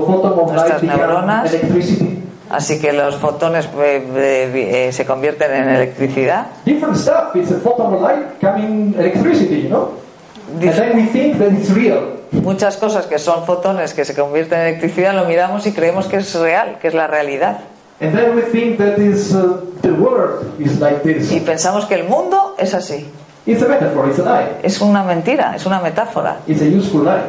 Nuestras 0.51 0.81
neuronas. 0.83 1.51
electricity. 1.53 2.23
Así 2.51 2.79
que 2.79 2.91
los 2.91 3.15
fotones 3.15 3.65
eh, 3.79 4.05
eh, 4.13 4.87
eh, 4.87 4.91
se 4.91 5.05
convierten 5.05 5.53
en 5.53 5.69
electricidad. 5.69 6.47
Different 6.65 6.97
stuff. 6.97 7.33
It's 7.33 7.49
a 7.49 7.59
photon 7.59 7.93
of 7.93 8.01
light 8.01 8.41
coming 8.41 8.93
electricity, 8.97 9.61
you 9.61 9.69
know. 9.69 9.91
And 10.53 10.73
then 10.73 10.97
we 10.97 11.05
think 11.05 11.37
that 11.37 11.53
it's 11.53 11.69
real. 11.69 12.19
Muchas 12.31 12.75
cosas 12.75 13.07
que 13.07 13.19
son 13.19 13.45
fotones 13.45 13.93
que 13.93 14.03
se 14.03 14.13
convierten 14.13 14.59
en 14.59 14.67
electricidad 14.67 15.15
lo 15.15 15.25
miramos 15.25 15.65
y 15.65 15.71
creemos 15.71 16.07
que 16.07 16.17
es 16.17 16.35
real, 16.35 16.77
que 16.81 16.89
es 16.89 16.93
la 16.93 17.07
realidad. 17.07 17.61
And 18.01 18.13
then 18.13 18.35
we 18.35 18.41
think 18.41 18.77
that 18.79 18.97
is 18.99 19.33
uh, 19.33 19.61
the 19.81 19.93
world 19.93 20.59
is 20.59 20.77
like 20.81 21.03
this. 21.03 21.31
Y 21.31 21.39
pensamos 21.39 21.85
que 21.85 21.95
el 21.95 22.03
mundo 22.03 22.55
es 22.57 22.73
así. 22.73 23.07
It's 23.45 23.63
a 23.63 23.67
metaphor. 23.69 24.09
It's 24.09 24.19
a 24.19 24.23
lie. 24.23 24.49
Es 24.61 24.81
una 24.81 25.03
mentira, 25.03 25.55
es 25.55 25.65
una 25.65 25.79
metáfora. 25.79 26.39
It's 26.47 26.61
a 26.61 26.65
useful 26.65 27.05
lie. 27.05 27.23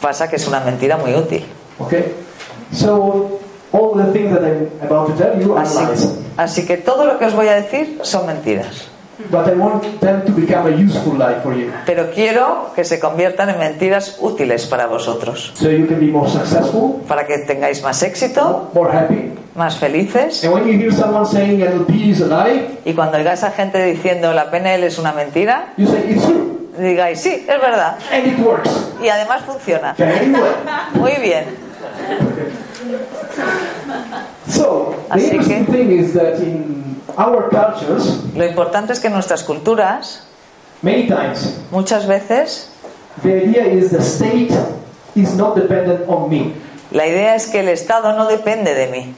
Pasa 0.00 0.30
que 0.30 0.36
es 0.36 0.48
una 0.48 0.60
mentira 0.60 0.96
muy 0.96 1.14
útil. 1.14 1.44
Okay. 1.78 2.14
So 2.72 3.40
all 3.72 3.94
the 3.96 4.12
things 4.12 4.32
that 4.32 4.42
I'm 4.44 4.68
about 4.82 5.08
to 5.08 5.14
tell 5.22 5.40
you 5.40 5.54
are 5.54 5.62
Así, 5.62 5.78
lies. 5.84 6.08
así 6.36 6.66
que 6.66 6.76
todo 6.76 7.04
lo 7.04 7.18
que 7.18 7.26
os 7.26 7.34
voy 7.34 7.48
a 7.48 7.54
decir 7.54 7.98
son 8.02 8.26
mentiras. 8.26 8.88
But 9.30 9.48
I 9.48 9.54
want 9.54 9.82
them 10.00 10.22
to 10.26 10.32
become 10.32 10.66
a 10.68 10.76
useful 10.76 11.14
lie 11.18 11.40
for 11.42 11.54
you, 11.54 11.70
Pero 11.86 12.10
quiero 12.14 12.70
que 12.76 12.84
se 12.84 13.00
conviertan 13.00 13.48
en 13.48 13.58
mentiras 13.58 14.18
útiles 14.20 14.66
para 14.66 14.86
vosotros. 14.86 15.52
so 15.54 15.70
you 15.70 15.86
can 15.86 15.98
be 15.98 16.06
more 16.12 16.28
successful, 16.30 17.00
Para 17.08 17.26
que 17.26 17.38
tengáis 17.38 17.82
más 17.82 18.02
éxito, 18.02 18.70
more 18.74 18.92
happy. 18.96 19.32
más 19.54 19.76
felices. 19.78 20.44
And 20.44 20.52
when 20.52 20.66
you 20.66 20.74
hear 20.78 20.92
someone 20.92 21.24
saying 21.26 21.60
NLP 21.60 21.90
is 22.10 22.20
a 22.20 22.26
lie, 22.26 22.78
Y 22.84 22.92
cuando 22.92 23.16
oigáis 23.16 23.42
a 23.42 23.50
gente 23.52 23.82
diciendo 23.84 24.32
la 24.34 24.50
PNL 24.50 24.84
es 24.84 24.98
una 24.98 25.12
mentira, 25.12 25.72
you 25.78 25.86
say 25.86 26.04
it's 26.10 26.22
true 26.22 26.52
digáis 26.78 27.18
sí, 27.20 27.46
es 27.48 27.60
verdad. 27.60 27.96
and 28.12 28.26
it 28.26 28.38
works 28.46 28.70
Y 29.02 29.08
además 29.08 29.40
funciona. 29.46 29.94
very 29.96 30.30
well. 30.30 30.54
Muy 30.94 31.12
bien. 31.22 31.44
Así 35.10 35.30
que 35.30 35.64
lo 38.34 38.44
importante 38.44 38.92
es 38.92 39.00
que 39.00 39.06
en 39.08 39.12
nuestras 39.14 39.42
culturas 39.44 40.26
muchas 41.70 42.06
veces 42.06 42.70
la 46.92 47.06
idea 47.06 47.34
es 47.34 47.46
que 47.46 47.60
el 47.60 47.68
Estado 47.68 48.12
no 48.16 48.26
depende 48.26 48.74
de 48.74 48.86
mí. 48.88 49.14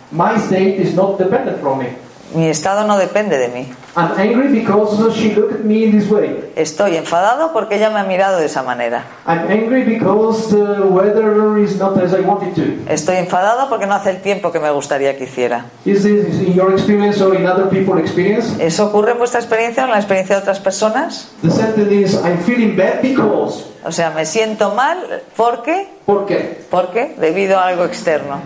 Mi 2.35 2.49
Estado 2.49 2.87
no 2.87 2.99
depende 2.99 3.39
de 3.39 3.49
mí. 3.49 3.66
I'm 3.97 4.12
angry 4.18 4.49
because 4.61 5.16
she 5.16 5.35
looked 5.35 5.55
at 5.55 5.64
me 5.64 5.85
in 5.85 5.99
this 5.99 6.11
way. 6.11 6.53
Estoy 6.57 6.97
enfadado 6.97 7.53
porque 7.55 7.76
ella 7.76 7.89
me 7.89 8.01
ha 8.01 8.05
mirado 8.05 8.39
de 8.39 8.47
esa 8.47 8.62
manera. 8.62 9.05
I'm 9.26 9.51
angry 9.51 9.83
because 9.83 10.51
the 10.51 10.83
weather 10.83 11.57
is 11.59 11.79
not 11.79 11.97
as 11.97 12.12
I 12.12 12.20
want 12.20 12.43
it 12.43 12.55
to. 12.57 12.93
Estoy 12.93 13.16
enfadado 13.16 13.68
porque 13.70 13.87
no 13.87 13.95
hace 13.95 14.11
el 14.11 14.20
tiempo 14.20 14.53
que 14.53 14.61
me 14.61 14.70
gustaría 14.70 15.16
que 15.16 15.24
hiciera. 15.24 15.64
Is 15.87 16.03
this 16.03 16.26
in 16.41 16.53
your 16.53 16.72
experience 16.72 17.20
or 17.22 17.35
in 17.35 17.47
other 17.47 17.68
people's 17.70 18.01
experience? 18.01 18.62
¿Eso 18.62 18.87
ocurre 18.89 19.12
en 19.12 19.18
vuestra 19.18 19.41
experiencia 19.41 19.85
o 19.85 19.87
en 19.87 19.93
la 19.93 19.99
experiencia 19.99 20.37
de 20.37 20.43
otras 20.43 20.61
personas? 20.61 21.33
The 21.43 21.51
sentence 21.51 21.93
is 21.93 22.14
I'm 22.14 22.39
feeling 22.41 22.76
bad 22.76 23.01
because. 23.01 23.64
O 23.85 23.91
sea, 23.91 24.11
me 24.11 24.26
siento 24.26 24.74
mal 24.74 25.22
porque, 25.35 25.89
¿Por 26.05 26.26
qué? 26.26 26.61
porque, 26.70 27.14
debido 27.18 27.59
a 27.59 27.68
algo 27.68 27.85
externo. 27.85 28.43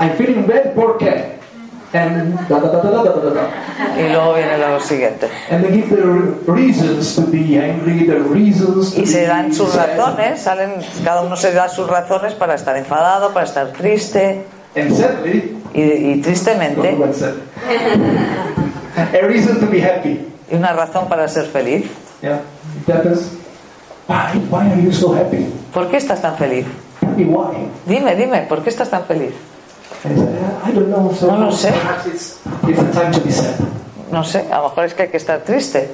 I'm 0.00 0.16
feeling 0.16 0.46
bad 0.48 0.72
porque. 0.74 1.43
Y 3.96 4.08
luego 4.10 4.34
viene 4.34 4.58
lo 4.58 4.80
siguiente. 4.80 5.28
Y 8.96 9.06
se 9.06 9.26
dan 9.26 9.54
sus 9.54 9.74
razones, 9.74 10.40
salen, 10.40 10.74
cada 11.04 11.22
uno 11.22 11.36
se 11.36 11.52
da 11.52 11.68
sus 11.68 11.88
razones 11.88 12.34
para 12.34 12.54
estar 12.54 12.76
enfadado, 12.76 13.32
para 13.32 13.46
estar 13.46 13.68
triste. 13.68 14.44
Y, 15.72 15.80
y, 15.82 16.20
tristemente. 16.20 16.96
Y 20.50 20.56
una 20.56 20.72
razón 20.72 21.08
para 21.08 21.28
ser 21.28 21.46
feliz. 21.46 21.84
Why, 24.08 24.68
are 24.70 24.82
you 24.82 24.92
so 24.92 25.14
happy? 25.14 25.46
¿Por 25.72 25.88
qué 25.88 25.96
estás 25.96 26.20
tan 26.20 26.36
feliz? 26.36 26.66
Why? 27.16 27.68
Dime, 27.86 28.14
dime, 28.16 28.42
¿por 28.48 28.62
qué 28.62 28.70
estás 28.70 28.90
tan 28.90 29.04
feliz? 29.04 29.32
I 30.04 30.08
said, 30.14 30.18
"Uh, 30.18 30.68
I 30.68 30.72
don't 30.72 30.88
know. 30.90 31.12
So 31.14 31.26
No 31.28 31.38
lo 31.46 31.52
sé. 31.52 31.70
it's 32.06 32.40
it's 32.68 32.94
time 32.94 33.12
to 33.12 33.20
be 33.20 33.30
sad. 33.32 33.54
No 34.10 34.22
sé, 34.22 34.44
a 34.52 34.58
lo 34.58 34.68
mejor 34.68 34.84
es 34.84 34.94
que 34.94 35.02
hay 35.04 35.08
que 35.08 35.16
estar 35.18 35.40
triste. 35.44 35.88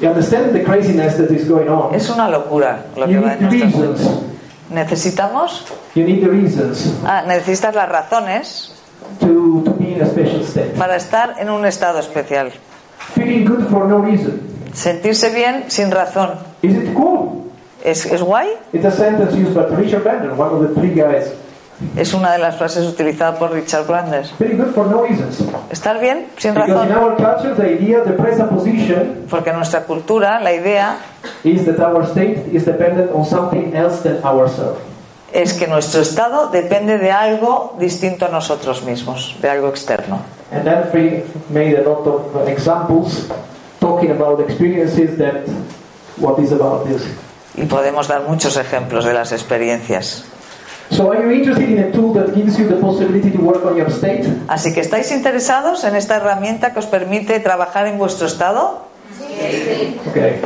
You 0.00 0.08
understand 0.08 0.52
the 0.52 0.62
craziness 0.64 1.16
that 1.18 1.30
is 1.30 1.46
going 1.48 1.68
on? 1.68 1.94
Es 1.94 2.08
una 2.08 2.28
locura 2.28 2.84
lo 2.96 3.06
que 3.06 3.12
You 3.12 3.20
va 3.22 3.34
need 3.36 3.62
en 3.62 3.72
the. 3.94 4.30
Necesitamos, 4.74 5.64
You 5.94 6.04
need 6.04 6.20
the 6.22 6.28
reasons 6.30 6.88
ah, 7.04 7.22
necesitas 7.26 7.74
las 7.74 7.88
razones 7.88 8.72
to, 9.18 9.62
to 9.64 9.72
be 9.78 9.92
in 9.94 10.00
a 10.02 10.06
special 10.06 10.42
state. 10.42 10.74
para 10.78 10.96
estar 10.96 11.34
en 11.38 11.50
un 11.50 11.64
estado 11.66 11.98
especial. 11.98 12.52
Feeling 13.14 13.44
good 13.44 13.66
for 13.68 13.86
no 13.88 13.98
reason. 13.98 14.40
Sentirse 14.72 15.30
bien 15.34 15.64
sin 15.70 15.90
razón. 15.90 16.30
Is 16.62 16.76
it 16.76 16.94
cool? 16.94 17.50
¿Es, 17.82 18.06
es 18.06 18.22
guay? 18.22 18.48
It's 18.72 18.84
a 18.84 18.90
sentence 18.90 19.34
used 19.34 19.54
by 19.54 19.64
Richard 19.76 20.04
Bandler, 20.04 20.36
one 20.36 20.50
of 20.54 20.60
the 20.68 20.80
three 20.80 20.94
guys. 20.94 21.32
Es 21.96 22.12
una 22.12 22.32
de 22.32 22.38
las 22.38 22.56
frases 22.56 22.86
utilizadas 22.86 23.38
por 23.38 23.52
Richard 23.52 23.86
Brandes. 23.86 24.32
No. 24.38 25.60
Estar 25.70 25.98
bien 26.00 26.26
sin 26.36 26.54
Because 26.54 26.72
razón. 26.74 26.88
culture, 28.48 29.04
Porque 29.28 29.50
en 29.50 29.56
nuestra 29.56 29.84
cultura 29.84 30.40
la 30.40 30.52
idea 30.52 30.98
es 35.32 35.52
que 35.54 35.66
nuestro 35.66 36.00
estado 36.02 36.48
depende 36.48 36.98
de 36.98 37.12
algo 37.12 37.76
distinto 37.78 38.26
a 38.26 38.28
nosotros 38.28 38.82
mismos, 38.82 39.36
de 39.40 39.48
algo 39.48 39.68
externo. 39.68 40.20
And 40.52 40.64
then 40.64 40.82
we 40.92 41.22
made 41.48 41.78
a 41.78 41.82
lot 41.82 42.06
of 42.06 42.48
examples 42.48 43.28
talking 43.78 44.10
about 44.10 44.40
experiences 44.40 45.16
that 45.18 45.44
what 46.18 46.38
is 46.40 46.52
about 46.52 46.84
this. 46.86 47.02
Y 47.54 47.66
podemos 47.66 48.08
dar 48.08 48.22
muchos 48.22 48.56
ejemplos 48.56 49.04
de 49.04 49.14
las 49.14 49.32
experiencias. 49.32 50.24
Así 54.48 54.74
que 54.74 54.80
estáis 54.80 55.10
interesados 55.12 55.84
en 55.84 55.94
esta 55.96 56.16
herramienta 56.16 56.72
que 56.72 56.78
os 56.80 56.86
permite 56.86 57.38
trabajar 57.40 57.86
en 57.86 57.98
vuestro 57.98 58.26
estado. 58.26 58.88
Okay. 60.10 60.40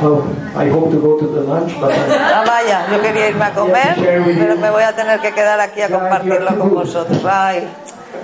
I 0.57 0.71
hope 0.71 0.91
to 0.93 1.01
go 1.01 1.17
to 1.19 1.27
the 1.27 1.41
lunch, 1.41 1.75
but 1.81 1.91
Ah, 1.93 2.45
vaya, 2.47 2.87
yo 2.93 3.03
quería 3.03 3.29
irme 3.29 3.45
a 3.45 3.53
comer, 3.53 3.95
pero 4.39 4.57
me 4.57 4.71
voy 4.71 4.83
a 4.83 4.93
tener 4.95 5.19
que 5.21 5.33
quedar 5.33 5.59
aquí 5.61 5.81
a 5.81 5.89
compartirlo 5.89 6.57
con 6.59 6.75
vosotros. 6.75 7.25
Ay, 7.25 7.67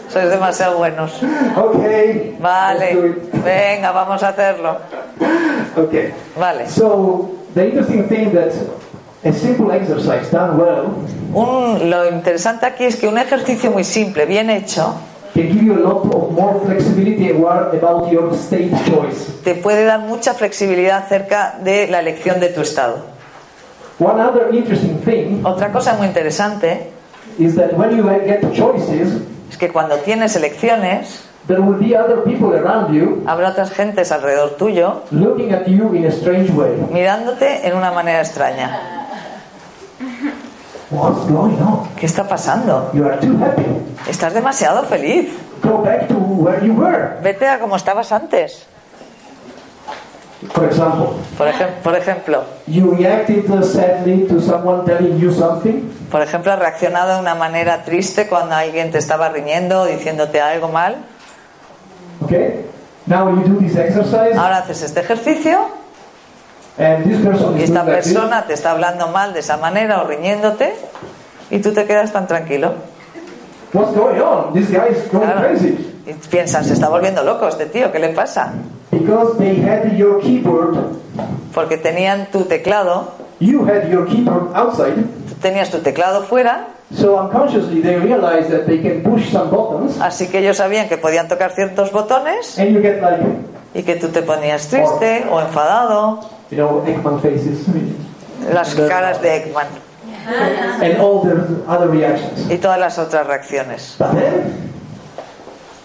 sois 0.09 0.29
demasiado 0.31 0.79
buenos. 0.79 1.21
okay. 1.57 2.37
Vale, 2.41 3.15
venga, 3.45 3.91
vamos 3.93 4.23
a 4.23 4.29
hacerlo. 4.29 4.77
Okay. 5.77 6.13
Vale. 6.37 6.67
So 6.69 7.31
the 7.55 7.67
interesting 7.67 8.09
thing 8.09 8.33
that 8.33 8.51
a 9.25 9.33
simple 9.33 9.75
exercise 9.77 10.31
done 10.31 10.57
well 10.57 10.85
Un- 11.35 11.91
lo 11.91 12.09
interesante 12.11 12.67
aquí 12.67 12.85
es 12.85 12.97
que 12.97 13.07
un 13.07 13.19
ejercicio 13.19 13.71
muy 13.71 13.85
simple, 13.85 14.27
bien 14.27 14.51
hecho, 14.51 14.95
te 19.45 19.55
puede 19.55 19.85
dar 19.85 20.01
mucha 20.01 20.35
flexibilidad 20.35 20.99
acerca 20.99 21.59
de 21.63 21.87
la 21.89 22.01
elección 22.01 22.41
de 22.41 22.49
tu 22.49 22.61
estado. 22.63 22.97
One 23.99 24.21
other 24.23 24.55
interesting 24.55 24.99
thing 25.05 25.45
Otra 25.45 25.71
cosa 25.71 25.95
muy 25.95 26.07
interesante 26.07 26.91
is 27.39 27.55
that 27.57 27.75
when 27.75 27.97
you 27.97 28.05
get 28.27 28.41
choices, 28.55 29.19
es 29.51 29.57
que 29.59 29.69
cuando 29.69 29.97
tienes 29.97 30.35
elecciones, 30.37 31.23
there 31.47 31.61
will 31.61 31.79
be 31.79 31.95
other 31.97 32.23
people 32.25 32.57
around 32.59 32.93
you 32.95 33.23
habrá 33.27 33.51
otras 33.51 33.71
gentes 33.73 34.11
alrededor 34.13 34.57
tuyo 34.57 35.03
looking 35.11 35.53
at 35.53 35.67
you 35.67 35.95
in 35.95 36.07
a 36.07 36.09
strange 36.11 36.51
way. 36.53 36.73
mirándote 36.93 37.67
en 37.67 37.77
una 37.77 37.91
manera 37.93 38.21
extraña. 38.21 39.00
What's 40.91 41.25
going 41.31 41.61
on? 41.61 41.89
¿Qué 41.97 42.07
está 42.07 42.27
pasando? 42.29 42.91
You 42.93 43.05
are 43.07 43.17
too 43.19 43.37
happy. 43.39 43.65
Estás 44.09 44.35
demasiado 44.35 44.83
feliz. 44.85 45.29
Go 45.63 45.79
back 45.83 46.09
to 46.09 46.15
where 46.15 46.65
you 46.67 46.73
were. 46.75 47.19
Vete 47.23 47.47
a 47.47 47.59
como 47.61 47.77
estabas 47.77 48.11
antes. 48.13 48.67
For 50.55 50.65
example, 50.65 51.09
Por, 51.37 51.49
ejem- 51.49 51.75
por 51.85 51.95
ejemplo, 51.95 52.43
you 52.67 52.95
reacted 52.95 53.45
sadly 53.63 54.27
to 54.27 54.41
someone 54.41 54.85
telling 54.87 55.19
you 55.19 55.31
something. 55.31 55.83
por 56.11 56.23
ejemplo, 56.23 56.51
has 56.51 56.59
reaccionado 56.59 57.15
de 57.15 57.21
una 57.21 57.35
manera 57.35 57.85
triste 57.85 58.27
cuando 58.27 58.55
alguien 58.55 58.91
te 58.91 58.99
estaba 58.99 59.29
riñendo 59.29 59.83
o 59.83 59.87
diciéndote 59.87 60.41
algo 60.41 60.69
mal. 60.69 60.97
Okay? 62.25 62.65
Now 63.07 63.29
you 63.31 63.43
do 63.47 63.59
this 63.61 63.77
exercise, 63.77 64.35
Ahora 64.35 64.59
haces 64.59 64.83
este 64.83 65.01
ejercicio 65.01 65.61
y 67.59 67.63
esta 67.63 67.85
persona 67.85 68.47
te 68.47 68.55
está 68.55 68.71
hablando 68.73 69.09
mal 69.09 69.33
de 69.35 69.41
esa 69.41 69.57
manera 69.59 70.03
o 70.03 70.07
riñéndote 70.07 70.75
y 71.51 71.59
tú 71.59 71.73
te 71.73 71.85
quedas 71.87 72.13
tan 72.13 72.27
tranquilo. 72.27 72.73
What's 73.73 73.95
going 73.95 74.21
on? 74.21 74.53
This 74.53 74.71
guy 74.71 74.89
is 74.91 75.11
going 75.13 75.27
Claro. 75.27 75.41
crazy. 75.49 75.87
Y 76.07 76.13
piensas, 76.29 76.67
se 76.67 76.73
está 76.73 76.89
volviendo 76.89 77.23
loco 77.23 77.47
este 77.47 77.67
tío, 77.67 77.93
¿qué 77.93 77.99
le 77.99 78.09
pasa? 78.09 78.53
Because 78.91 79.37
they 79.39 79.61
had 79.63 79.93
your 79.97 80.21
keyboard, 80.21 80.77
Porque 81.55 81.77
tenían 81.77 82.27
tu 82.33 82.45
teclado, 82.45 83.13
you 83.39 83.65
had 83.65 83.89
your 83.91 84.07
keyboard 84.07 84.57
outside, 84.57 84.95
tú 85.29 85.35
tenías 85.41 85.71
tu 85.71 85.79
teclado 85.79 86.23
fuera, 86.25 86.69
so 86.97 87.17
unconsciously 87.21 87.81
they 87.83 87.97
realized 87.97 88.51
that 88.51 88.67
they 88.67 88.81
can 88.81 89.03
push 89.03 89.31
some 89.31 89.51
buttons, 89.51 90.01
así 90.01 90.27
que 90.29 90.39
ellos 90.39 90.57
sabían 90.57 90.89
que 90.89 90.97
podían 90.97 91.29
tocar 91.29 91.53
ciertos 91.53 91.93
botones 91.93 92.59
and 92.59 92.73
you 92.75 92.81
get 92.81 93.01
like, 93.03 93.23
y 93.75 93.83
que 93.83 93.95
tú 93.97 94.09
te 94.09 94.23
ponías 94.23 94.67
triste 94.69 95.27
o 95.31 95.41
enfadado, 95.41 96.21
you 96.51 96.57
know, 96.57 96.85
Ekman 96.87 97.21
faces, 97.21 97.67
las 98.53 98.75
caras 98.75 99.21
de 99.23 99.37
Ekman 99.37 99.67
and 100.83 100.99
all 100.99 101.23
the 101.23 101.65
other 101.67 101.89
reactions. 101.89 102.51
y 102.51 102.59
todas 102.59 102.79
las 102.79 102.99
otras 102.99 103.27
reacciones. 103.27 103.97
But 103.99 104.13
then, 104.15 104.73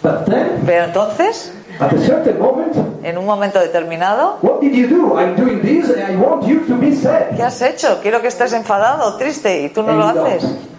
but 0.02 0.26
then, 0.26 0.64
Pero 0.66 0.86
entonces, 0.86 1.54
at 1.80 1.94
a 1.94 2.00
certain 2.00 2.40
moment, 2.40 2.76
en 3.04 3.18
un 3.18 3.26
momento 3.26 3.60
determinado, 3.60 4.38
what 4.42 4.60
did 4.62 4.74
you 4.74 4.88
do? 4.88 5.18
I'm 5.18 5.36
doing 5.36 5.62
this, 5.62 5.90
and 5.90 6.02
I 6.02 6.16
want 6.16 6.46
you 6.48 6.66
to 6.68 6.76
be 6.76 6.96
sad. 6.96 7.36
¿qué 7.36 7.44
has 7.44 7.62
hecho? 7.62 8.00
Quiero 8.02 8.22
que 8.22 8.28
estés 8.28 8.54
enfadado 8.54 9.16
triste 9.18 9.62
y 9.62 9.70
tú 9.70 9.84
no 9.84 9.92
And 9.92 10.00
lo 10.00 10.14
don't. 10.14 10.75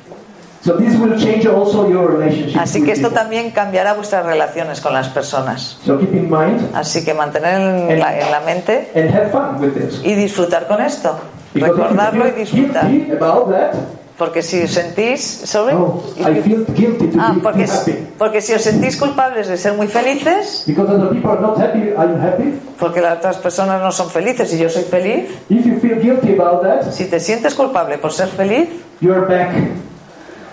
Así 2.59 2.83
que 2.83 2.93
esto 2.93 3.11
también 3.11 3.51
cambiará 3.51 3.95
vuestras 3.95 4.25
relaciones 4.27 4.81
con 4.81 4.93
las 4.93 5.09
personas. 5.09 5.79
So 5.85 5.99
keep 5.99 6.15
in 6.15 6.31
mind 6.31 6.61
Así 6.75 7.05
que 7.05 7.15
mantener 7.15 7.61
en 7.91 7.99
la, 7.99 8.19
en 8.19 8.31
la 8.31 8.41
mente 8.41 8.91
and 8.95 9.11
have 9.15 9.31
fun 9.31 9.61
with 9.61 9.73
this. 9.75 10.01
y 10.05 10.15
disfrutar 10.15 10.67
con 10.67 10.81
esto. 10.81 11.17
Recordarlo 11.55 12.27
y 12.29 12.31
disfrutar. 12.33 12.91
Porque 14.19 14.41
si 14.43 14.63
os 14.63 14.71
sentís... 14.71 15.21
Sorry? 15.45 15.75
oh, 15.77 16.03
I 16.19 16.41
feel 16.41 16.65
guilty 16.75 17.09
to 17.09 17.19
Ah, 17.21 17.33
be 17.35 17.41
porque, 17.43 17.65
happy. 17.65 17.93
porque 18.17 18.41
si 18.41 18.55
os 18.55 18.63
sentís 18.63 18.97
culpables 18.97 19.47
de 19.47 19.59
ser 19.59 19.75
muy 19.75 19.89
felices, 19.89 20.65
Because 20.67 20.91
other 20.91 21.11
people 21.11 21.33
are 21.33 21.41
not 21.43 21.59
happy, 21.61 21.91
are 21.95 22.09
you 22.09 22.17
happy? 22.19 22.59
porque 22.79 23.03
las 23.03 23.19
otras 23.19 23.37
personas 23.37 23.83
no 23.83 23.93
son 23.93 24.09
felices 24.09 24.51
y 24.55 24.59
yo 24.59 24.71
soy 24.71 24.85
feliz, 24.85 25.29
If 25.51 25.67
you 25.67 25.79
feel 25.81 26.01
guilty 26.01 26.33
about 26.33 26.63
that, 26.63 26.93
si 26.93 27.05
te 27.05 27.21
sientes 27.21 27.55
culpable 27.55 27.99
por 27.99 28.11
ser 28.11 28.29
feliz, 28.29 28.69
you're 29.03 29.21
back 29.27 29.51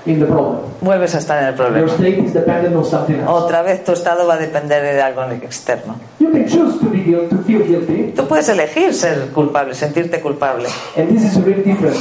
in 0.06 0.20
the 0.20 0.26
problem. 0.26 0.60
vuelves 0.82 1.16
a 1.16 1.20
estar 1.20 1.38
en 1.41 1.45
el 1.49 1.56
Your 1.56 1.66
problema. 1.68 1.91
state 1.93 2.20
is 2.20 2.34
dependent 2.34 2.76
on 2.76 2.86
something 2.86 3.16
else. 3.20 3.28
Otra 3.30 3.62
vez 3.62 3.84
tu 3.84 3.93
estado 3.93 4.28
va 4.28 4.34
a 4.36 4.38
depender 4.38 4.82
de 4.84 5.01
algo 5.01 5.24
externo. 5.41 5.95
You 6.20 6.32
can 6.32 6.45
choose 6.47 6.78
to 6.80 6.89
be 6.89 6.99
guilty, 7.04 7.36
to 7.36 7.41
feel 7.43 7.64
guilty, 7.66 8.14
Tú 8.16 8.28
puedes 8.28 8.47
elegir 8.49 8.93
ser 8.93 9.30
culpable, 9.34 9.74
sentirte 9.76 10.22
culpable. 10.22 10.66
and 10.97 11.10
this 11.10 11.24
is 11.24 11.36
really 11.43 11.64
different 11.64 11.95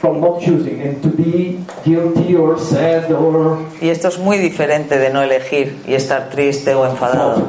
from 0.00 0.20
not 0.20 0.40
choosing 0.40 0.82
and 0.82 1.00
to 1.02 1.08
be 1.08 1.58
guilty 1.84 2.36
or 2.36 2.58
sad 2.60 3.10
or 3.12 3.58
Y 3.80 3.88
esto 3.88 4.08
es 4.08 4.18
muy 4.18 4.36
diferente 4.38 4.98
de 4.98 5.08
no 5.10 5.22
elegir 5.22 5.82
y 5.86 5.94
estar 5.94 6.28
triste 6.28 6.74
o 6.74 6.84
enfadado. 6.86 7.42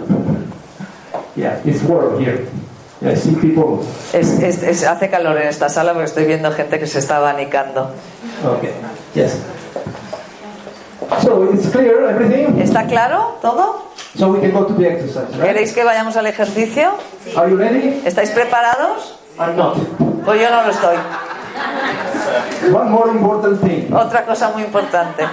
yeah, 1.36 1.60
it's 1.66 1.84
warm 1.84 2.20
here. 2.20 2.46
I 3.02 3.16
see 3.16 3.36
people. 3.36 3.86
Es, 4.12 4.40
es- 4.42 4.64
es- 4.64 4.84
hace 4.84 5.10
calor 5.10 5.38
en 5.38 5.48
esta 5.50 5.70
sala 5.70 5.92
porque 5.94 6.06
estoy 6.06 6.26
viendo 6.26 6.52
gente 6.52 6.80
que 6.80 6.88
se 6.88 6.98
está 7.00 7.18
abanicando. 7.18 7.92
Okay. 8.58 8.72
Yes. 9.14 9.38
So 11.24 11.50
it's 11.54 11.70
clear 11.72 12.08
everything. 12.10 12.60
¿Está 12.62 12.86
claro 12.88 13.38
todo? 13.42 13.84
So 14.18 14.30
we 14.30 14.40
can 14.42 14.52
go 14.52 14.66
to 14.66 14.74
the 14.74 14.88
exercise, 14.88 15.30
right? 15.38 15.48
¿Queréis 15.48 15.74
que 15.74 15.84
vayamos 15.84 16.16
al 16.18 16.26
ejercicio? 16.28 16.92
Are 17.36 17.50
you 17.50 17.58
ready? 17.58 18.02
¿Estáis 18.06 18.32
preparados? 18.32 19.16
I'm 19.40 19.56
not. 19.56 19.78
Pues 20.26 20.42
yo 20.42 20.50
no 20.50 20.64
lo 20.64 20.72
estoy. 20.72 20.96
One 22.74 22.90
more 22.90 23.10
important 23.12 23.62
thing. 23.62 23.92
Otra 23.94 24.26
cosa 24.26 24.50
muy 24.50 24.64
importante. 24.64 25.24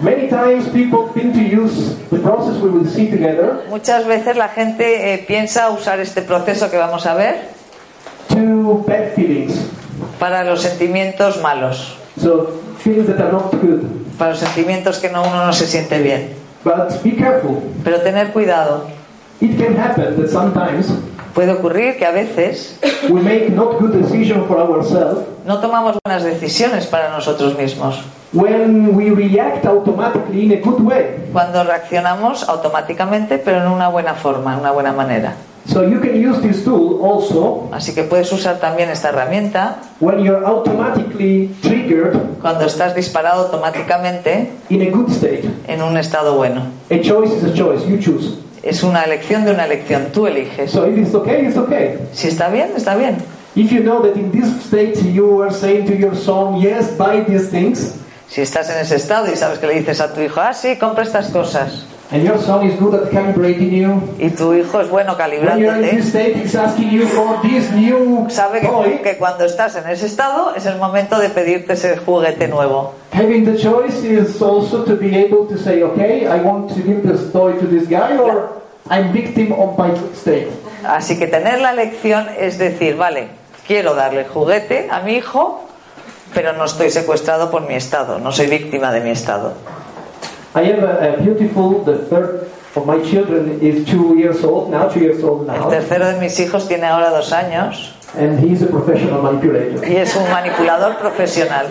Many 0.00 0.28
times 0.28 0.68
people 0.70 1.08
think 1.14 1.34
to 1.34 1.40
use 1.40 1.94
the 2.10 2.18
process 2.18 2.56
we 2.62 2.70
will 2.70 2.86
see 2.88 3.10
together 3.10 3.66
Muchas 3.68 4.06
veces 4.06 4.34
la 4.36 4.48
gente 4.48 5.12
eh, 5.12 5.18
piensa 5.28 5.68
usar 5.68 6.00
este 6.00 6.22
proceso 6.22 6.70
que 6.70 6.78
vamos 6.78 7.04
a 7.04 7.12
ver 7.14 7.50
to 8.28 8.82
bad 8.86 9.12
feelings. 9.14 9.54
para 10.18 10.42
los 10.44 10.62
sentimientos 10.62 11.42
malos, 11.42 11.96
So 12.18 12.46
feelings 12.78 13.08
that 13.08 13.20
are 13.20 13.30
not 13.30 13.50
good. 13.60 13.99
Para 14.20 14.32
los 14.32 14.38
sentimientos 14.38 14.98
que 14.98 15.08
no, 15.08 15.22
uno 15.22 15.46
no 15.46 15.52
se 15.54 15.66
siente 15.66 15.98
bien. 15.98 16.28
But 16.62 17.02
be 17.02 17.16
careful. 17.16 17.56
Pero 17.82 18.02
tener 18.02 18.32
cuidado. 18.32 18.84
It 19.40 19.58
can 19.58 19.80
happen 19.80 20.20
that 20.20 20.28
sometimes 20.28 20.88
Puede 21.34 21.52
ocurrir 21.52 21.96
que 21.96 22.04
a 22.04 22.10
veces 22.10 22.76
we 23.08 23.22
make 23.22 23.48
not 23.50 23.78
good 23.80 23.92
decision 23.94 24.44
for 24.46 24.58
ourselves 24.58 25.22
no 25.46 25.58
tomamos 25.60 25.96
buenas 26.04 26.24
decisiones 26.24 26.86
para 26.86 27.08
nosotros 27.10 27.56
mismos. 27.56 28.02
when 28.32 28.94
we 28.94 29.10
react 29.10 29.64
automatically 29.64 30.44
in 30.44 30.52
a 30.52 30.60
good 30.60 30.80
way. 30.80 31.16
Cuando 31.32 31.64
reaccionamos 31.64 32.48
automáticamente, 32.48 33.38
pero 33.38 33.62
en 33.62 33.68
una 33.68 33.88
buena 33.88 34.14
forma, 34.14 34.54
en 34.54 34.60
una 34.60 34.70
buena 34.70 34.92
manera. 34.92 35.34
So 35.66 35.82
you 35.82 36.00
can 36.00 36.16
use 36.16 36.40
this 36.40 36.64
tool 36.64 37.00
also 37.04 37.68
Así 37.72 37.94
que 37.94 38.02
puedes 38.04 38.32
usar 38.32 38.58
también 38.58 38.88
esta 38.90 39.10
herramienta 39.10 39.76
when 40.00 40.24
you're 40.24 40.44
automatically 40.44 41.54
triggered 41.62 42.16
cuando 42.40 42.64
estás 42.64 42.94
disparado 42.94 43.44
automáticamente 43.44 44.50
in 44.70 44.82
a 44.82 44.90
good 44.90 45.10
state. 45.10 45.44
en 45.68 45.82
un 45.82 45.96
estado 45.96 46.36
bueno. 46.36 46.62
A 46.90 47.00
choice 47.00 47.36
is 47.36 47.44
a 47.44 47.54
choice. 47.54 47.86
You 47.86 47.98
choose. 47.98 48.38
Es 48.62 48.82
una 48.82 49.04
elección 49.04 49.44
de 49.44 49.52
una 49.52 49.64
elección, 49.64 50.08
tú 50.12 50.26
eliges. 50.26 50.70
So 50.70 50.86
if 50.86 50.98
it's 50.98 51.14
okay, 51.14 51.46
it's 51.46 51.56
okay. 51.56 51.98
Si 52.12 52.28
está 52.28 52.48
bien, 52.48 52.72
está 52.76 52.94
bien. 52.96 53.16
If 53.54 53.70
you 53.72 53.82
know 53.82 54.02
that 54.02 54.16
in 54.16 54.30
this 54.30 54.48
state 54.64 55.02
you 55.12 55.42
are 55.42 55.52
saying 55.52 55.86
to 55.86 55.94
your 55.94 56.14
son, 56.14 56.60
yes, 56.60 56.96
buy 56.96 57.24
these 57.24 57.50
things, 57.50 57.94
Si 58.30 58.40
estás 58.42 58.70
en 58.70 58.78
ese 58.78 58.94
estado 58.94 59.26
y 59.32 59.34
sabes 59.34 59.58
que 59.58 59.66
le 59.66 59.74
dices 59.74 60.00
a 60.00 60.14
tu 60.14 60.20
hijo, 60.20 60.40
ah, 60.40 60.54
sí, 60.54 60.76
compra 60.78 61.02
estas 61.02 61.30
cosas, 61.30 61.84
and 62.10 62.24
your 62.24 62.38
son 62.38 62.66
is 62.66 62.78
good 62.78 62.94
at 62.94 63.10
calibrating 63.10 63.70
you, 63.70 64.02
y 64.18 64.30
tu 64.30 64.52
hijo 64.52 64.80
es 64.80 64.88
bueno 64.88 65.16
calibrándote, 65.16 65.90
this 65.90 66.08
state, 66.08 66.36
he's 66.36 66.54
asking 66.54 66.90
you 66.90 67.06
for 67.06 67.40
this 67.42 67.70
new 67.72 68.26
sabe 68.28 68.60
toy. 68.60 68.98
que, 68.98 69.02
que 69.02 69.16
cuando 69.18 69.44
estás 69.44 69.76
en 69.76 69.88
ese 69.88 70.06
estado 70.06 70.54
es 70.54 70.66
el 70.66 70.76
momento 70.76 71.18
de 71.18 71.28
pedirte 71.30 71.74
ese 71.74 71.96
juguete 71.98 72.48
nuevo. 72.48 72.94
Having 73.12 73.44
the 73.44 73.56
choice 73.56 74.04
is 74.04 74.40
also 74.42 74.84
to 74.84 74.96
be 74.96 75.16
able 75.16 75.46
to 75.46 75.56
say, 75.56 75.82
okay, 75.82 76.26
I 76.26 76.40
want 76.42 76.70
to 76.74 76.82
give 76.82 77.02
this 77.02 77.32
toy 77.32 77.52
to 77.58 77.66
this 77.66 77.88
guy, 77.88 78.16
or 78.16 78.60
I'm 78.88 79.12
victim 79.12 79.52
of 79.52 79.78
my 79.78 79.92
state. 80.14 80.48
Así 80.84 81.18
que 81.18 81.26
tener 81.26 81.60
la 81.60 81.72
elección 81.72 82.26
es 82.38 82.58
decir, 82.58 82.96
vale, 82.96 83.28
quiero 83.66 83.94
darle 83.94 84.20
el 84.22 84.28
juguete 84.28 84.88
a 84.90 85.00
mi 85.00 85.16
hijo 85.16 85.66
pero 86.34 86.52
no 86.52 86.64
estoy 86.64 86.90
secuestrado 86.90 87.50
por 87.50 87.66
mi 87.66 87.74
estado, 87.74 88.18
no 88.18 88.32
soy 88.32 88.46
víctima 88.46 88.92
de 88.92 89.00
mi 89.00 89.10
estado. 89.10 89.54
I 90.54 90.64
have 90.64 90.82
a, 90.82 91.14
a 91.14 91.22
beautiful, 91.22 91.84
the 91.84 91.98
third 92.06 92.50
of 92.74 92.86
my 92.86 93.00
children 93.02 93.60
is 93.60 93.86
two 93.86 94.16
years 94.18 94.42
old 94.44 94.70
now, 94.70 94.88
two 94.88 95.00
years 95.00 95.22
old 95.22 95.48
El 95.48 95.54
now, 95.54 95.70
tercero 95.70 96.06
de 96.12 96.18
mis 96.20 96.38
hijos 96.40 96.66
tiene 96.66 96.86
ahora 96.86 97.10
dos 97.10 97.32
años. 97.32 97.94
And 98.16 98.40
he's 98.40 98.62
a 98.62 98.66
professional 98.66 99.22
manipulator. 99.22 99.86
y 99.88 99.96
es 99.96 100.16
un 100.16 100.28
manipulador 100.30 100.98
profesional. 100.98 101.66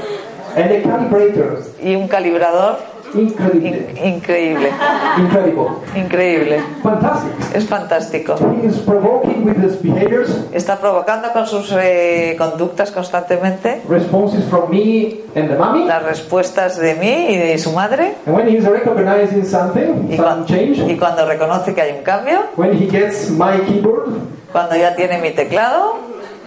And 0.56 0.72
a 0.72 0.82
calibrator, 0.82 1.64
y 1.82 1.96
un 1.96 2.08
calibrador 2.08 2.80
incredible, 3.14 3.68
in- 3.68 3.98
increíble, 3.98 4.70
incredible, 5.18 5.70
increíble. 5.96 6.60
fantastic. 6.84 7.32
Es 7.56 7.66
fantástico. 7.68 8.36
He 8.62 8.68
is 8.68 8.78
provoking 8.80 9.46
with 9.46 9.58
his 9.64 9.82
behaviors 9.82 10.30
Está 10.54 10.78
provocando 10.80 11.32
con 11.34 11.46
sus 11.48 11.72
eh, 11.80 12.36
conductas 12.38 12.92
constantemente 12.92 13.82
responses 13.88 14.46
from 14.50 14.70
me 14.70 15.22
and 15.36 15.50
the 15.50 15.56
mommy. 15.58 15.86
las 15.86 16.04
respuestas 16.04 16.78
de 16.78 16.96
mí 16.96 17.28
y 17.30 17.38
de 17.38 17.58
su 17.58 17.72
madre 17.72 18.16
And 18.26 18.36
when 18.36 18.48
he's 18.48 18.66
recognizing 18.66 19.46
something, 19.46 20.10
y, 20.12 20.18
some 20.18 20.46
change, 20.46 20.80
y 20.92 20.98
cuando 20.98 21.26
reconoce 21.26 21.74
que 21.74 21.82
hay 21.82 21.98
un 21.98 22.04
cambio, 22.04 22.40
when 22.56 22.74
he 22.74 22.88
gets 22.90 23.30
my 23.30 23.58
keyboard, 23.68 24.10
cuando 24.52 24.76
ya 24.76 24.96
tiene 24.96 25.20
mi 25.20 25.32
teclado, 25.32 25.98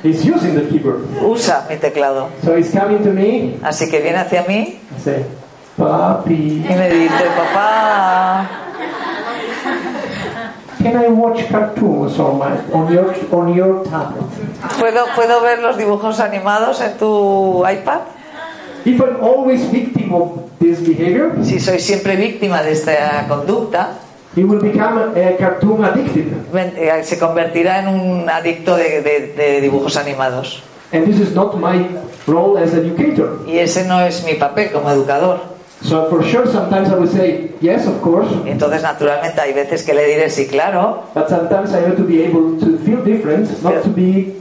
he's 0.03 0.25
using 0.25 0.55
the 0.55 0.69
keyboard. 0.69 1.01
usa 1.23 1.67
mi 1.71 1.77
teclado. 1.77 2.29
So 2.45 2.57
he's 2.57 2.71
coming 2.73 2.99
to 3.05 3.11
me 3.11 3.57
Así 3.63 3.89
que 3.91 4.01
viene 4.01 4.19
hacia 4.19 4.43
mí 4.49 4.79
say, 5.03 5.25
Papi, 5.89 6.64
y 6.68 6.74
me 6.74 6.91
dice, 6.91 7.24
papá, 7.37 8.47
can 10.83 10.97
I 10.97 11.09
watch 11.09 11.49
cartoons 11.51 12.18
on 12.18 12.39
my 12.39 12.53
on 12.72 12.93
your 12.93 13.14
on 13.33 13.55
your 13.55 13.83
tablet? 13.85 14.24
¿puedo, 14.78 15.05
¿puedo 15.14 15.41
ver 15.43 15.59
los 15.61 15.76
dibujos 15.76 16.20
animados 16.20 16.80
en 16.80 16.97
tu 16.99 17.64
iPad? 17.66 18.01
If 18.85 19.01
I'm 19.01 19.16
always 19.22 19.70
victim 19.70 20.12
of 20.12 20.33
this 20.59 20.80
behavior, 20.80 21.33
Si 21.45 21.61
soy 21.61 21.78
siempre 21.78 22.16
víctima 22.16 22.62
de 22.62 22.72
esta 22.72 23.26
conducta, 23.28 23.91
he 24.35 24.45
will 24.45 24.61
become 24.61 24.99
a 24.99 25.37
cartoon 25.37 25.85
addicted. 25.85 26.33
eh, 26.55 27.03
se 27.05 27.18
convertirá 27.18 27.78
en 27.80 27.89
un 27.89 28.28
adicto 28.28 28.74
de, 28.76 29.03
de- 29.03 29.35
de 29.37 29.61
dibujos 29.61 29.97
animados. 29.97 30.62
And 30.93 31.07
this 31.07 31.20
is 31.20 31.35
not 31.35 31.57
my 31.59 31.87
role 32.26 32.59
as 32.59 32.74
educator. 32.74 33.45
Y 33.47 33.59
ese 33.59 33.85
no 33.87 34.01
es 34.01 34.24
mi 34.24 34.35
papel 34.35 34.70
como 34.72 34.91
educador. 34.91 35.52
So 35.83 36.09
for 36.09 36.22
sure, 36.22 36.47
sometimes 36.47 36.91
I 36.91 36.95
will 36.97 37.09
say 37.09 37.51
yes, 37.61 37.87
of 37.87 38.01
course, 38.01 38.28
Entonces, 38.47 38.83
naturalmente, 38.83 39.41
hay 39.41 39.53
veces 39.53 39.83
que 39.83 39.93
le 39.93 40.07
diré 40.07 40.30
sí, 40.30 40.47
claro, 40.47 41.05
but 41.14 41.28
sometimes 41.28 41.74
I 41.74 41.80
have 41.80 41.97
to 41.97 42.05
be 42.05 42.22
able 42.22 42.59
to 42.61 42.78
feel 42.78 43.03
different, 43.05 43.51
not 43.62 43.83
to 43.83 43.89
be, 43.91 44.33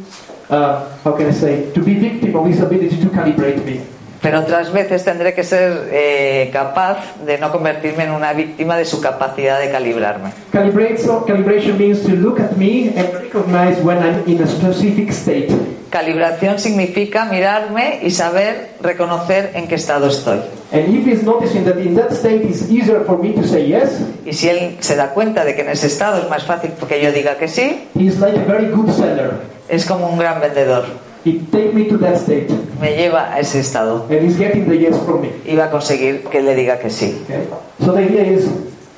uh, 0.49 0.85
how 1.03 1.13
can 1.13 1.27
I 1.27 1.31
say, 1.33 1.71
to 1.73 1.81
be 1.81 1.95
victim 1.95 2.35
of 2.35 2.45
his 2.45 2.61
ability 2.61 2.97
to 2.97 3.07
calibrate 3.09 3.65
me. 3.65 3.81
Pero 4.21 4.39
otras 4.39 4.71
veces 4.71 5.03
tendré 5.03 5.33
que 5.33 5.43
ser 5.43 5.89
eh, 5.91 6.49
capaz 6.53 6.97
de 7.25 7.37
no 7.37 7.51
convertirme 7.51 8.03
en 8.03 8.11
una 8.11 8.33
víctima 8.33 8.77
de 8.77 8.85
su 8.85 9.01
capacidad 9.01 9.59
de 9.59 9.71
calibrarme. 9.71 10.31
Calibrate, 10.51 10.99
so 10.99 11.25
calibration 11.25 11.77
means 11.77 12.01
to 12.01 12.11
look 12.11 12.39
at 12.39 12.51
me 12.57 12.89
and 12.95 13.11
recognize 13.13 13.81
when 13.81 13.97
I'm 13.97 14.23
in 14.27 14.41
a 14.43 14.47
specific 14.47 15.09
state. 15.11 15.49
Calibración 15.89 16.57
significa 16.57 17.25
mirarme 17.25 17.99
y 18.01 18.11
saber 18.11 18.75
reconocer 18.81 19.51
en 19.55 19.67
qué 19.67 19.75
estado 19.75 20.07
estoy. 20.07 20.39
And 20.71 20.95
if 20.95 21.05
he's 21.05 21.23
noticing 21.23 21.65
that 21.65 21.77
in 21.79 21.95
that 21.95 22.11
state 22.11 22.45
it's 22.45 22.69
easier 22.71 23.03
for 23.05 23.17
me 23.21 23.33
to 23.33 23.43
say 23.43 23.67
yes, 23.67 23.99
Y 24.25 24.33
si 24.33 24.47
él 24.47 24.77
se 24.79 24.95
da 24.95 25.09
cuenta 25.09 25.43
de 25.43 25.53
que 25.55 25.63
en 25.63 25.69
ese 25.69 25.87
estado 25.87 26.21
es 26.21 26.29
más 26.29 26.45
fácil 26.45 26.71
que 26.87 27.01
yo 27.01 27.11
diga 27.11 27.35
que 27.35 27.49
sí, 27.49 27.87
like 27.95 28.39
a 28.39 28.43
very 28.45 28.69
good 28.69 28.89
seller. 28.91 29.31
es 29.67 29.85
como 29.85 30.07
un 30.07 30.17
gran 30.17 30.39
vendedor. 30.39 30.85
He 31.23 31.39
take 31.51 31.73
me 31.73 31.85
to 31.89 31.97
that 31.99 32.17
state, 32.17 32.49
Me 32.79 32.95
lleva 32.97 33.31
a 33.33 33.39
ese 33.39 33.59
estado 33.59 34.07
and 34.09 34.21
he's 34.25 34.37
getting 34.37 34.67
the 34.67 34.75
yes 34.75 34.97
from 35.05 35.21
me. 35.21 35.29
y 35.45 35.55
va 35.55 35.65
a 35.65 35.69
conseguir 35.71 36.23
que 36.31 36.41
le 36.41 36.55
diga 36.55 36.79
que 36.79 36.89
sí. 36.89 37.21
Okay? 37.25 37.45
So 37.85 37.93
the 37.93 38.01
idea 38.01 38.23
is, 38.23 38.45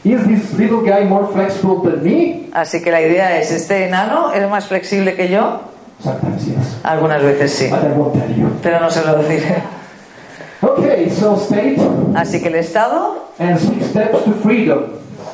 is 0.05 0.25
this 0.25 0.53
little 0.57 0.81
guy 0.81 1.03
more 1.03 1.27
flexible 1.33 1.81
than 1.81 2.01
me? 2.03 2.49
Así 2.53 2.81
que 2.81 2.91
la 2.91 3.01
idea 3.01 3.37
es, 3.39 3.51
¿este 3.51 3.85
enano 3.87 4.31
es 4.31 4.47
más 4.49 4.67
flexible 4.67 5.15
que 5.15 5.27
yo? 5.27 5.61
Sometimes 6.01 6.45
yes, 6.45 6.77
Algunas 6.83 7.21
veces 7.23 7.51
sí, 7.53 7.67
but 7.69 7.83
I 7.83 7.87
won't 7.97 8.13
tell 8.13 8.33
you. 8.35 8.47
pero 8.61 8.79
no 8.79 8.89
se 8.89 9.03
lo 9.05 9.17
diré. 9.23 9.61
Okay, 10.61 11.09
so 11.09 11.35
state 11.35 11.77
Así 12.15 12.41
que 12.41 12.47
el 12.47 12.55
estado 12.55 13.25
and 13.37 13.59
six 13.59 13.87
steps 13.87 14.23
to 14.23 14.31
freedom. 14.41 14.83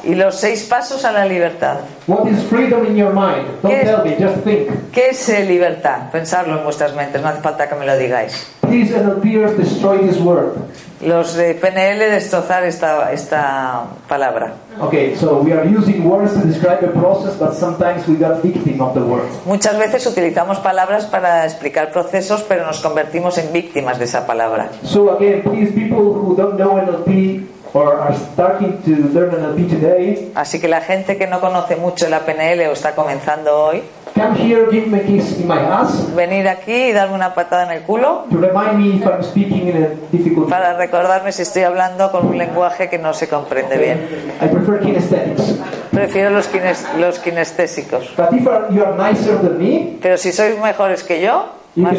Y 0.03 0.15
los 0.15 0.35
seis 0.35 0.63
pasos 0.63 1.05
a 1.05 1.11
la 1.11 1.25
libertad. 1.25 1.77
What 2.07 2.27
is 2.27 2.41
freedom 2.43 2.85
in 2.85 2.95
your 2.95 3.13
mind? 3.13 3.47
Don't 3.61 3.73
¿Qué? 3.73 3.85
tell 3.85 4.03
me, 4.03 4.15
just 4.15 4.43
think. 4.43 4.91
¿Qué 4.91 5.09
es 5.09 5.29
eh, 5.29 5.45
libertad? 5.45 6.09
Pensarlo 6.11 6.57
en 6.57 6.63
vuestras 6.63 6.95
mentes, 6.95 7.21
no 7.21 7.27
hace 7.27 7.41
falta 7.41 7.67
que 7.67 7.75
me 7.75 7.85
lo 7.85 7.97
digáis. 7.97 8.47
Please, 8.61 8.91
NLPers, 8.91 9.57
destroy 9.57 9.99
this 9.99 10.19
word. 10.19 10.53
Los 11.01 11.35
de 11.35 11.55
PNL 11.55 11.99
destrozar 12.11 12.63
esta, 12.65 13.11
esta 13.11 13.85
palabra. 14.07 14.53
Okay, 14.81 15.15
so 15.15 15.41
we 15.41 15.51
are 15.53 15.65
using 15.65 16.03
words 16.03 16.33
to 16.33 16.45
describe 16.45 16.83
a 16.83 16.91
process, 16.91 17.35
but 17.37 17.53
sometimes 17.53 18.07
we 18.07 18.15
got 18.15 18.41
victim 18.43 18.81
of 18.81 18.93
the. 18.93 19.01
Muchas 19.45 19.77
veces 19.77 20.05
utilizamos 20.05 20.59
palabras 20.59 21.05
para 21.05 21.45
explicar 21.45 21.91
procesos, 21.91 22.43
pero 22.47 22.65
nos 22.65 22.79
convertimos 22.79 23.37
en 23.37 23.51
víctimas 23.51 23.97
de 23.97 24.05
esa 24.05 24.27
palabra. 24.27 24.69
So 24.83 25.11
again, 25.15 25.41
please, 25.41 25.71
people 25.73 26.13
who 26.13 26.35
don't 26.35 26.57
know 26.57 26.77
NLP 26.77 27.48
or 27.73 27.99
are 27.99 28.15
starting 28.33 28.77
to 28.83 28.91
learn 29.13 29.31
NLP 29.31 29.69
today, 29.69 30.31
Así 30.35 30.59
que 30.59 30.67
la 30.67 30.81
gente 30.81 31.17
que 31.17 31.27
no 31.27 31.39
conoce 31.39 31.75
mucho 31.75 32.09
la 32.09 32.21
PNL 32.21 32.67
o 32.67 32.71
está 32.73 32.95
comenzando 32.95 33.55
hoy, 33.65 33.83
come 34.15 34.35
here, 34.39 34.65
give 34.71 34.87
me 34.87 34.99
a 34.99 35.03
kiss 35.05 35.37
in 35.39 35.47
my 35.47 35.57
ass 35.59 36.13
venir 36.15 36.47
aquí 36.49 36.73
y 36.73 36.91
darme 36.93 37.15
una 37.15 37.33
patada 37.35 37.65
en 37.65 37.77
el 37.79 37.83
culo 37.83 38.25
to 38.31 38.37
remind 38.37 38.73
me 38.79 38.95
if 38.97 39.05
I'm 39.05 39.21
speaking 39.23 39.67
in 39.69 39.83
a 39.83 39.87
difficult 40.11 40.49
para 40.49 40.73
recordarme 40.77 41.31
si 41.31 41.43
estoy 41.43 41.63
hablando 41.63 42.11
con 42.11 42.25
un 42.27 42.37
lenguaje 42.37 42.89
que 42.89 42.97
no 42.97 43.13
se 43.13 43.27
comprende 43.27 43.77
bien. 43.77 43.99
I 44.41 44.47
prefer 44.47 44.79
kinesthetics. 44.79 45.55
Prefiero 45.91 46.29
los, 46.31 46.51
kines- 46.51 46.85
los 46.97 47.19
kinestésicos. 47.19 48.11
But 48.17 48.31
if 48.33 48.47
are- 48.47 48.67
you 48.73 48.83
are 48.83 48.95
nicer 48.97 49.37
than 49.41 49.57
me, 49.59 49.97
Pero 50.01 50.17
si 50.17 50.31
sois 50.31 50.57
mejores 50.59 51.03
que 51.03 51.21
yo, 51.21 51.45
más, 51.75 51.97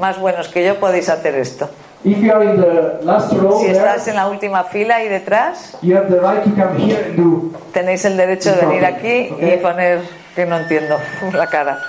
más 0.00 0.18
buenos 0.18 0.48
que 0.48 0.64
yo, 0.64 0.76
podéis 0.76 1.08
hacer 1.08 1.34
esto. 1.36 1.68
If 2.06 2.18
you 2.22 2.32
are 2.32 2.44
in 2.44 2.60
the 2.60 3.00
last 3.02 3.32
row 3.32 3.58
Si 3.58 3.66
there, 3.66 3.78
estás 3.78 4.06
en 4.06 4.14
la 4.14 4.28
última 4.28 4.62
fila 4.62 5.02
y 5.02 5.08
detrás, 5.08 5.76
you 5.82 5.96
have 5.96 6.08
the 6.08 6.20
right 6.20 6.44
to 6.44 6.50
come 6.50 6.78
here 6.78 7.04
and 7.04 7.16
do. 7.16 7.50
tenéis 7.72 8.04
el 8.04 8.16
derecho 8.16 8.54
de 8.54 8.64
venir 8.64 8.84
aquí 8.84 9.34
y 9.40 9.56
poner 9.60 10.02
que 10.36 10.46
no 10.46 10.56
entiendo 10.56 10.96
la 11.32 11.46
cara. 11.48 11.80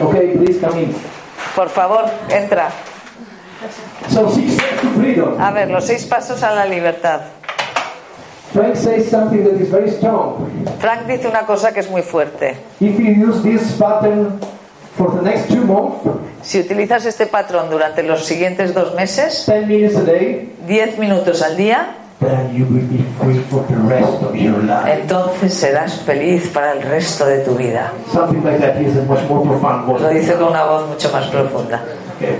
Okay, 0.00 0.36
please 0.36 0.60
come 0.60 0.82
in. 0.84 0.94
Por 1.56 1.68
favor, 1.68 2.04
entra. 2.28 2.70
So 4.08 4.30
six 4.30 4.52
steps 4.54 4.82
to 4.82 4.88
freedom. 4.90 5.40
A 5.40 5.50
ver, 5.50 5.68
los 5.68 5.84
seis 5.84 6.06
pasos 6.06 6.42
a 6.44 6.54
la 6.54 6.64
libertad. 6.66 7.20
Frank 8.52 8.76
says 8.76 9.08
something 9.10 9.42
that 9.44 9.60
is 9.60 9.68
very 9.70 9.90
strong. 9.90 10.48
Frank 10.78 11.06
dice 11.06 11.26
una 11.28 11.44
cosa 11.44 11.72
que 11.72 11.80
es 11.80 11.90
muy 11.90 12.02
fuerte. 12.02 12.56
If 12.80 12.98
you 13.00 13.10
use 13.26 13.42
this 13.42 13.72
pattern 13.78 14.38
for 15.00 15.10
the 15.16 15.22
next 15.22 15.48
two 15.48 15.64
months, 15.64 16.04
Si 16.42 16.58
utilizas 16.60 17.04
este 17.06 17.26
patrón 17.26 17.70
durante 17.70 18.02
los 18.02 18.24
siguientes 18.24 18.74
dos 18.74 18.94
meses, 18.94 19.44
10 19.46 19.66
minutes 19.66 19.96
a 19.96 20.02
day, 20.04 20.52
10 20.66 20.98
minutos 20.98 21.40
al 21.42 21.56
día, 21.56 21.94
then 22.20 22.54
you 22.54 22.66
will 22.66 22.86
be 22.86 23.02
free 23.18 23.40
for 23.50 23.62
the 23.68 23.76
rest 23.88 24.22
of 24.22 24.34
your 24.34 24.62
life. 24.64 24.90
entonces 24.92 25.54
serás 25.54 25.94
feliz 26.02 26.48
para 26.48 26.72
el 26.72 26.82
resto 26.82 27.24
de 27.26 27.38
tu 27.40 27.54
vida. 27.56 27.92
Something 28.12 28.42
like 28.44 28.58
that 28.60 28.80
is 28.80 28.96
a 28.96 29.02
much 29.02 29.22
more 29.28 29.42
profound 29.46 29.86
Lo 29.88 29.94
word. 29.94 30.12
dice 30.14 30.34
con 30.34 30.48
una 30.48 30.64
voz 30.64 30.88
mucho 30.88 31.10
más 31.12 31.26
profunda. 31.28 31.80
Okay. 32.16 32.36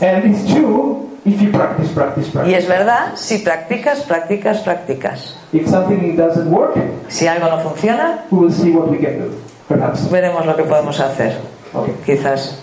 And 0.00 0.24
it's 0.34 0.46
true 0.52 1.08
if 1.24 1.40
you 1.42 1.50
practice, 1.50 1.88
practice, 1.92 2.28
Y 2.28 2.32
practice. 2.32 2.58
es 2.58 2.68
verdad, 2.68 3.12
si 3.16 3.38
practicas, 3.38 4.00
practicas, 4.02 4.58
practicas. 4.60 5.36
If 5.52 5.68
something 5.68 6.16
doesn't 6.16 6.50
work, 6.50 6.76
Si 7.08 7.26
algo 7.26 7.48
no 7.48 7.58
funciona, 7.60 8.24
we 8.30 8.38
will 8.46 8.52
see 8.52 8.70
what 8.70 8.88
we 8.88 8.98
can 8.98 9.18
do. 9.20 9.34
Perhaps. 9.68 10.08
veremos 10.10 10.46
lo 10.46 10.56
que 10.56 10.62
podemos 10.64 10.98
hacer. 11.00 11.34
Okay. 11.74 11.94
Quizás. 12.04 12.58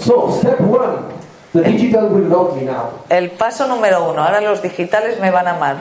So, 0.00 0.30
step 0.40 0.60
one. 0.60 1.12
The 1.52 1.62
digital 1.62 2.08
will 2.08 2.28
love 2.28 2.56
me 2.56 2.64
now. 2.64 2.90
El 3.08 3.30
paso 3.30 3.66
número 3.68 4.10
uno. 4.10 4.22
Ahora 4.22 4.40
los 4.40 4.60
digitales 4.60 5.20
me 5.20 5.30
van 5.30 5.46
a 5.46 5.56
amar. 5.56 5.76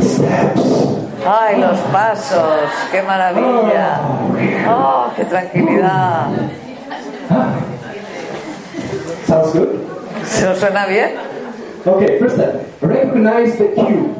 Steps. 0.00 0.92
¡Ay, 1.24 1.60
los 1.60 1.78
pasos! 1.92 2.68
¡Qué 2.90 3.00
maravilla! 3.02 4.00
¡Oh, 4.68 5.06
qué 5.14 5.24
tranquilidad! 5.24 6.26
Sounds 9.28 9.52
good? 9.54 9.68
¿Se 10.24 10.48
os 10.48 10.58
suena 10.58 10.86
bien? 10.86 11.12
Okay, 11.86 12.18
first 12.18 12.34
step. 12.34 12.66
Recognize 12.80 13.56
the 13.56 13.72
cue. 13.74 14.10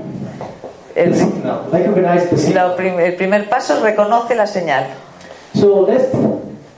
The 0.95 1.03
El, 1.03 1.15
signal. 1.15 1.69
Recognize 1.73 2.29
the 2.29 2.37
signal. 2.37 2.77
el 2.79 3.15
primer 3.17 3.49
paso 3.49 3.83
reconoce 3.83 4.37
la 4.37 4.47
señal. 4.47 4.87
So 5.55 5.83
let's 5.87 6.15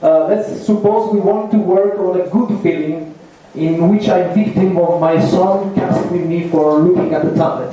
uh, 0.01 0.27
let's 0.27 0.65
suppose 0.65 1.13
we 1.13 1.19
want 1.19 1.51
to 1.51 1.57
work 1.57 1.97
on 1.99 2.19
a 2.19 2.27
good 2.29 2.59
feeling 2.61 3.13
in 3.55 3.89
which 3.89 4.09
I'm 4.09 4.33
victim 4.33 4.77
of 4.77 4.99
my 4.99 5.19
son 5.21 5.73
casting 5.75 6.11
with 6.11 6.25
me 6.27 6.49
for 6.49 6.79
looking 6.79 7.13
at 7.13 7.23
the 7.23 7.31
tablet. 7.31 7.71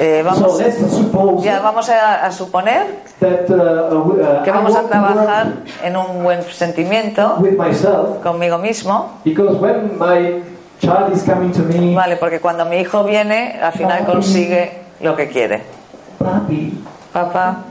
Eh, 0.00 0.22
So 0.22 0.30
vamos, 0.30 0.58
let's 0.60 0.78
suppose 0.94 1.44
ya 1.44 1.60
vamos 1.60 1.88
a, 1.90 2.24
a 2.26 2.30
suponer 2.30 2.86
that 3.18 3.50
uh, 3.50 3.90
uh, 3.90 4.40
uh, 4.40 4.44
que 4.44 4.52
vamos 4.52 4.70
a 4.72 4.82
want 4.82 4.92
to 4.92 4.98
work 4.98 5.14
trabajar 5.14 5.46
en 5.82 5.96
un 5.96 6.22
buen 6.22 6.42
sentimiento 6.44 7.36
with 7.40 7.56
myself 7.58 8.22
conmigo 8.22 8.58
mismo, 8.58 9.18
because 9.24 9.58
when 9.58 9.98
my 9.98 10.40
child 10.80 11.12
is 11.12 11.24
coming 11.24 11.50
to 11.50 11.62
me, 11.66 11.94
vale, 11.96 12.16
porque 12.16 12.38
cuando 12.38 12.64
mi 12.64 12.78
hijo 12.78 13.02
viene, 13.02 13.58
al 13.60 13.72
final 13.72 14.06
consigue 14.06 14.70
lo 15.00 15.16
que 15.16 15.26
quiere. 15.28 15.62
Papi, 16.18 16.78
Papá, 17.12 17.64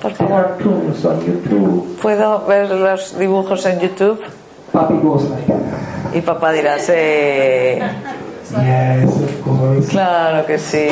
Por 0.00 0.12
favor. 0.14 0.56
¿puedo 2.00 2.46
ver 2.46 2.70
los 2.70 3.18
dibujos 3.18 3.66
en 3.66 3.80
YouTube? 3.80 4.20
Y 6.14 6.20
papá 6.20 6.52
dirá, 6.52 6.78
sí, 6.78 6.92
yes, 6.92 9.10
of 9.10 9.40
course. 9.44 9.88
claro 9.90 10.46
que 10.46 10.58
sí. 10.58 10.88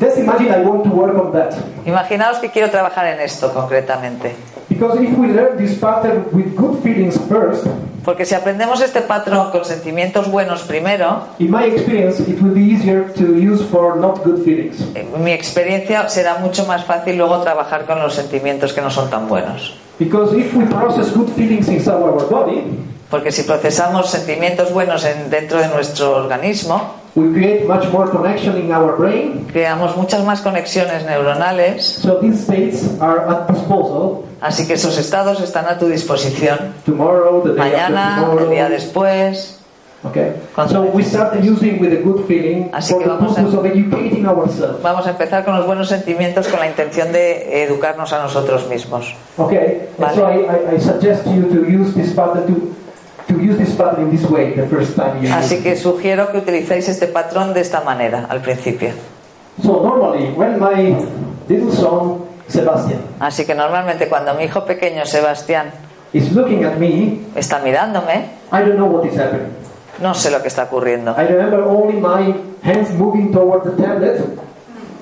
Let's 0.00 0.16
imagine 0.18 0.50
I 0.50 0.64
want 0.64 0.84
to 0.84 0.90
work 0.90 1.14
on 1.14 1.30
that. 1.32 1.52
Imaginaos 1.84 2.38
que 2.38 2.50
quiero 2.50 2.70
trabajar 2.70 3.06
en 3.08 3.20
esto 3.20 3.52
concretamente. 3.52 4.34
Because 4.70 4.98
if 5.02 5.10
we 5.18 5.26
learn 5.28 5.58
this 5.58 5.76
pattern 5.78 6.24
with 6.32 6.54
good 6.56 6.80
feelings 6.82 7.18
first, 7.28 7.66
Porque 8.04 8.24
si 8.24 8.34
aprendemos 8.34 8.80
este 8.80 9.02
patrón 9.02 9.50
con 9.50 9.64
sentimientos 9.66 10.30
buenos 10.30 10.62
primero, 10.62 11.26
in 11.38 11.50
my 11.50 11.64
experience, 11.66 12.18
it 12.20 12.40
will 12.40 12.54
be 12.54 12.62
easier 12.62 13.12
to 13.12 13.34
use 13.36 13.62
for 13.70 13.96
not 13.96 14.22
good 14.24 14.42
feelings. 14.42 14.80
en 14.94 15.22
mi 15.22 15.32
experiencia 15.32 16.08
será 16.08 16.38
mucho 16.38 16.64
más 16.64 16.84
fácil 16.86 17.18
luego 17.18 17.40
trabajar 17.42 17.84
con 17.84 18.00
los 18.00 18.14
sentimientos 18.14 18.72
que 18.72 18.80
no 18.80 18.90
son 18.90 19.10
tan 19.10 19.28
buenos. 19.28 19.76
Because 19.98 20.34
if 20.34 20.54
we 20.54 20.64
process 20.64 21.12
good 21.14 21.28
feelings 21.36 21.68
inside 21.68 21.96
our 22.02 22.26
body, 22.30 22.62
Porque 23.10 23.32
si 23.32 23.42
procesamos 23.42 24.08
sentimientos 24.08 24.72
buenos 24.72 25.04
en- 25.04 25.28
dentro 25.30 25.58
de 25.58 25.66
nuestro 25.68 26.14
organismo, 26.16 26.94
we 27.14 27.32
create 27.32 27.66
much 27.66 27.90
more 27.92 28.08
connection 28.10 28.56
in 28.56 28.70
our 28.72 28.96
brain. 28.96 29.46
creamos 29.52 29.96
muchas 29.96 30.24
más 30.24 30.40
conexiones 30.42 31.04
neuronales, 31.04 31.84
So 31.84 32.20
these 32.20 32.42
states 32.44 33.00
are 33.00 33.26
at 33.28 33.48
disposal 33.48 34.24
así 34.40 34.66
que 34.66 34.74
esos 34.74 34.96
estados 34.98 35.40
están 35.40 35.66
a 35.66 35.78
tu 35.78 35.86
disposición 35.88 36.72
tomorrow, 36.86 37.42
the 37.42 37.50
day 37.50 37.58
mañana, 37.58 38.08
after 38.14 38.24
tomorrow. 38.24 38.44
el 38.46 38.50
día 38.50 38.68
después. 38.68 39.56
Okay. 40.02 40.32
So 40.70 40.80
we 40.94 41.02
start 41.02 41.34
using 41.44 41.78
with 41.78 41.92
a 41.92 42.00
good 42.02 42.24
feeling 42.26 42.70
Así 42.72 42.90
for 42.94 43.02
que 43.02 43.04
the 43.04 43.14
vamos 43.16 43.36
a- 43.36 43.42
of 43.58 43.66
educating 43.66 44.24
ourselves. 44.26 44.80
Vamos 44.82 45.06
a 45.06 45.10
empezar 45.10 45.44
con 45.44 45.54
los 45.56 45.66
buenos 45.66 45.90
sentimientos 45.90 46.48
con 46.48 46.58
la 46.58 46.68
intención 46.68 47.12
de 47.12 47.64
educarnos 47.64 48.10
a 48.14 48.22
nosotros 48.22 48.66
mismos. 48.70 49.14
Okay. 49.36 49.88
Vale. 49.98 50.14
so 50.14 50.26
I, 50.26 50.36
I, 50.46 50.76
I 50.76 50.80
suggest 50.80 51.26
you 51.26 51.42
to 51.50 51.68
use 51.70 51.92
this 51.92 52.14
pattern 52.14 52.46
to 52.46 52.74
to 53.28 53.34
use 53.34 53.58
this 53.58 53.74
pattern 53.76 54.04
in 54.04 54.10
this 54.10 54.28
way 54.28 54.52
the 54.54 54.66
first 54.66 54.96
time 54.96 55.16
you 55.22 55.28
use 55.28 55.34
Así 55.34 55.62
que 55.62 55.76
sugiero 55.76 56.30
que 56.32 56.38
utilicéis 56.38 56.88
este 56.88 57.06
patrón 57.06 57.54
de 57.54 57.60
esta 57.60 57.80
manera 57.82 58.26
al 58.28 58.40
principio. 58.40 58.90
So 59.62 59.82
normally, 59.82 60.30
when 60.36 60.58
my 60.58 60.96
little 61.48 61.72
son 61.72 62.24
Sebastian 62.48 63.00
Así 63.20 63.44
que 63.44 63.54
normalmente 63.54 64.08
cuando 64.08 64.34
mi 64.34 64.44
hijo 64.44 64.64
pequeño 64.64 65.04
Sebastián 65.06 65.70
is 66.12 66.32
looking 66.32 66.64
at 66.64 66.76
me, 66.78 67.20
está 67.36 67.60
mirándome, 67.60 68.30
I 68.52 68.62
don't 68.62 68.76
know 68.76 68.86
what 68.86 69.06
is 69.06 69.16
happening. 69.18 69.52
no 70.00 70.14
sé 70.14 70.30
lo 70.30 70.40
que 70.42 70.48
está 70.48 70.64
ocurriendo. 70.64 71.14
I 71.16 71.26
remember 71.26 71.62
only 71.62 72.00
my 72.00 72.34
hands 72.62 72.90
moving 72.94 73.30
toward 73.32 73.64
the 73.64 73.82
tablet 73.82 74.20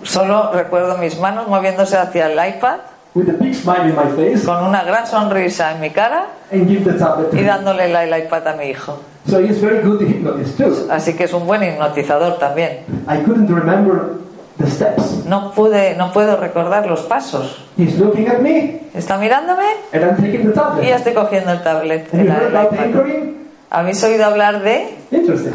Solo 0.02 0.52
recuerdo 0.52 0.96
mis 0.98 1.18
manos 1.18 1.48
moviéndose 1.48 1.96
hacia 1.96 2.26
el 2.26 2.56
iPad 2.56 2.78
with 3.14 3.28
a 3.28 3.32
big 3.32 3.54
smile 3.54 3.88
in 3.88 3.94
my 3.96 4.08
face 4.16 4.44
con 4.44 4.64
una 4.64 4.82
gran 4.84 5.06
sonrisa 5.06 5.72
en 5.74 5.80
mi 5.80 5.90
cara 5.90 6.26
and 6.52 6.68
give 6.68 6.84
the 6.90 6.98
tablet 6.98 7.32
y 7.34 7.42
dándole 7.42 7.88
la- 7.88 8.04
el 8.04 8.24
iPad 8.24 8.46
a 8.48 8.52
mi 8.56 8.66
hijo. 8.70 8.98
So 9.28 9.38
he's 9.40 9.60
very 9.60 9.80
good 9.82 10.00
hypnotist 10.00 10.56
too. 10.56 10.86
Así 10.90 11.14
que 11.14 11.24
es 11.24 11.32
un 11.34 11.46
buen 11.46 11.62
hipnotizador 11.62 12.38
también. 12.38 12.80
I 13.08 13.18
couldn't 13.24 13.48
remember 13.50 14.18
the 14.58 14.66
steps. 14.70 15.24
No 15.26 15.52
pude, 15.52 15.94
no 15.96 16.12
puedo 16.12 16.36
recordar 16.36 16.86
los 16.86 17.02
pasos. 17.02 17.62
He's 17.76 17.98
looking 17.98 18.28
at 18.28 18.40
me 18.40 18.82
Está 18.94 19.18
mirándome 19.18 19.64
and 19.92 20.02
I'm 20.04 20.16
taking 20.16 20.44
the 20.44 20.48
y 20.50 20.54
ya 20.54 20.62
tablet. 20.62 20.96
estoy 20.96 21.12
cogiendo 21.14 21.52
el 21.52 21.62
tablet. 21.62 22.08
Have 22.12 22.20
el 22.22 22.26
you 22.26 22.32
heard 22.32 22.56
about 22.56 22.72
anchoring? 22.78 23.36
¿Habéis 23.70 24.02
oído 24.02 24.24
hablar 24.24 24.62
de 24.62 24.96
Interesting. 25.10 25.52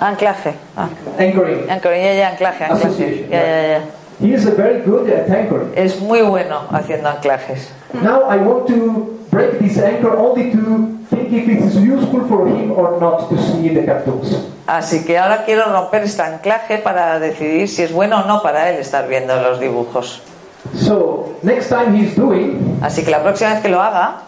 anclaje? 0.00 0.52
Ah, 0.76 0.88
Anchoring. 1.18 1.70
anclaje, 1.70 2.04
ya, 2.04 2.14
ya, 2.14 2.28
anclaje, 2.28 2.64
anclaje. 2.64 2.86
Association, 2.88 3.30
Ya, 3.30 3.40
ya, 3.44 3.68
ya. 3.68 3.80
He 4.20 4.34
is 4.34 4.46
a 4.46 4.50
very 4.50 4.82
good 4.82 5.08
at 5.10 5.30
anchoring. 5.30 5.72
Es 5.76 6.00
muy 6.00 6.22
bueno 6.22 6.62
haciendo 6.70 7.08
anclajes. 7.08 7.68
Now 8.02 8.22
I 8.28 8.36
want 8.38 8.66
to 8.68 9.18
break 9.30 9.58
this 9.60 9.78
anchor 9.78 10.16
only 10.16 10.50
to 10.52 10.98
think 11.08 11.32
if 11.32 11.48
it 11.48 11.58
is 11.62 11.76
useful 11.76 12.26
for 12.28 12.48
him 12.48 12.72
or 12.72 12.98
not 13.00 13.28
to 13.30 13.36
see 13.38 13.68
the 13.68 13.84
cartoons. 13.86 14.36
Así 14.66 15.04
que 15.04 15.16
ahora 15.18 15.44
quiero 15.44 15.72
romper 15.72 16.02
este 16.02 16.22
anclaje 16.22 16.78
para 16.78 17.18
decidir 17.20 17.68
si 17.68 17.82
es 17.82 17.92
bueno 17.92 18.20
o 18.20 18.26
no 18.26 18.42
para 18.42 18.68
él 18.70 18.78
estar 18.78 19.06
viendo 19.08 19.40
los 19.40 19.60
dibujos. 19.60 20.20
So 20.74 21.36
next 21.42 21.68
time 21.68 21.96
he's 21.96 22.14
doing, 22.16 22.78
Así 22.82 23.04
que 23.04 23.10
la 23.10 23.22
próxima 23.22 23.50
vez 23.54 23.60
que 23.60 23.68
lo 23.68 23.80
haga, 23.80 24.22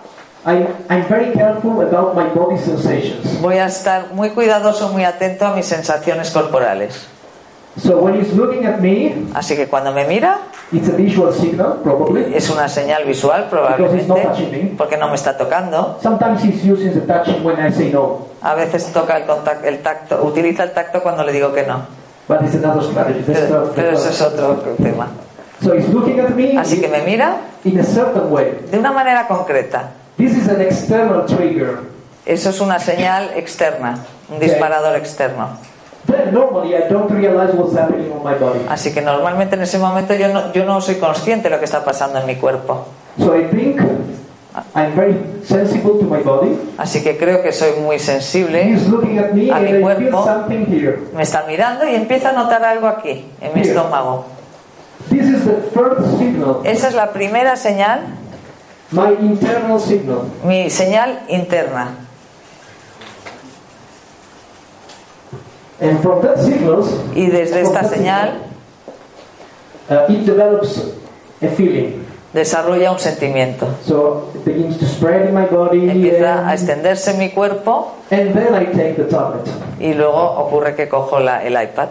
I, 0.47 0.67
I'm 0.89 1.05
very 1.09 1.33
careful 1.35 1.83
about 1.83 2.15
my 2.15 2.25
body 2.35 2.57
sensations. 2.57 3.41
voy 3.43 3.59
a 3.59 3.67
estar 3.67 4.13
muy 4.15 4.31
cuidadoso, 4.31 4.89
muy 4.89 5.05
atento 5.05 5.45
a 5.47 5.55
mis 5.55 5.67
sensaciones 5.67 6.31
corporales. 6.31 7.07
So 7.79 7.99
when 7.99 8.21
he's 8.21 8.33
looking 8.35 8.65
at 8.67 8.81
me, 8.81 9.29
Así 9.35 9.55
que 9.55 9.67
cuando 9.69 9.93
me 9.93 10.05
mira, 10.07 10.39
it's 10.73 10.89
a 10.89 10.93
visual 10.93 11.33
signal 11.33 11.79
probably. 11.83 12.35
es 12.35 12.51
una 12.51 12.69
señal 12.69 13.05
visual 13.05 13.49
probablemente, 13.49 14.75
porque 14.77 14.97
no 14.97 15.09
me 15.09 15.15
está 15.15 15.37
tocando. 15.37 15.99
Sometimes 16.03 16.43
he's 16.43 16.65
using 16.65 16.93
the 16.93 17.01
touch 17.07 17.29
when 17.43 17.57
I 17.59 17.71
say 17.73 17.91
no, 17.93 18.27
A 18.43 18.55
veces 18.55 18.87
toca 18.93 19.17
el, 19.17 19.79
tacto, 19.83 20.23
utiliza 20.25 20.65
el 20.65 20.73
tacto 20.73 21.03
cuando 21.03 21.23
le 21.23 21.33
digo 21.33 21.53
que 21.53 21.63
no. 21.65 21.83
but 22.27 22.43
it's 22.43 22.55
another 22.55 22.83
strategy. 22.83 23.23
Pero 23.27 23.91
eso 23.93 24.09
es 24.09 24.21
otro 24.21 24.55
tema. 24.83 25.09
So 25.63 25.75
he's 25.75 25.89
looking 25.89 26.21
at 26.21 26.31
me 26.35 26.57
Así 26.57 26.81
que 26.81 26.89
me 26.89 27.03
mira 27.03 27.37
in 27.65 27.79
a 27.79 27.85
certain 27.85 28.33
way. 28.33 28.53
de 28.71 28.79
una 28.79 28.93
manera 28.93 29.27
concreta. 29.29 29.91
This 30.17 30.37
is 30.37 30.49
an 30.49 30.61
external 30.61 31.25
trigger. 31.27 31.79
Eso 32.27 32.51
es 32.51 32.61
una 32.61 32.79
señal 32.79 33.31
externa, 33.37 33.99
un 34.29 34.39
disparador 34.39 34.97
externo. 34.97 35.57
Así 38.69 38.93
que 38.93 39.01
normalmente 39.03 39.57
en 39.57 39.63
ese 39.63 39.79
momento 39.79 40.15
yo 40.15 40.29
no, 40.29 40.53
yo 40.53 40.65
no 40.65 40.81
soy 40.81 40.97
consciente 40.97 41.45
de 41.49 41.55
lo 41.55 41.59
que 41.59 41.65
está 41.65 41.85
pasando 41.85 42.19
en 42.19 42.27
mi 42.27 42.37
cuerpo. 42.37 42.87
So 43.19 43.37
I 43.37 43.45
think 43.49 43.81
I'm 44.75 44.95
very 44.97 45.15
sensible 45.45 45.99
to 45.99 46.05
my 46.05 46.23
body. 46.23 46.59
Así 46.79 47.03
que 47.03 47.17
creo 47.17 47.43
que 47.43 47.53
soy 47.53 47.81
muy 47.81 47.99
sensible. 47.99 48.63
He's 48.65 48.89
looking 48.89 49.19
at 49.19 49.33
me 49.33 49.51
A 49.51 49.57
and 49.57 49.65
mi 49.65 49.71
I 49.71 49.73
feel 49.73 49.83
cuerpo. 50.11 50.25
something 50.25 50.67
here. 50.67 50.99
Me 51.15 51.23
está 51.23 51.45
mirando 51.47 51.87
y 51.89 51.95
empiezo 51.95 52.29
a 52.29 52.33
notar 52.33 52.65
algo 52.65 52.87
aquí, 52.87 53.27
en 53.41 53.53
mi 53.55 53.61
Here. 53.61 53.71
estómago. 53.71 54.25
This 55.09 55.29
is 55.29 55.45
the 55.45 55.57
first 55.75 56.19
signal, 56.19 56.61
Esa 56.65 56.89
es 56.89 56.95
la 56.95 57.13
primera 57.13 57.57
señal, 57.57 58.01
my 58.91 59.15
internal 59.21 59.81
signal. 59.81 60.23
mi 60.45 60.69
señal 60.71 61.21
interna. 61.29 61.89
And 65.33 65.39
from 65.39 65.39
that 65.39 65.39
signals, 65.39 65.70
Y 65.81 67.27
desde 67.27 67.63
from 67.63 67.75
esta 67.75 67.81
that 67.83 67.91
señal 67.91 68.29
uh, 69.91 70.13
it 70.13 70.25
develops 70.27 70.83
a 71.43 71.49
feeling. 71.49 72.05
desarrolla 72.33 72.93
un 72.93 72.99
sentimiento. 72.99 73.67
So 73.85 74.31
it 74.35 74.45
begins 74.45 74.79
to 74.79 74.87
spread 74.87 75.29
in 75.29 75.35
my 75.35 75.47
body, 75.47 75.91
Empieza 75.91 76.49
a 76.49 76.55
extenderse 76.55 77.11
en 77.13 77.19
mi 77.19 77.31
cuerpo 77.31 77.95
and 78.11 78.33
then 78.35 78.55
I 78.55 78.67
take 78.67 78.95
the 78.97 79.05
tablet. 79.05 79.47
y 79.81 79.95
luego 79.95 80.21
ocurre 80.39 80.75
que 80.77 80.89
cojo 80.89 81.19
la- 81.19 81.43
el 81.45 81.55
iPad. 81.61 81.89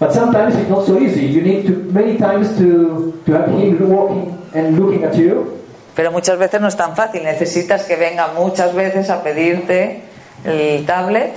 But 0.00 0.12
sometimes 0.12 0.56
it's 0.56 0.68
not 0.68 0.86
so 0.86 0.98
easy. 0.98 1.26
You 1.28 1.42
need 1.42 1.66
to 1.66 1.92
many 1.92 2.16
times 2.16 2.56
to 2.58 3.12
to 3.26 3.32
have 3.36 3.48
him 3.50 3.78
walking 3.90 4.36
and 4.54 4.78
looking 4.78 5.04
at 5.04 5.14
you. 5.14 5.58
Pero 5.94 6.10
muchas 6.10 6.38
veces 6.38 6.60
no 6.60 6.68
es 6.68 6.76
tan 6.76 6.96
fácil. 6.96 7.22
Necesitas 7.22 7.84
que 7.84 7.96
venga 7.96 8.28
muchas 8.36 8.74
veces 8.74 9.10
a 9.10 9.22
pedirte 9.22 10.02
el 10.44 10.84
tablet. 10.86 11.34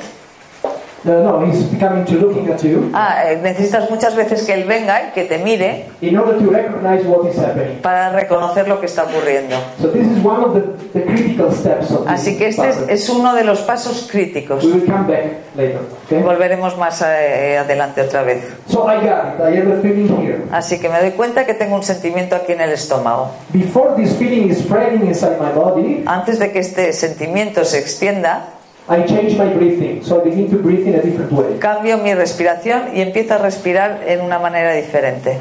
No, 1.06 1.22
no, 1.22 1.46
he's 1.46 1.64
coming 1.80 2.04
to 2.06 2.16
looking 2.16 2.50
at 2.52 2.64
you 2.64 2.90
Ah, 2.94 3.24
eh, 3.30 3.40
necesitas 3.42 3.90
muchas 3.90 4.16
veces 4.16 4.44
que 4.44 4.54
él 4.54 4.64
venga 4.66 5.10
y 5.10 5.12
que 5.14 5.26
te 5.26 5.38
mire 5.38 5.86
in 6.02 6.18
order 6.18 6.38
to 6.38 6.50
recognize 6.50 7.06
what 7.06 7.30
is 7.30 7.38
happening. 7.38 7.80
para 7.82 8.10
reconocer 8.10 8.68
lo 8.68 8.80
que 8.80 8.88
está 8.88 9.04
ocurriendo. 9.04 9.56
So 9.80 9.90
this 9.90 10.08
is 10.08 10.24
one 10.24 10.44
of 10.44 10.54
the, 10.56 10.62
the 11.00 11.06
critical 11.06 11.52
steps 11.52 11.92
of 11.92 12.08
Así 12.08 12.38
que 12.38 12.48
este 12.48 12.70
es, 12.70 12.78
es 12.88 13.10
uno 13.10 13.36
de 13.36 13.44
los 13.44 13.62
pasos 13.62 14.08
críticos. 14.12 14.64
We 14.64 14.72
will 14.74 14.86
come 14.86 15.08
back 15.08 15.26
later. 15.56 15.80
Okay? 16.06 16.22
Volveremos 16.24 16.78
más 16.78 17.02
eh, 17.04 17.58
adelante 17.58 18.02
otra 18.02 18.24
vez. 18.24 18.44
So 18.68 18.88
I 18.90 18.96
got 18.96 19.36
it. 19.36 19.42
I 19.42 19.60
have 19.60 19.72
a 19.78 19.82
feeling 19.82 20.08
here. 20.22 20.40
Así 20.52 20.80
que 20.80 20.90
me 20.90 21.00
doy 21.00 21.12
cuenta 21.12 21.46
que 21.46 21.54
tengo 21.54 21.76
un 21.76 21.84
sentimiento 21.84 22.36
aquí 22.36 22.54
en 22.54 22.62
el 22.62 22.72
estómago. 22.72 23.30
Before 23.54 23.94
this 23.96 24.16
feeling 24.16 24.50
is 24.50 24.60
spreading 24.60 25.06
inside 25.06 25.38
my 25.40 25.52
body, 25.54 26.04
Antes 26.08 26.40
de 26.40 26.52
que 26.52 26.60
este 26.60 26.94
sentimiento 26.94 27.64
se 27.64 27.78
extienda, 27.80 28.48
I 28.88 29.02
change 29.04 29.36
my 29.38 29.52
breathing. 29.52 30.04
So 30.04 30.22
I 30.22 30.24
begin 30.26 30.50
to 30.52 30.58
breathe 30.58 30.86
in 30.88 30.94
a 30.96 31.02
different 31.02 31.32
way. 31.32 31.58
cambio 31.60 31.98
mi 31.98 32.14
respiración 32.14 32.96
y 32.96 33.02
empiezo 33.02 33.34
a 33.34 33.38
respirar 33.40 34.02
en 34.06 34.22
una 34.22 34.38
manera 34.38 34.74
diferente. 34.74 35.40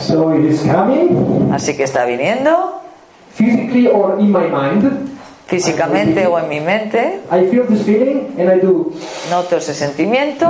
So 0.00 0.32
it 0.34 0.44
is 0.44 0.60
coming, 0.62 1.50
Así 1.52 1.76
que 1.76 1.84
está 1.84 2.04
viniendo, 2.04 2.80
physically 3.34 3.86
or 3.86 4.18
in 4.20 4.30
my 4.30 4.48
mind. 4.48 5.10
físicamente 5.46 6.26
o 6.26 6.38
en 6.38 6.48
mi 6.48 6.60
mente, 6.60 7.20
I 7.30 7.46
feel 7.50 7.66
this 7.66 7.82
feeling 7.84 8.34
and 8.38 8.50
I 8.50 8.60
do. 8.60 8.92
noto 9.30 9.56
ese 9.56 9.74
sentimiento, 9.74 10.46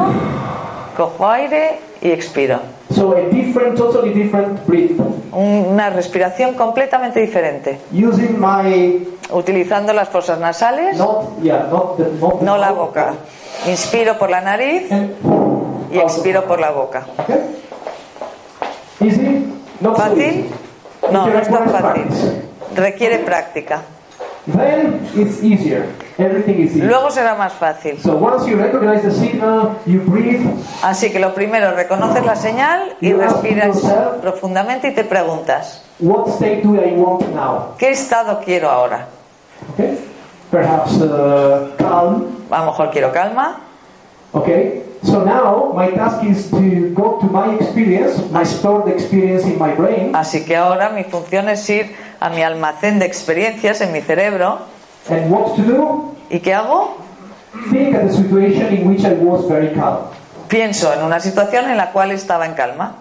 cojo 0.97 1.29
aire 1.29 1.79
y 2.01 2.11
expiro. 2.11 2.61
So 2.93 3.17
a 3.17 3.23
different, 3.31 3.77
totally 3.77 4.13
different 4.13 4.65
breath. 4.67 4.93
Una 5.33 5.91
respiración 5.91 6.55
completamente 6.55 7.21
diferente, 7.21 7.81
Using 7.93 8.39
my 8.39 9.07
utilizando 9.31 9.93
las 9.93 10.09
fosas 10.11 10.39
nasales, 10.39 10.97
not 10.97 11.41
yeah 11.43 11.67
not 11.71 11.97
the 11.97 12.05
not 12.21 12.39
the 12.39 12.45
no 12.45 12.57
la 12.59 12.73
boca. 12.73 13.15
Inspiro 13.67 14.19
por 14.19 14.31
la 14.31 14.41
nariz 14.43 14.93
and 14.93 15.15
y 15.91 15.99
expiro 15.99 16.45
por 16.45 16.61
la 16.61 16.71
boca. 16.71 17.07
Okay. 17.19 17.41
Easy? 19.01 19.47
Not 19.81 19.97
so 19.97 20.03
¿Fácil? 20.03 20.19
easy. 20.23 20.51
No, 21.11 21.27
no 21.27 21.39
es 21.39 21.49
tan 21.49 21.71
fácil. 21.71 22.03
practice. 22.05 22.43
Requiere 22.75 23.19
práctica. 23.19 23.83
Then 24.47 25.01
it's 25.17 25.43
easier. 25.43 25.87
Everything 26.19 26.61
is 26.61 26.71
easier. 26.77 26.87
Luego 26.87 27.11
será 27.11 27.35
más 27.35 27.53
fácil. 27.55 27.99
So 28.03 28.17
once 28.17 28.47
you 28.47 28.57
recognize 28.59 29.03
the 29.03 29.11
signal, 29.11 29.77
you 29.87 30.01
breathe. 30.01 30.45
Así 30.83 31.11
que 31.11 31.19
lo 31.19 31.33
primero, 31.35 31.75
reconoces 31.75 32.25
la 32.27 32.37
señal 32.37 32.95
y 33.01 33.09
You 33.11 33.19
respiras 33.19 33.67
yourself- 33.83 34.21
profundamente 34.21 34.89
y 34.89 34.95
te 34.95 35.05
preguntas, 35.05 35.83
What 35.99 36.29
state 36.29 36.61
do 36.63 36.75
I 36.75 36.93
want 36.95 37.23
now? 37.35 37.75
¿qué 37.79 37.91
estado 37.93 38.41
quiero 38.45 38.69
ahora? 38.69 39.07
Okay. 39.73 39.99
Perhaps 40.51 41.01
uh, 41.01 41.71
calm. 41.79 42.27
A 42.51 42.59
lo 42.61 42.67
mejor 42.67 42.91
quiero 42.91 43.11
calma. 43.13 43.61
Okay. 44.33 44.83
So 45.05 45.23
now 45.25 45.73
my 45.75 45.91
task 45.91 46.25
is 46.25 46.51
to 46.51 46.91
go 46.95 47.19
to 47.21 47.27
my 47.27 47.55
experience, 47.57 48.19
my 48.31 48.43
stored 48.45 48.89
experience 48.89 49.45
in 49.45 49.59
my 49.59 49.75
brain, 49.75 50.15
Así 50.15 50.45
que 50.45 50.57
ahora 50.57 50.91
mi 50.91 51.05
función 51.05 51.49
es 51.51 51.69
ir 51.69 51.95
a 52.25 52.31
mi 52.31 52.43
almacén 52.43 52.99
de 52.99 53.05
experiencias 53.05 53.83
en 53.83 53.93
mi 53.93 54.01
cerebro. 54.01 54.61
and 55.11 55.31
what 55.31 55.55
to 55.57 55.63
do? 55.63 56.15
¿Y 56.31 56.41
qué 56.41 56.55
hago? 56.55 56.97
Think 57.71 57.95
at 57.95 58.09
the 58.09 58.15
situation 58.15 58.75
in 58.75 58.89
which 58.89 59.05
I 59.05 59.13
was 59.13 59.47
very 59.47 59.75
calm. 59.75 59.99
Pienso 60.49 60.91
en 60.95 61.05
una 61.05 61.21
situación 61.21 61.69
en 61.69 61.77
la 61.77 61.93
cual 61.93 62.13
estaba 62.13 62.47
en 62.47 62.55
calma. 62.55 62.95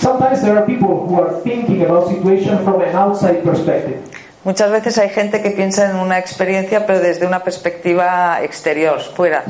Sometimes 0.00 0.40
there 0.40 0.56
are 0.56 0.64
people 0.64 1.06
who 1.06 1.20
are 1.20 1.42
thinking 1.44 1.84
about 1.84 2.08
situation 2.08 2.64
from 2.64 2.80
an 2.80 2.96
outside 2.96 3.44
perspective. 3.44 4.00
Muchas 4.44 4.72
veces 4.72 4.98
hay 4.98 5.08
gente 5.10 5.40
que 5.40 5.50
piensa 5.50 5.88
en 5.88 5.96
una 5.96 6.18
experiencia 6.18 6.84
pero 6.84 6.98
desde 6.98 7.26
una 7.26 7.44
perspectiva 7.44 8.42
exterior, 8.42 9.00
fuera. 9.00 9.44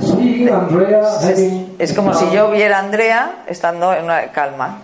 Es, 1.79 1.95
como 1.95 2.13
si 2.13 2.31
yo 2.31 2.51
viera 2.51 2.77
a 2.77 2.81
Andrea 2.81 3.37
estando 3.47 3.95
en 3.95 4.05
una 4.05 4.33
calma. 4.33 4.83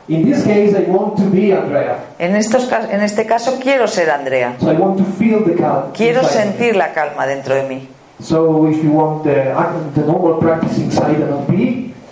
En, 2.18 2.36
estos, 2.36 2.72
en 2.90 3.02
este 3.02 3.26
caso 3.26 3.58
quiero 3.60 3.86
ser 3.86 4.10
Andrea. 4.10 4.56
So 4.60 4.72
I 4.72 4.76
want 4.76 4.96
to 4.96 5.04
feel 5.18 5.44
the 5.44 5.54
calm. 5.54 5.92
Quiero 5.92 6.24
sentir 6.24 6.74
la 6.74 6.92
calma 6.92 7.26
dentro 7.26 7.54
de 7.54 7.64
mí. 7.64 7.88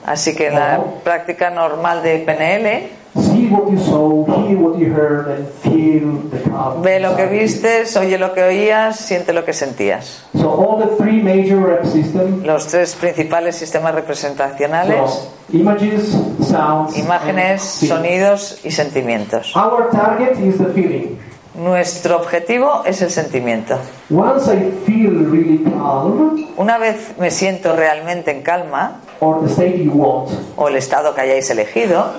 Así 0.05 0.37
que 0.37 0.49
en 0.49 0.55
la 0.55 0.75
Ajá. 0.75 0.85
práctica 1.03 1.51
normal 1.51 2.03
de 2.03 2.19
PNL, 2.19 2.89
see 3.17 3.49
what 3.49 3.71
you 3.71 3.79
saw, 3.79 4.25
hear 4.47 4.59
what 4.59 4.79
you 4.79 4.93
heard, 4.93 5.29
and 5.29 5.49
feel 5.63 6.21
the 6.31 6.39
calm. 6.51 6.83
ve 6.83 7.01
lo 7.01 7.17
que 7.17 7.27
vistes, 7.27 7.97
oye 7.97 8.19
lo 8.19 8.33
que 8.35 8.43
oías, 8.43 8.97
siente 8.97 9.33
lo 9.33 9.45
que 9.45 9.53
sentías. 9.53 10.25
So 10.35 10.51
all 10.51 10.79
the 10.79 10.97
three 10.97 11.23
major 11.23 11.59
rep 11.59 11.85
systems, 11.85 12.45
Los 12.45 12.67
tres 12.67 12.95
principales 12.95 13.57
sistemas 13.57 13.95
representacionales, 13.95 15.11
so 15.11 15.33
images, 15.53 16.17
sounds, 16.43 16.97
imágenes, 16.97 17.83
and 17.83 17.89
sonidos 17.89 18.61
y 18.65 18.71
sentimientos. 18.71 19.55
Our 19.57 19.91
target 19.91 20.39
is 20.39 20.59
the 20.59 20.67
feeling. 20.67 21.19
Nuestro 21.55 22.17
objetivo 22.17 22.83
es 22.85 23.01
el 23.01 23.11
sentimiento. 23.11 23.79
Once 24.11 24.53
I 24.53 24.71
feel 24.85 25.31
really 25.31 25.65
calm, 25.65 26.47
Una 26.59 26.77
vez 26.77 27.15
me 27.19 27.31
siento 27.31 27.75
realmente 27.75 28.31
en 28.31 28.43
calma, 28.43 29.01
or 29.21 29.41
the 29.43 29.49
state 29.49 29.79
you 29.79 29.93
want, 29.93 30.31
o 30.57 30.69
el 30.69 30.77
estado 30.77 31.15
que 31.15 31.21
hayáis 31.23 31.51
elegido, 31.51 32.13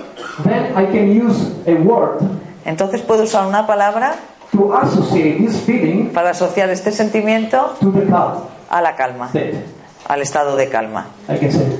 then 0.43 0.75
I 0.75 0.85
can 0.85 1.09
use 1.09 1.53
a 1.67 1.75
word 1.75 2.21
entonces 2.65 3.01
puedo 3.01 3.23
usar 3.23 3.47
una 3.47 3.65
palabra 3.65 4.15
to 4.51 4.73
associate 4.73 5.37
this 5.37 5.61
feeling 5.61 6.09
para 6.13 6.31
asociar 6.31 6.69
este 6.69 6.91
sentimiento 6.91 7.75
to 7.79 7.91
the 7.91 8.05
calm 8.05 8.43
a 8.69 8.81
la 8.81 8.95
calma, 8.95 9.27
state. 9.27 9.63
al 10.07 10.21
estado 10.21 10.55
de 10.57 10.67
calma. 10.67 11.07
I 11.29 11.37
can 11.37 11.51
say, 11.51 11.79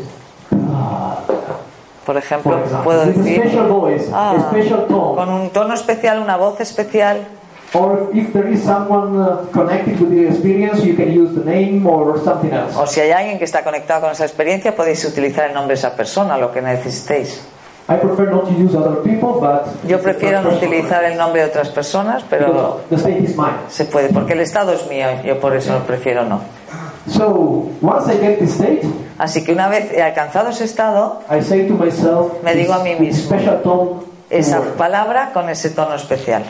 ah, 0.72 1.18
Por 2.06 2.16
ejemplo, 2.16 2.54
for 2.54 2.64
example, 2.64 2.84
puedo 2.86 3.06
decir 3.06 3.62
voice, 3.68 4.10
ah, 4.14 4.50
con 5.16 5.30
un 5.30 5.50
tono 5.50 5.74
especial, 5.74 6.20
una 6.20 6.38
voz 6.38 6.62
especial, 6.62 7.28
or 7.74 8.10
if 8.14 8.32
there 8.34 8.48
is 8.48 8.64
someone 8.64 9.18
uh, 9.20 9.46
connected 9.52 10.00
with 10.00 10.12
the 10.12 10.28
experience, 10.28 10.84
you 10.84 10.96
can 10.96 11.12
use 11.12 11.34
the 11.34 11.44
name 11.44 11.86
or 11.86 12.18
something 12.24 12.52
else. 12.52 12.76
o 12.78 12.88
si 12.88 13.02
hay 13.02 13.12
alguien 13.12 13.38
que 13.38 13.46
está 13.46 13.64
conectado 13.64 14.02
con 14.02 14.12
esa 14.12 14.26
experiencia, 14.26 14.76
podéis 14.76 15.04
utilizar 15.06 15.48
el 15.50 15.54
nombre 15.54 15.76
de 15.76 15.80
esa 15.80 15.96
persona, 15.96 16.38
lo 16.38 16.52
que 16.52 16.62
necesitéis. 16.62 17.42
I 17.90 17.96
prefer 17.96 18.30
not 18.30 18.46
to 18.48 18.52
use 18.54 18.76
other 18.76 19.02
people, 19.02 19.40
but 19.40 19.66
Yo 19.88 20.02
prefiero 20.02 20.42
no 20.42 20.50
utilizar 20.50 21.06
el 21.06 21.18
nombre 21.18 21.42
de 21.42 21.48
otras 21.48 21.70
personas, 21.70 22.24
pero 22.30 22.82
because 22.90 22.90
the 22.90 22.96
state 22.98 23.24
is 23.24 23.38
mine. 23.38 23.60
se 23.70 23.86
puede, 23.86 24.10
porque 24.10 24.34
el 24.34 24.42
estado 24.42 24.74
es 24.74 24.86
mío, 24.88 25.08
yo 25.24 25.40
por 25.40 25.56
eso 25.56 25.78
prefiero 25.88 26.26
no. 26.26 26.42
So 27.08 27.70
once 27.82 28.14
I 28.14 28.18
get 28.18 28.40
this 28.40 28.56
state, 28.56 28.82
Así 29.18 29.44
que 29.44 29.54
una 29.54 29.68
vez 29.70 29.92
he 29.94 30.04
alcanzado 30.04 30.50
ese 30.50 30.66
estado, 30.66 31.22
I 31.30 31.42
say 31.42 31.66
to 31.68 31.74
myself, 31.76 32.44
Me 32.44 32.54
digo 32.56 32.74
a 32.74 32.84
mí 32.84 32.96
mismo. 33.00 33.38
tone, 33.64 34.02
esa 34.30 34.60
word, 34.60 34.74
palabra 34.74 35.32
con 35.34 35.50
ese 35.50 35.70
tono 35.70 35.96
especial, 35.96 36.44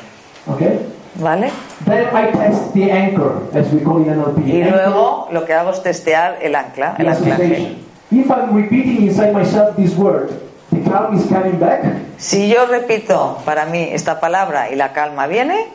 okay? 0.51 0.79
¿Vale? 1.19 1.49
Then 1.85 2.07
I 2.13 2.31
test 2.31 2.73
the 2.73 2.91
anchor, 2.91 3.31
as 3.53 3.71
we 3.71 3.81
call 3.81 4.01
it 4.01 4.07
in 4.07 4.19
NLP. 4.19 4.47
Y 4.47 4.63
luego 4.63 5.27
lo 5.31 5.45
que 5.45 5.53
hago 5.53 5.71
es 5.71 5.81
testear 5.83 6.39
el 6.41 6.55
ancla, 6.55 6.95
el 6.97 7.07
anclaje. 7.09 7.43
association. 7.43 7.77
If 8.11 8.29
I'm 8.31 8.55
repeating 8.55 9.07
inside 9.07 9.33
myself 9.33 9.75
this 9.75 9.95
word, 9.95 10.29
the 10.71 10.79
calm 10.89 11.15
is 11.15 11.25
coming 11.27 11.59
back. 11.59 11.83
Si 12.17 12.47
yo 12.47 12.65
repito 12.65 13.37
para 13.45 13.65
mí 13.65 13.89
esta 13.91 14.19
palabra 14.19 14.71
y 14.71 14.75
la 14.75 14.93
calma 14.93 15.27
viene, 15.27 15.67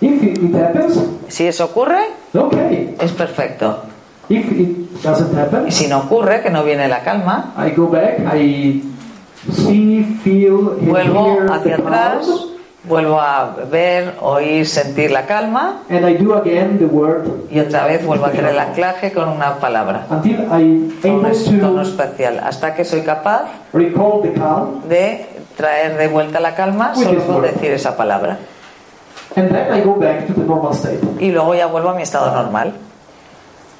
If 0.00 0.22
it, 0.22 0.38
it 0.42 0.54
happens, 0.54 0.98
si 1.28 1.46
eso 1.46 1.64
ocurre, 1.64 2.00
okay. 2.34 2.94
es 3.00 3.12
perfecto. 3.12 3.82
If 4.28 4.50
it 4.52 5.02
doesn't 5.02 5.34
happen, 5.36 5.66
Y 5.68 5.70
si 5.72 5.86
no 5.88 5.98
ocurre, 6.00 6.42
que 6.42 6.50
no 6.50 6.62
viene 6.64 6.86
la 6.86 7.02
calma, 7.02 7.54
I 7.56 7.70
go 7.70 7.88
back, 7.88 8.18
I 8.34 8.82
see, 9.50 10.02
feel, 10.22 10.56
vuelvo 10.82 11.36
hear 11.36 11.50
hacia 11.50 11.74
atrás, 11.76 12.26
calm, 12.26 12.55
vuelvo 12.88 13.20
a 13.20 13.54
ver, 13.70 14.14
oír, 14.20 14.66
sentir 14.66 15.10
la 15.10 15.26
calma. 15.26 15.82
And 15.90 16.08
I 16.08 16.14
do 16.14 16.34
again 16.34 16.78
the 16.78 16.86
word. 16.86 17.26
Y 17.50 17.60
otra 17.60 17.86
vez 17.86 18.04
vuelvo 18.04 18.26
a 18.26 18.28
hacer 18.28 18.44
el 18.44 18.58
anclaje 18.58 19.12
con 19.12 19.28
una 19.28 19.56
palabra, 19.56 20.06
until 20.10 20.44
con 20.46 20.62
un 20.62 21.60
tono 21.60 21.82
to 21.82 21.82
especial, 21.82 22.40
hasta 22.44 22.74
que 22.74 22.84
soy 22.84 23.02
capaz 23.02 23.42
recall 23.72 24.22
the 24.22 24.32
calm, 24.32 24.82
de 24.88 25.26
traer 25.56 25.96
de 25.96 26.08
vuelta 26.08 26.40
la 26.40 26.54
calma 26.54 26.94
solo 26.94 27.22
con 27.26 27.42
decir 27.42 27.72
esa 27.72 27.96
palabra. 27.96 28.38
and 29.36 29.50
then 29.50 29.70
I 29.72 29.82
go 29.82 29.94
back 29.94 30.26
to 30.28 30.32
the 30.32 30.40
normal 30.46 30.72
state. 30.72 31.00
Y 31.20 31.30
luego 31.30 31.54
ya 31.54 31.66
vuelvo 31.66 31.90
a 31.90 31.94
mi 31.94 32.02
estado 32.02 32.30
normal. 32.32 32.72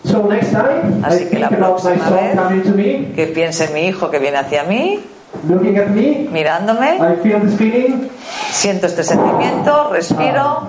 So 0.05 0.23
next 0.29 0.53
time, 0.53 1.01
I 1.03 1.05
Así 1.07 1.25
que 1.25 1.31
think 1.31 1.41
la 1.41 1.49
próxima 1.49 2.11
vez- 2.11 2.67
me, 2.75 3.13
Que 3.15 3.27
piense 3.27 3.65
en 3.65 3.73
mi 3.75 3.87
hijo 3.87 4.11
que 4.11 4.19
viene 4.19 4.37
hacia 4.39 4.65
mí, 4.65 5.01
looking 5.49 5.79
at 5.79 5.89
me, 5.91 6.29
mirándome, 6.31 6.97
I 7.01 7.17
feel 7.23 7.41
this 7.41 7.57
feeling, 7.57 8.09
siento 8.51 8.87
este 8.87 9.03
sentimiento, 9.03 9.91
respiro, 9.93 10.69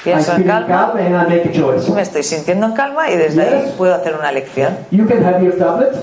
I 0.00 0.04
pienso 0.04 0.34
en 0.34 0.44
calma, 0.44 0.66
calm, 0.92 0.96
and 0.98 1.16
I 1.16 1.36
make 1.36 1.48
a 1.48 1.52
choice. 1.52 1.90
me 1.90 2.02
estoy 2.02 2.22
sintiendo 2.22 2.66
en 2.66 2.72
calma 2.72 3.10
y 3.10 3.16
desde 3.16 3.42
ahí 3.42 3.62
Yes. 3.66 3.72
puedo 3.72 3.94
hacer 3.94 4.14
una 4.18 4.30
elección. 4.30 4.76
You 4.90 5.06
can 5.06 5.24
have 5.24 5.42
your 5.44 5.56
tablet, 5.56 5.94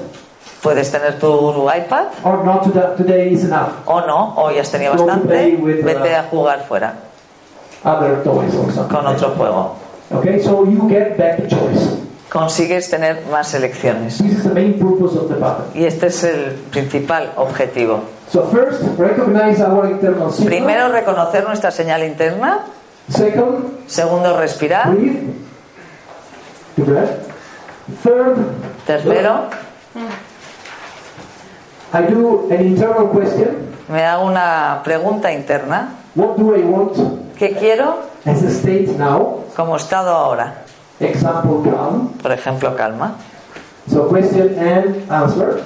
Puedes 0.62 0.91
tener 0.91 1.20
tu 1.20 1.70
iPad 1.70 2.08
or 2.24 2.43
not 2.43 2.64
today, 2.64 2.96
today 2.98 3.34
is 3.34 3.43
enough. 3.43 3.70
o 3.86 4.02
no, 4.02 4.34
hoy 4.36 4.58
has 4.58 4.72
tenido 4.72 4.96
Go 4.96 5.06
bastante, 5.06 5.58
with, 5.62 5.82
uh, 5.82 5.86
vete 5.86 6.16
a 6.16 6.24
jugar 6.24 6.66
fuera 6.68 6.93
Other 7.84 8.24
toys 8.24 8.52
or 8.56 8.88
con 8.88 9.06
otro 9.06 9.30
juego. 9.38 9.76
Okay, 10.12 10.39
so 10.41 10.66
you 10.66 10.88
get 10.89 11.18
back 11.18 11.38
the 11.38 11.48
choice. 11.48 11.98
Consigues 12.36 12.89
tener 12.89 13.23
más 13.31 13.53
elecciones. 13.53 14.19
Y 15.73 15.86
este 15.86 16.07
es 16.07 16.23
el 16.25 16.51
principal 16.69 17.31
objetivo. 17.38 18.01
So 18.29 18.43
first, 18.47 18.83
recognize 18.99 19.63
our. 19.63 19.88
Primero, 20.43 20.89
reconocer 20.89 21.45
nuestra 21.45 21.71
señal 21.71 22.03
interna. 22.03 22.65
Second, 23.09 23.88
Segundo, 23.88 24.38
respirar. 24.38 24.89
Third, 28.03 28.36
Tercero, 28.86 29.49
I 31.93 32.01
do 32.11 32.49
an 32.51 32.65
internal 32.65 33.11
question. 33.11 33.69
me 33.88 34.03
hago 34.03 34.25
una 34.25 34.81
pregunta 34.83 35.31
interna. 35.31 35.95
What 36.15 36.36
do 36.36 36.53
I 36.53 36.63
want 36.63 36.97
¿Qué 37.38 37.55
quiero 37.57 37.99
as 38.25 38.43
a 38.43 38.49
state 38.49 38.88
now? 38.97 39.45
como 39.55 39.77
estado 39.77 40.09
ahora? 40.13 40.64
Example, 41.00 41.70
calm. 41.72 42.10
Por 42.22 42.32
ejemplo, 42.32 42.76
calma. 42.76 43.16
So 43.89 44.08
question 44.10 44.58
and 44.60 45.12
answer. 45.12 45.62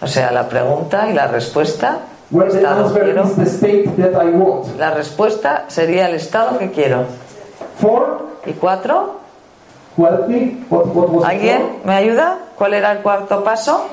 O 0.00 0.06
sea, 0.06 0.30
la 0.32 0.48
pregunta 0.48 1.08
y 1.08 1.14
la 1.14 1.26
respuesta. 1.28 1.98
Where 2.30 2.50
the 2.50 2.58
Estado 2.58 2.86
answer 2.86 3.04
quiero. 3.04 3.24
is 3.24 3.36
the 3.36 3.44
state 3.46 3.88
that 3.96 4.12
I 4.20 4.30
want. 4.30 4.78
La 4.78 4.90
respuesta 4.90 5.64
sería 5.68 6.08
el 6.08 6.14
estado 6.14 6.58
que 6.58 6.70
quiero. 6.70 7.04
Four, 7.80 8.24
Y 8.46 8.52
cuatro, 8.52 9.20
Who 9.96 10.06
helped 10.06 10.28
me? 10.28 10.64
What, 10.68 10.86
what 10.88 11.08
was 11.08 11.24
it 11.24 11.30
¿Alguien 11.30 11.80
me 11.84 11.94
ayuda? 11.94 12.38
¿Cuál 12.56 12.74
era 12.74 12.92
el 12.92 12.98
cuarto 12.98 13.42
paso? 13.42 13.86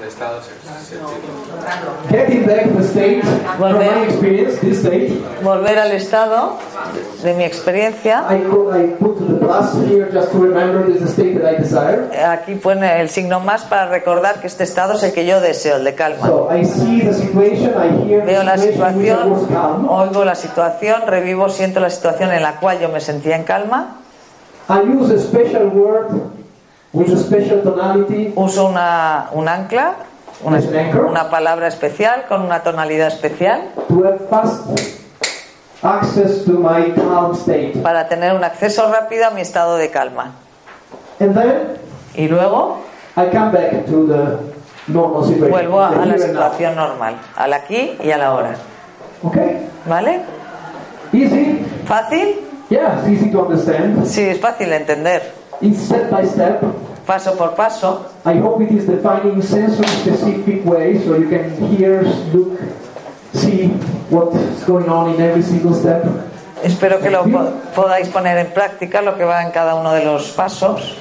El 0.00 0.08
estado 0.08 0.40
Getting 2.10 2.46
back 2.46 2.64
the 2.76 2.82
state, 2.84 3.22
from 3.22 3.58
Volver. 3.58 3.96
my 3.96 4.04
experience, 4.04 4.58
this 4.60 4.78
state, 4.80 5.12
Volver 5.42 5.78
al 5.78 5.92
estado 5.92 6.56
de 7.22 7.34
mi 7.34 7.44
experiencia. 7.44 8.24
I, 8.30 8.42
co- 8.50 8.72
I 8.72 8.86
put 8.98 9.18
the 9.18 9.34
plus 9.34 9.74
here 9.86 10.08
just 10.12 10.32
to 10.32 10.38
remember 10.38 10.86
this 10.86 11.02
is 11.02 11.14
the 11.14 11.22
state 11.22 11.38
that 11.40 11.54
I 11.54 11.58
desire. 11.58 12.08
Aquí 12.26 12.54
pone 12.54 13.00
el 13.00 13.10
signo 13.10 13.40
más 13.40 13.64
para 13.64 13.86
recordar 13.88 14.40
que 14.40 14.46
este 14.46 14.64
estado 14.64 14.94
es 14.94 15.02
el 15.02 15.12
que 15.12 15.26
yo 15.26 15.40
deseo, 15.40 15.76
el 15.76 15.84
de 15.84 15.94
calma. 15.94 16.26
So 16.26 16.48
I 16.50 16.64
see 16.64 17.02
the 17.02 17.12
situation, 17.12 17.74
I 17.76 18.04
hear 18.08 18.24
Veo 18.24 18.42
la 18.42 18.56
situación, 18.56 19.46
oigo 19.88 20.24
la 20.24 20.34
situación, 20.34 21.02
revivo, 21.06 21.48
siento 21.50 21.78
la 21.80 21.90
situación 21.90 22.32
en 22.32 22.42
la 22.42 22.56
cual 22.58 22.80
yo 22.80 22.88
me 22.88 23.00
sentía 23.00 23.36
en 23.36 23.44
calma. 23.44 23.96
I 24.68 24.80
use 24.80 25.12
a 25.12 25.18
special 25.18 25.66
word 25.68 26.08
with 26.92 27.08
a 27.12 27.16
special 27.16 27.62
tonality 27.62 28.32
Uso 28.36 28.66
una, 28.66 29.28
un 29.32 29.48
ancla, 29.48 29.94
una, 30.42 31.30
palabra 31.30 31.66
especial 31.68 32.24
con 32.28 32.42
una 32.42 32.62
tonalidad 32.62 33.08
especial 33.08 33.68
to 33.88 34.04
have 34.04 34.18
fast 34.28 34.66
access 35.82 36.44
to 36.44 36.52
my 36.52 36.92
calm 36.94 37.34
state. 37.34 37.78
para 37.82 38.08
tener 38.08 38.34
un 38.34 38.42
acceso 38.44 38.90
rápido 38.90 39.26
a 39.26 39.30
mi 39.30 39.40
estado 39.42 39.76
de 39.76 39.90
calma. 39.90 40.32
And 41.20 41.34
then 41.34 41.78
Y 42.14 42.26
luego 42.28 42.78
I 43.16 43.26
come 43.30 43.52
back 43.52 43.86
to 43.86 44.06
the 44.06 44.38
normal 44.92 45.22
situation. 45.24 45.50
vuelvo 45.50 45.80
a 45.82 45.90
the 45.90 46.06
la 46.06 46.16
now. 46.16 46.18
situación 46.18 46.74
normal, 46.76 47.16
al 47.36 47.52
aquí 47.52 47.96
y 48.02 48.10
a 48.10 48.18
la 48.18 48.34
hora. 48.34 48.56
Okay? 49.22 49.68
¿Vale? 49.86 50.22
Easy? 51.12 51.64
¿Fácil? 51.86 52.40
Yeah, 52.70 52.98
it's 53.00 53.08
easy 53.08 53.30
to 53.30 53.42
understand. 53.42 54.06
Sí, 54.06 54.22
es 54.22 54.40
fácil 54.40 54.70
de 54.70 54.76
entender. 54.76 55.32
It's 55.60 55.78
step 55.86 56.10
by 56.10 56.24
step. 56.26 56.62
Paso 57.06 57.36
por 57.36 57.54
paso. 57.54 58.06
I 58.24 58.38
hope 58.38 58.62
it 58.62 58.70
is 58.70 58.86
defining 58.86 59.34
in 59.36 59.42
sensory 59.42 59.88
specific 59.88 60.64
way 60.64 60.98
so 61.04 61.16
you 61.16 61.28
can 61.28 61.50
hear, 61.76 62.02
look, 62.32 62.58
see 63.34 63.68
what's 64.10 64.64
going 64.64 64.88
on 64.88 65.14
in 65.14 65.20
every 65.20 65.42
single 65.42 65.74
step. 65.74 66.04
Espero 66.62 67.00
que 67.00 67.10
lo 67.10 67.24
po- 67.24 67.52
podáis 67.74 68.08
poner 68.08 68.36
en 68.38 68.52
práctica, 68.52 69.00
lo 69.02 69.16
que 69.16 69.24
va 69.24 69.42
en 69.42 69.50
cada 69.50 69.74
uno 69.74 69.92
de 69.92 70.04
los 70.04 70.30
pasos. 70.32 70.96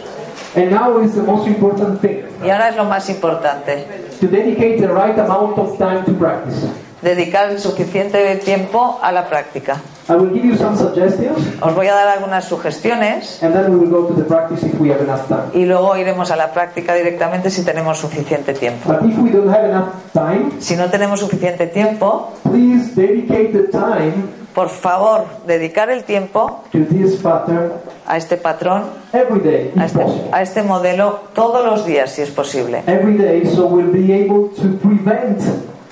And 0.55 0.71
now 0.71 0.97
is 0.99 1.13
the 1.15 1.21
most 1.21 1.45
important 1.47 2.01
thing 2.01 2.23
Y 2.43 2.49
ahora 2.49 2.69
es 2.69 2.75
lo 2.75 2.85
más 2.85 3.07
importante, 3.09 3.85
to 4.19 4.27
dedicate 4.27 4.77
the 4.79 4.87
right 4.87 5.17
amount 5.19 5.57
of 5.59 5.77
time 5.77 6.03
to 6.05 6.13
practice. 6.13 6.65
dedicar 7.01 7.49
el 7.51 7.59
suficiente 7.59 8.35
tiempo 8.37 8.97
a 9.01 9.11
la 9.11 9.27
práctica. 9.29 9.77
I 10.09 10.15
will 10.15 10.33
give 10.33 10.43
you 10.43 10.57
some 10.57 10.75
suggestions 10.75 11.37
Os 11.61 11.73
voy 11.75 11.87
a 11.87 11.93
dar 11.93 12.07
algunas 12.07 12.45
sugestiones 12.45 13.41
and 13.43 13.53
then 13.53 13.71
we 13.71 13.77
will 13.77 13.89
go 13.89 14.07
to 14.07 14.13
the 14.15 14.23
practice 14.27 14.63
if 14.63 14.79
we 14.79 14.89
have 14.89 15.01
enough 15.03 15.27
time. 15.27 15.51
y 15.53 15.65
luego 15.65 15.95
iremos 15.97 16.31
a 16.31 16.35
la 16.35 16.51
práctica 16.51 16.93
directamente 16.95 17.49
si 17.49 17.63
tenemos 17.63 17.97
suficiente 17.99 18.53
tiempo. 18.53 18.91
But 18.91 19.09
if 19.09 19.17
we 19.17 19.29
don't 19.29 19.49
have 19.49 19.65
enough 19.69 19.89
time, 20.13 20.51
Si 20.59 20.75
no 20.75 20.89
tenemos 20.89 21.19
suficiente 21.19 21.67
tiempo, 21.67 22.33
please 22.43 22.95
dedicate 22.95 23.51
the 23.53 23.67
time 23.69 24.39
por 24.53 24.69
favor, 24.69 25.25
dedicar 25.47 25.89
el 25.89 26.03
tiempo 26.03 26.63
to 26.71 26.79
this 26.79 27.15
pattern 27.21 27.71
a 28.05 28.17
este 28.17 28.35
patrón, 28.35 28.83
every 29.13 29.39
day, 29.39 29.71
a 29.77 29.85
este, 29.85 30.03
a 30.31 30.41
este 30.41 30.63
modelo 30.63 31.19
todos 31.33 31.63
los 31.65 31.85
días, 31.85 32.11
si 32.11 32.23
es 32.23 32.31
posible. 32.31 32.83
Every 32.87 33.17
day, 33.17 33.45
so 33.45 33.67
we'll 33.67 33.91
be 33.91 34.11
able 34.11 34.49
to 34.55 34.77
prevent 34.81 35.39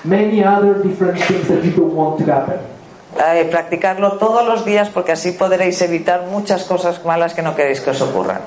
many 0.04 0.44
other 0.44 0.82
different 0.84 1.18
things 1.20 1.48
that 1.48 1.64
you 1.64 1.72
don't 1.72 1.94
want 1.94 2.18
to 2.20 2.26
happen. 2.32 2.58
Eh, 3.20 3.48
practicarlo 3.50 4.14
todos 4.14 4.46
los 4.46 4.64
días 4.64 4.90
porque 4.90 5.14
así 5.14 5.32
podréis 5.32 5.82
evitar 5.82 6.28
muchas 6.32 6.64
cosas 6.64 7.04
malas 7.04 7.34
que 7.34 7.42
no 7.42 7.56
queréis 7.56 7.82
que 7.82 7.92
os 7.92 8.02
ocurran. 8.02 8.42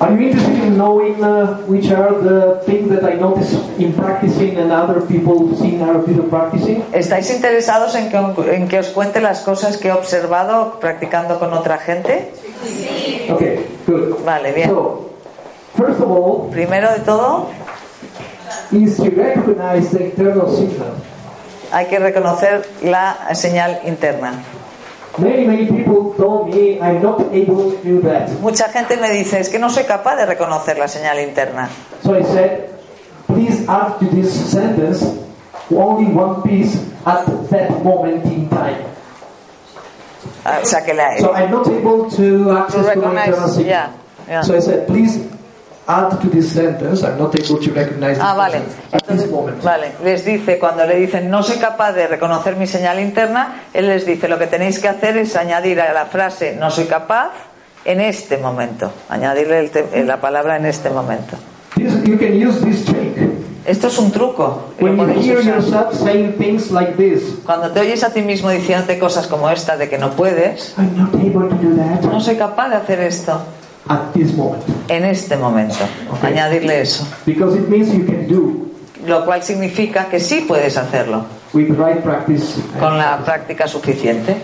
Are 0.00 0.14
you 0.16 0.28
interested 0.28 0.64
in 0.64 0.78
knowing 0.78 1.22
uh, 1.22 1.58
which 1.68 1.90
are 1.90 2.14
the 2.22 2.62
things 2.64 2.88
that 2.88 3.04
I 3.04 3.20
notice 3.20 3.52
in 3.76 3.92
practicing 3.92 4.56
and 4.56 4.72
other 4.72 5.02
people 5.02 5.54
seeing 5.56 5.82
other 5.82 6.00
people 6.02 6.24
practicing? 6.24 6.82
¿Estáis 6.92 7.30
interesados 7.30 7.94
en 7.94 8.08
que, 8.08 8.16
en 8.54 8.66
que 8.66 8.78
os 8.78 8.88
cuente 8.88 9.20
las 9.20 9.40
cosas 9.40 9.76
que 9.76 9.88
he 9.88 9.92
observado 9.92 10.80
practicando 10.80 11.38
con 11.38 11.52
otra 11.52 11.76
gente? 11.76 12.32
Okay, 13.30 13.66
good. 13.86 14.24
Vale, 14.24 14.52
bien. 14.52 14.70
So, 14.70 15.10
first 15.76 16.00
of 16.00 16.10
all, 16.10 16.50
Primero 16.50 16.90
de 16.92 17.00
todo, 17.00 17.48
is 18.72 18.96
to 18.96 19.10
recognize 19.10 19.90
the 19.90 20.04
internal 20.04 20.48
signal. 20.48 20.94
Hay 21.72 21.86
que 21.86 21.98
reconocer 21.98 22.68
la 22.82 23.34
señal 23.34 23.80
interna. 23.86 24.32
Many, 25.18 25.44
many 25.46 25.66
people 25.66 26.14
told 26.16 26.54
me 26.54 26.78
I'm 26.80 27.02
not 27.02 27.20
able 27.32 27.72
to 27.72 27.76
do 27.82 28.00
that. 28.02 28.30
Mucha 28.40 28.68
gente 28.68 28.96
me 28.96 29.10
dice, 29.10 29.40
es 29.40 29.48
que 29.48 29.58
no 29.58 29.68
soy 29.68 29.84
capaz 29.84 30.16
de 30.16 30.24
reconocer 30.26 30.78
la 30.78 30.86
señal 30.88 31.18
interna. 31.20 31.68
So 32.02 32.14
I 32.14 32.22
said, 32.22 32.70
please 33.26 33.66
add 33.68 33.98
to 33.98 34.06
this 34.06 34.32
sentence 34.32 35.02
only 35.70 36.06
one 36.12 36.42
piece 36.42 36.76
at 37.04 37.26
that 37.50 37.82
moment 37.84 38.24
in 38.26 38.48
time. 38.48 38.76
Ah, 40.44 40.60
O 40.62 40.66
sea, 40.66 40.82
que 40.84 40.94
la, 40.94 41.18
So 41.18 41.32
I'm 41.34 41.50
not 41.50 41.66
able 41.68 42.08
to 42.10 42.50
access 42.56 42.94
to 42.94 43.00
my 43.00 43.24
internal 43.26 43.48
signal. 43.48 43.66
yeah, 43.66 43.90
yeah. 44.28 44.42
So 44.42 44.54
I 44.56 44.60
said, 44.60 44.86
please 44.86 45.18
add 45.98 46.20
to 46.20 46.28
this 46.28 46.52
sentence. 46.52 47.02
I'm 47.02 47.18
not 47.18 47.34
able 47.34 47.58
to 47.60 47.70
recognize 47.72 48.18
Ah, 48.20 48.34
vale. 48.34 48.62
at 48.92 49.02
this 49.06 49.28
moment. 49.30 49.62
Vale, 49.62 49.92
les 50.04 50.24
dice, 50.24 50.58
cuando 50.58 50.84
le 50.86 50.96
dicen 50.96 51.28
no 51.30 51.42
soy 51.42 51.56
capaz 51.58 51.92
de 51.92 52.06
reconocer 52.06 52.56
mi 52.56 52.66
señal 52.66 53.00
interna, 53.00 53.62
él 53.74 53.86
les 53.88 54.06
dice 54.06 54.28
lo 54.28 54.38
que 54.38 54.46
tenéis 54.46 54.78
que 54.78 54.88
hacer 54.88 55.16
es 55.16 55.36
añadir 55.36 55.80
a 55.80 55.92
la 55.92 56.06
frase 56.06 56.56
no 56.58 56.70
soy 56.70 56.84
capaz 56.86 57.30
en 57.84 58.00
este 58.00 58.36
momento, 58.38 58.90
añadirle 59.08 59.58
el 59.60 59.70
te- 59.70 60.04
la 60.04 60.20
palabra 60.20 60.56
en 60.56 60.66
este 60.66 60.90
momento. 60.90 61.36
This, 61.76 61.94
you 62.04 62.18
can 62.18 62.34
use 62.36 62.60
this 62.62 62.84
trick. 62.84 63.16
Esto 63.66 63.86
es 63.88 63.98
un 63.98 64.10
truco. 64.10 64.72
When 64.80 64.96
you 64.98 65.06
hear 65.20 65.40
yourself 65.42 65.94
saying 65.94 66.34
things 66.38 66.70
like 66.70 66.94
this, 66.96 67.22
Cuando 67.44 67.70
te 67.70 67.80
oyes 67.80 68.02
a 68.02 68.10
ti 68.10 68.22
mismo 68.22 68.50
diciéndote 68.50 68.98
cosas 68.98 69.26
como 69.26 69.48
esta 69.50 69.76
de 69.76 69.88
que 69.88 69.96
no 69.98 70.10
puedes, 70.10 70.74
I'm 70.78 70.96
not 70.96 71.14
able 71.14 71.48
to 71.48 71.54
do 71.56 71.76
that 71.76 72.02
no 72.02 72.20
soy 72.20 72.36
capaz 72.36 72.68
de 72.70 72.76
hacer 72.76 73.00
esto 73.00 73.40
at 73.90 74.12
this 74.14 74.32
moment. 74.34 74.62
en 74.88 75.04
este 75.04 75.36
momento. 75.36 75.84
Ok. 76.10 76.24
Añadirle 76.24 76.80
eso. 76.80 77.04
Because 77.26 77.56
it 77.58 77.68
means 77.68 77.92
you 77.92 78.06
can 78.06 78.26
do 78.26 78.66
Lo 79.06 79.24
cual 79.24 79.42
significa 79.42 80.06
que 80.10 80.20
sí 80.20 80.44
puedes 80.46 80.76
hacerlo 80.76 81.24
with 81.52 81.68
the 81.68 81.74
right 81.74 82.02
practice. 82.02 82.60
con 82.78 82.96
la 82.98 83.18
práctica 83.18 83.66
suficiente. 83.66 84.36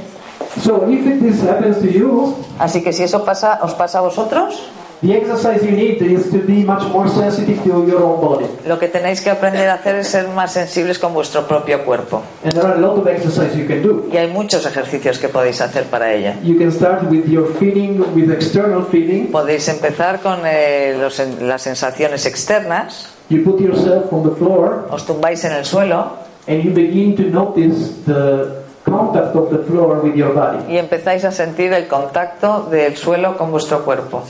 So 0.62 0.86
if 0.88 1.06
it, 1.06 1.20
this 1.20 1.42
happens 1.42 1.78
to 1.78 1.86
you, 1.86 2.34
Así 2.58 2.82
que 2.82 2.92
si 2.92 3.02
eso 3.02 3.24
pasa, 3.24 3.60
os 3.62 3.74
pasa 3.74 3.98
a 3.98 4.00
vosotros, 4.00 4.62
the 5.02 5.14
exercise 5.14 5.62
you 5.64 5.72
need 5.72 6.00
is 6.02 6.30
to 6.30 6.38
be 6.38 6.64
much 6.64 6.82
more 6.90 7.08
sensitive 7.08 7.62
to 7.64 7.86
your 7.86 8.02
own 8.02 8.20
body. 8.20 8.46
Lo 8.66 8.78
que 8.78 8.88
tenéis 8.88 9.20
que 9.20 9.30
aprender 9.30 9.68
a 9.68 9.74
hacer 9.74 9.96
es 9.96 10.08
ser 10.08 10.28
más 10.28 10.52
sensibles 10.52 10.98
con 10.98 11.12
vuestro 11.14 11.46
propio 11.46 11.84
cuerpo. 11.84 12.22
And 12.44 12.52
there 12.54 12.66
are 12.66 12.74
a 12.76 12.80
lot 12.80 12.98
of 12.98 13.06
exercises 13.06 13.56
you 13.56 13.66
can 13.66 13.82
do. 13.82 14.06
Y 14.12 14.16
hay 14.16 14.28
muchos 14.28 14.64
ejercicios 14.66 15.18
que 15.18 15.28
podéis 15.28 15.60
hacer 15.60 15.84
para 15.84 16.12
ello. 16.12 16.32
You 16.42 16.56
can 16.58 16.70
start 16.72 17.02
with 17.10 17.26
your 17.26 17.52
feeling, 17.58 18.00
with 18.14 18.30
external 18.30 18.84
feeling. 18.84 19.26
Podéis 19.30 19.68
empezar 19.68 20.20
con 20.20 20.40
eh, 20.44 20.96
los- 21.00 21.20
las 21.40 21.62
sensaciones 21.62 22.24
externas, 22.26 23.12
You 23.28 23.42
put 23.42 23.60
yourself 23.60 24.12
on 24.12 24.22
the 24.22 24.36
floor 24.36 24.86
os 24.90 25.04
tumbáis 25.04 25.44
en 25.44 25.50
el 25.52 25.64
suelo 25.64 26.12
and 26.46 26.62
you 26.62 26.70
begin 26.72 27.16
to 27.16 27.24
notice 27.24 27.90
the 28.06 28.62
contact 28.84 29.34
of 29.34 29.50
the 29.50 29.58
floor 29.64 29.98
with 30.00 30.14
your 30.14 30.32
body. 30.32 30.58
y 30.72 30.78
empezáis 30.78 31.24
a 31.24 31.32
sentir 31.32 31.72
el 31.72 31.88
contacto 31.88 32.68
del 32.70 32.96
suelo 32.96 33.36
con 33.36 33.50
vuestro 33.50 33.84
cuerpo. 33.84 34.22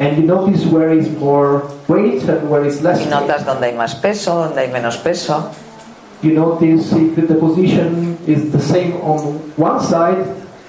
And 0.00 0.16
you 0.16 0.22
notice 0.24 0.64
where 0.66 0.92
is 0.92 1.10
more 1.18 1.62
weight 1.88 2.22
and 2.28 2.48
where 2.48 2.64
is 2.64 2.82
less 2.82 3.00
Y 3.00 3.06
notas 3.06 3.44
dónde 3.44 3.66
hay 3.66 3.74
más 3.74 3.96
peso, 3.96 4.34
dónde 4.34 4.60
hay 4.60 4.68
menos 4.70 4.96
peso. 4.96 5.50
You 6.22 6.32
notice 6.32 6.92
if 6.92 7.28
the 7.28 7.34
position 7.34 8.18
is 8.26 8.52
the 8.52 8.60
same 8.60 8.94
on 9.02 9.38
one 9.56 9.80
side 9.80 10.24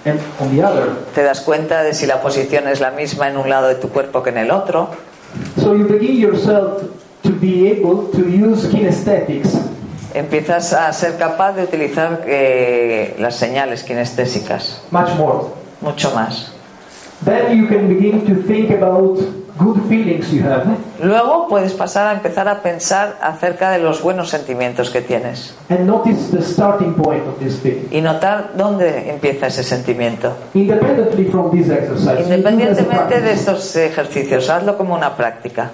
and 0.06 0.20
on 0.40 0.56
the 0.56 0.64
other. 0.64 0.96
Te 1.14 1.24
das 1.24 1.42
cuenta 1.42 1.84
de 1.84 1.94
si 1.94 2.06
la 2.08 2.22
posición 2.22 2.68
es 2.68 2.80
la 2.80 2.92
misma 2.92 3.30
en 3.30 3.38
un 3.38 3.50
lado 3.50 3.68
de 3.68 3.76
tu 3.76 3.90
cuerpo 3.90 4.24
que 4.24 4.32
en 4.32 4.38
el 4.38 4.52
otro. 4.52 4.90
So 5.62 5.76
you 5.76 5.86
begin 5.86 6.18
yourself 6.18 6.84
to 7.24 7.30
be 7.30 7.70
able 7.70 8.12
to 8.12 8.28
use 8.28 8.68
kinesthetics 8.70 9.58
Empiezas 10.14 10.74
a 10.74 10.92
ser 10.92 11.18
capaz 11.18 11.54
de 11.54 11.64
utilizar 11.64 12.24
eh, 12.26 13.16
las 13.20 13.36
señales 13.36 13.84
kinestésicas 13.84 14.82
much 14.90 15.10
more. 15.18 15.46
mucho 15.82 16.12
más. 16.16 16.52
Then 17.26 17.58
you 17.58 17.68
can 17.68 17.88
begin 17.90 18.26
to 18.28 18.42
think 18.44 18.72
about 18.72 19.20
good 19.58 19.82
feelings 19.90 20.32
you 20.32 20.42
have 20.44 20.66
Luego 21.04 21.48
puedes 21.50 21.74
pasar 21.74 22.08
a 22.08 22.14
empezar 22.14 22.48
a 22.48 22.62
pensar 22.62 23.18
acerca 23.22 23.72
de 23.72 23.80
los 23.80 24.02
buenos 24.02 24.30
sentimientos 24.30 24.90
que 24.90 25.02
tienes 25.02 25.54
and 25.70 25.86
notice 25.86 26.32
the 26.32 26.42
starting 26.42 26.94
point 26.94 27.26
of 27.28 27.38
this 27.40 27.60
feeling. 27.60 27.88
y 27.92 28.02
notar 28.02 28.52
dónde 28.56 29.10
empieza 29.10 29.48
ese 29.48 29.64
sentimiento. 29.64 30.34
Independently 30.54 31.26
from 31.26 31.52
this 31.52 31.70
exercise, 31.70 32.22
Independientemente 32.24 33.20
de 33.22 33.32
estos 33.34 33.76
ejercicios, 33.76 34.50
hazlo 34.50 34.78
como 34.78 34.96
una 34.96 35.16
práctica. 35.16 35.72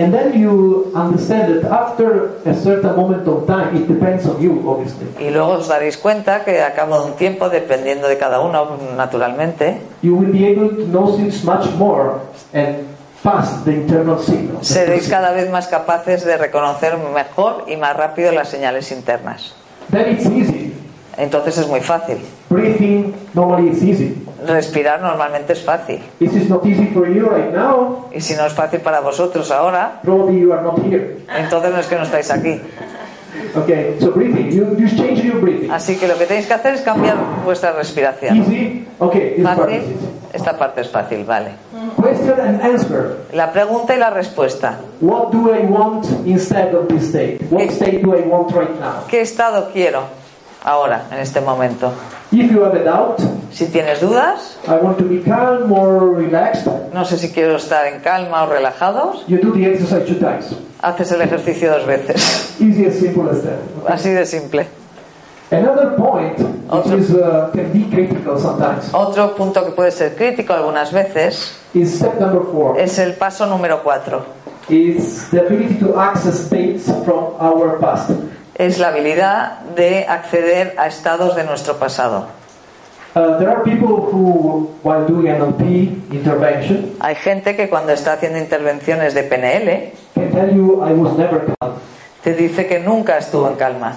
And 0.00 0.14
then 0.14 0.32
you 0.40 0.90
understand 0.94 1.62
that 1.62 1.70
after 1.70 2.40
a 2.46 2.54
certain 2.54 2.96
moment 2.96 3.28
of 3.28 3.46
time, 3.46 3.76
it 3.76 3.86
depends 3.86 4.24
on 4.26 4.40
you, 4.40 4.62
obviously. 4.66 5.06
Y 5.20 5.30
luego 5.30 5.52
os 5.58 5.68
daréis 5.68 5.98
cuenta 5.98 6.42
que 6.44 6.62
a 6.62 6.72
cabo 6.74 6.98
de 7.00 7.10
un 7.10 7.16
tiempo, 7.16 7.50
dependiendo 7.50 8.08
de 8.08 8.16
cada 8.16 8.40
uno, 8.40 8.78
naturalmente, 8.96 9.80
You 10.02 10.16
will 10.16 10.32
be 10.32 10.46
able 10.46 10.70
to 10.70 10.86
notice 10.86 11.44
much 11.44 11.66
more 11.76 12.20
and 12.54 12.86
fast 13.22 13.64
the 13.66 13.72
internal 13.72 14.18
signals. 14.18 14.66
seréis 14.66 15.06
cada 15.08 15.32
vez 15.32 15.50
más 15.50 15.68
capaces 15.68 16.24
de 16.24 16.38
reconocer 16.38 16.96
mejor 16.96 17.64
y 17.68 17.76
más 17.76 17.94
rápido 17.94 18.32
las 18.32 18.48
señales 18.48 18.90
internas. 18.92 19.54
Then 19.90 20.10
it's 20.12 20.24
easy. 20.26 20.72
Entonces 21.18 21.58
es 21.58 21.68
muy 21.68 21.80
fácil. 21.80 22.18
Breathing 22.50 23.14
normally 23.32 23.70
is 23.70 23.82
easy. 23.84 24.16
Respirar 24.44 25.00
normalmente 25.00 25.52
es 25.52 25.62
fácil. 25.62 26.00
This 26.18 26.34
is 26.34 26.48
not 26.48 26.66
easy 26.66 26.86
for 26.92 27.06
you 27.08 27.28
right 27.28 27.52
now. 27.54 28.08
Y 28.12 28.20
si 28.20 28.34
no 28.34 28.44
es 28.44 28.52
fácil 28.52 28.80
para 28.80 28.98
vosotros 29.00 29.50
ahora, 29.52 30.00
Probably 30.02 30.40
you 30.40 30.52
are 30.52 30.60
not 30.62 30.78
here. 30.84 31.18
entonces 31.38 31.70
no 31.72 31.78
es 31.78 31.86
que 31.86 31.94
no 31.96 32.02
estáis 32.02 32.28
aquí. 32.30 32.60
Okay, 33.54 33.96
so 34.00 34.10
breathing. 34.10 34.50
You, 34.50 34.76
you 34.76 34.88
change 34.88 35.22
your 35.22 35.40
breathing. 35.40 35.70
Así 35.70 35.96
que 35.96 36.08
lo 36.08 36.18
que 36.18 36.26
tenéis 36.26 36.46
que 36.46 36.54
hacer 36.54 36.74
es 36.74 36.80
cambiar 36.80 37.16
vuestra 37.44 37.70
respiración. 37.72 38.36
Easy. 38.38 38.86
Okay, 38.98 39.34
this 39.36 39.44
part 39.44 39.70
is 39.70 39.76
¿Fácil? 39.78 39.94
easy. 39.94 40.08
Esta 40.32 40.58
parte 40.58 40.80
es 40.80 40.88
fácil, 40.90 41.24
vale. 41.24 41.50
Question 42.02 42.40
and 42.40 42.60
answer. 42.62 43.16
La 43.32 43.52
pregunta 43.52 43.94
y 43.94 43.98
la 43.98 44.10
respuesta. 44.10 44.78
What 45.00 45.30
do 45.32 45.54
I 45.54 45.60
want 45.66 46.04
instead 46.26 46.74
of 46.74 46.88
this 46.88 47.08
state? 47.08 47.38
What 47.50 47.70
state 47.70 48.02
do 48.02 48.14
I 48.16 48.22
want 48.22 48.52
right 48.54 48.70
now? 48.80 49.04
¿Qué 49.08 49.20
estado 49.20 49.70
quiero 49.72 50.02
ahora, 50.64 51.06
en 51.10 51.18
este 51.20 51.40
momento. 51.40 51.92
If 52.32 52.50
you 52.50 52.64
have 52.64 52.76
a 52.78 52.84
doubt, 52.84 53.18
si 53.52 53.66
tienes 53.66 54.00
dudas, 54.00 54.56
I 54.66 54.82
want 54.82 54.98
to 54.98 55.04
be 55.04 55.20
calm 55.22 55.72
or 55.72 56.14
relaxed, 56.16 56.66
no 56.92 57.04
sé 57.04 57.18
si 57.18 57.30
quiero 57.30 57.56
estar 57.56 57.86
en 57.86 58.00
calma 58.00 58.44
o 58.44 58.46
relajados, 58.46 59.24
you 59.26 59.38
do 59.38 59.52
the 59.52 59.66
exercise 59.66 60.06
two 60.06 60.18
times. 60.18 60.54
haces 60.80 61.12
el 61.12 61.22
ejercicio 61.22 61.70
dos 61.70 61.86
veces. 61.86 62.56
Easy 62.60 62.86
as 62.86 62.94
simple 62.94 63.30
as 63.30 63.42
that. 63.42 63.58
Así 63.88 64.10
de 64.10 64.24
simple. 64.26 64.66
Another 65.50 65.96
point, 65.96 66.38
otro, 66.68 66.96
uh, 66.96 67.50
can 67.52 67.72
be 67.72 67.84
critical 67.90 68.38
punto 69.36 69.64
que 69.64 69.72
puede 69.72 69.90
ser 69.90 70.14
crítico 70.14 70.52
algunas 70.52 70.92
veces 70.92 71.58
is 71.74 71.96
step 71.96 72.20
number 72.20 72.42
four. 72.52 72.78
es 72.78 72.98
el 73.00 73.14
paso 73.14 73.46
número 73.46 73.82
4. 73.82 74.40
Es 78.60 78.78
la 78.78 78.88
habilidad 78.88 79.60
de 79.74 80.04
acceder 80.06 80.74
a 80.76 80.86
estados 80.86 81.34
de 81.34 81.44
nuestro 81.44 81.78
pasado. 81.78 82.26
Uh, 83.14 83.38
there 83.38 83.48
are 83.50 83.62
people 83.64 83.88
who, 84.12 84.70
while 84.84 85.04
doing 85.06 85.26
NLP 85.26 86.12
intervention, 86.12 86.92
Hay 87.00 87.14
gente 87.16 87.56
que 87.56 87.68
cuando 87.68 87.92
está 87.92 88.12
haciendo 88.12 88.38
intervenciones 88.38 89.14
de 89.14 89.22
PNL 89.24 89.92
can 90.14 90.30
tell 90.30 90.54
you 90.54 90.82
I 90.86 90.92
was 90.92 91.16
never 91.16 91.40
calm. 91.58 91.72
te 92.22 92.34
dice 92.34 92.66
que 92.66 92.78
nunca 92.80 93.16
estuvo 93.18 93.48
en 93.48 93.56
calma. 93.56 93.94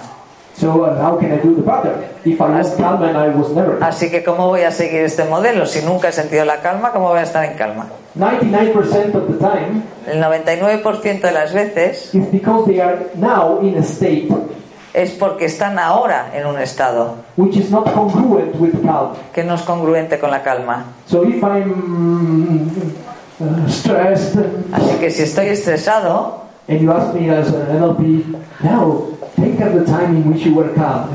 So 0.58 0.82
uh, 0.84 0.96
how 1.00 1.18
can 1.18 1.32
I 1.32 1.36
do 1.42 1.54
the 1.54 1.62
pattern? 1.62 2.00
If 2.24 2.40
I 2.40 2.44
was 2.44 2.70
As- 2.70 2.76
calm 2.76 3.02
and 3.02 3.16
I 3.18 3.28
was 3.28 3.50
never 3.50 3.78
calm. 3.78 3.82
Así 3.84 4.10
que 4.10 4.24
¿cómo 4.24 4.48
voy 4.48 4.62
a 4.62 4.70
seguir 4.70 5.02
este 5.02 5.24
modelo? 5.24 5.66
Si 5.66 5.82
nunca 5.84 6.08
he 6.08 6.12
sentido 6.12 6.44
la 6.44 6.60
calma, 6.62 6.90
¿cómo 6.90 7.08
voy 7.10 7.18
a 7.18 7.22
estar 7.22 7.44
en 7.44 7.56
calma? 7.58 7.86
99% 8.16 9.14
of 9.14 9.28
the 9.28 9.38
time, 9.38 9.82
El 10.06 10.20
99% 10.22 11.20
de 11.20 11.32
las 11.32 11.52
veces 11.52 12.14
it's 12.14 12.30
because 12.30 12.66
they 12.66 12.80
are 12.80 12.98
now 13.16 13.58
in 13.60 13.76
a 13.76 13.82
state 13.82 14.28
es 14.92 15.10
porque 15.10 15.46
están 15.46 15.78
ahora 15.78 16.30
en 16.34 16.46
un 16.46 16.58
estado 16.60 17.16
which 17.36 17.56
is 17.56 17.70
not 17.70 17.92
congruent 17.92 18.54
with 18.60 18.72
calm. 18.84 19.14
que 19.32 19.42
no 19.42 19.54
es 19.54 19.62
congruente 19.62 20.18
con 20.20 20.30
la 20.30 20.42
calma. 20.42 20.84
So 21.06 21.24
if 21.24 21.42
I'm 21.42 22.70
uh, 23.40 23.68
stressed 23.68 24.38
Así 24.72 24.94
que 25.00 25.10
si 25.10 25.22
estoy 25.22 25.48
estresado 25.48 26.44
and 26.68 26.80
you 26.80 26.92
ask 26.92 27.12
me 27.14 27.28
as 27.30 27.48
an 27.48 27.66
NLP, 27.78 28.24
now 28.62 29.08
think 29.36 29.60
of 29.60 29.74
the 29.74 29.84
time 29.84 30.16
in 30.16 30.30
which 30.30 30.46
you 30.46 30.54
were 30.54 30.72
calm. 30.74 31.10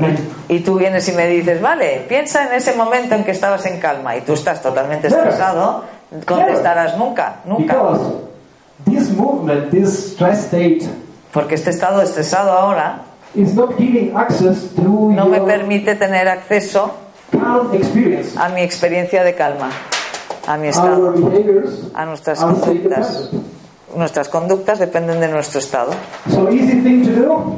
Y 0.48 0.60
tú 0.60 0.76
vienes 0.76 1.08
y 1.08 1.12
me 1.12 1.26
dices, 1.28 1.60
vale, 1.62 2.04
piensa 2.08 2.46
en 2.46 2.52
ese 2.54 2.74
momento 2.74 3.14
en 3.14 3.24
que 3.24 3.30
estabas 3.30 3.64
en 3.66 3.78
calma 3.80 4.16
y 4.16 4.20
tú 4.20 4.32
estás 4.34 4.60
totalmente 4.60 5.06
estresado, 5.06 5.84
contestarás 6.26 6.96
nunca, 6.98 7.36
nunca. 7.44 7.62
because 7.62 8.00
this 8.84 9.10
movement, 9.10 9.70
this 9.70 10.12
stress 10.12 10.46
state, 10.46 10.88
Porque 11.32 11.54
este 11.54 11.70
estado 11.70 12.02
estresado 12.02 12.52
ahora 12.52 13.02
is 13.34 13.54
not 13.54 13.76
giving 13.78 14.16
access 14.16 14.74
to 14.74 14.82
no 14.82 15.26
me 15.26 15.40
permite 15.40 15.94
tener 15.94 16.28
acceso 16.28 16.90
calm 17.30 17.72
experience. 17.74 18.36
a 18.36 18.48
mi 18.48 18.62
experiencia 18.62 19.22
de 19.22 19.34
calma, 19.34 19.70
a 20.46 20.56
mi 20.56 20.68
estado, 20.68 21.14
a 21.94 22.34
conductas. 22.34 23.30
Nuestras 23.94 24.28
conductas 24.28 24.78
dependen 24.78 25.20
de 25.20 25.28
nuestro 25.28 25.58
estado. 25.58 25.92
So 26.30 26.48
easy 26.48 26.80
thing 26.80 27.04
to 27.04 27.10
do, 27.10 27.56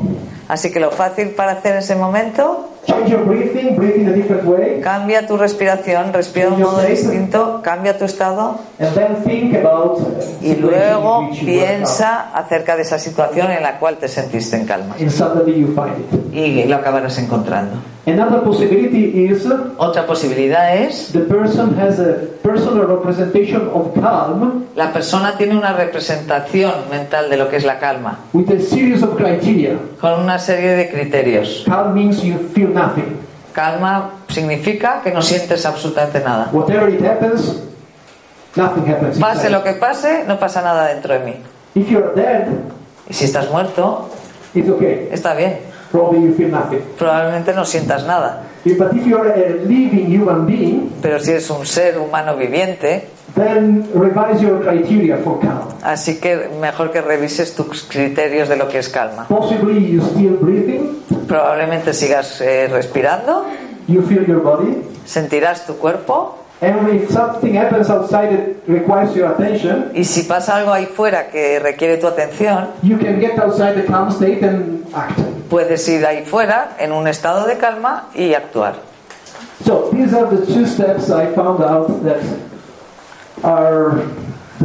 Así 0.49 0.71
que 0.71 0.81
lo 0.81 0.91
fácil 0.91 1.31
para 1.31 1.53
hacer 1.53 1.73
en 1.73 1.79
ese 1.79 1.95
momento, 1.95 2.69
change 2.87 3.11
your 3.11 3.25
breathing, 3.25 3.77
breathe 3.77 3.97
in 3.97 4.09
a 4.09 4.13
different 4.13 4.45
way, 4.45 4.81
cambia 4.81 5.27
tu 5.27 5.37
respiración, 5.37 6.13
respira 6.13 6.47
de 6.47 6.55
un 6.55 6.63
modo 6.63 6.83
distinto, 6.83 7.61
cambia 7.63 7.97
tu 7.97 8.05
estado 8.05 8.59
and 8.79 8.95
then 8.95 9.17
think 9.25 9.55
about 9.55 10.01
y 10.41 10.57
luego 10.57 11.31
piensa 11.45 12.33
acerca 12.35 12.77
de 12.77 12.83
esa 12.83 12.99
situación 12.99 13.51
en 13.51 13.63
la 13.63 13.79
cual 13.79 13.99
te 13.99 14.09
sentiste 14.09 14.57
en 14.57 14.67
calma. 14.67 14.97
And 15.01 15.11
suddenly 15.11 15.61
you 15.61 15.69
find 15.69 15.99
it. 15.99 16.35
Y 16.35 16.65
lo 16.65 16.77
acabarás 16.77 17.19
encontrando. 17.19 17.77
Another 18.05 18.43
possibility 18.43 19.27
is 19.27 19.47
Otra 19.79 20.07
posibilidad 20.07 20.75
es, 20.75 21.13
the 21.13 21.21
person 21.21 21.79
has 21.79 22.01
a 22.01 22.17
personal 22.43 22.87
representation 22.87 23.71
of 23.73 23.95
calm 23.95 24.67
la 24.75 24.93
persona 24.93 25.37
tiene 25.37 25.57
una 25.57 25.75
representación 25.75 26.73
mental 26.91 27.29
de 27.29 27.37
lo 27.37 27.49
que 27.49 27.57
es 27.57 27.65
la 27.65 27.79
calma, 27.79 28.19
with 28.33 28.51
a 28.51 28.59
series 28.59 29.03
of 29.03 29.17
criteria. 29.17 29.77
con 30.01 30.21
una 30.21 30.39
serie 30.39 30.71
de 30.71 30.89
criterios. 30.89 31.65
Calm 31.67 31.95
means 31.95 32.23
you 32.23 32.39
feel 32.55 32.72
nothing. 32.73 33.19
Calma 33.53 34.11
significa 34.29 35.01
que 35.03 35.11
no 35.13 35.21
sientes 35.23 35.65
absolutamente 35.67 36.21
nada. 36.21 36.49
Whatever 36.53 36.89
it 36.89 37.03
happens, 37.05 37.63
nothing 38.57 38.91
happens. 38.91 39.19
Pase 39.19 39.51
lo 39.51 39.63
que 39.63 39.73
pase, 39.75 40.25
no 40.27 40.39
pasa 40.39 40.63
nada 40.63 40.87
dentro 40.89 41.13
de 41.15 41.21
mí. 41.21 41.35
If 41.75 41.89
you're 41.89 42.13
dead, 42.15 42.47
Y 43.09 43.15
si 43.15 43.25
estás 43.27 43.51
muerto, 43.51 44.09
it's 44.55 44.69
okay. 44.69 45.09
está 45.13 45.35
bien. 45.35 45.59
Probably 45.91 46.23
you 46.27 46.35
feel 46.35 46.51
nothing. 46.51 46.81
Probablemente 46.99 47.53
no 47.53 47.65
sientas 47.67 48.05
nada. 48.07 48.45
But 48.65 48.95
if 48.95 49.05
you're 49.07 49.29
a 49.31 49.65
living 49.67 50.07
human 50.07 50.47
being, 50.47 50.91
Pero 51.03 51.19
si 51.19 51.33
es 51.33 51.51
un 51.51 51.67
ser 51.67 51.99
humano 51.99 52.37
viviente, 52.37 53.09
then 53.35 53.89
revise 53.95 54.43
your 54.43 54.61
criteria 54.63 55.17
for 55.19 55.41
calm. 55.41 55.69
así 55.83 56.21
que 56.21 56.51
mejor 56.61 56.91
que 56.91 57.01
revises 57.01 57.55
tus 57.55 57.83
criterios 57.83 58.49
de 58.49 58.57
lo 58.57 58.69
que 58.69 58.79
es 58.79 58.89
calma. 58.89 59.27
Possibly 59.29 59.93
you 59.93 60.03
still 60.03 60.37
breathing, 60.41 61.03
Probablemente 61.27 61.95
sigas 61.95 62.41
eh, 62.41 62.69
respirando, 62.69 63.47
you 63.89 64.03
feel 64.03 64.27
your 64.27 64.43
body, 64.43 64.83
sentirás 65.07 65.67
tu 65.67 65.77
cuerpo 65.79 66.39
and 66.61 66.89
if 66.91 67.11
something 67.11 67.57
happens 67.57 67.91
outside 67.91 68.31
that 68.31 68.69
requires 68.69 69.13
your 69.17 69.33
attention, 69.33 69.91
y 69.95 70.05
si 70.05 70.23
pasa 70.23 70.57
algo 70.57 70.73
ahí 70.73 70.87
fuera 70.87 71.29
que 71.29 71.59
requiere 71.59 71.97
tu 71.97 72.07
atención, 72.07 72.69
you 72.83 72.99
can 72.99 73.19
get 73.19 73.37
outside 73.39 73.75
the 73.75 73.85
calm 73.85 74.11
state 74.11 74.45
and 74.45 74.85
act. 74.95 75.19
puedes 75.51 75.89
ir 75.89 76.07
ahí 76.07 76.25
fuera 76.25 76.77
en 76.79 76.93
un 76.93 77.09
estado 77.09 77.47
de 77.47 77.57
calma 77.59 78.09
y 78.15 78.35
actuar. 78.35 78.75
So 79.65 79.91
these 79.93 80.15
are 80.15 80.27
the 80.27 80.47
two 80.47 80.67
steps 80.67 81.11
I 81.11 81.35
found 81.35 81.63
out 81.63 81.89
that 82.05 82.21
are 83.43 84.03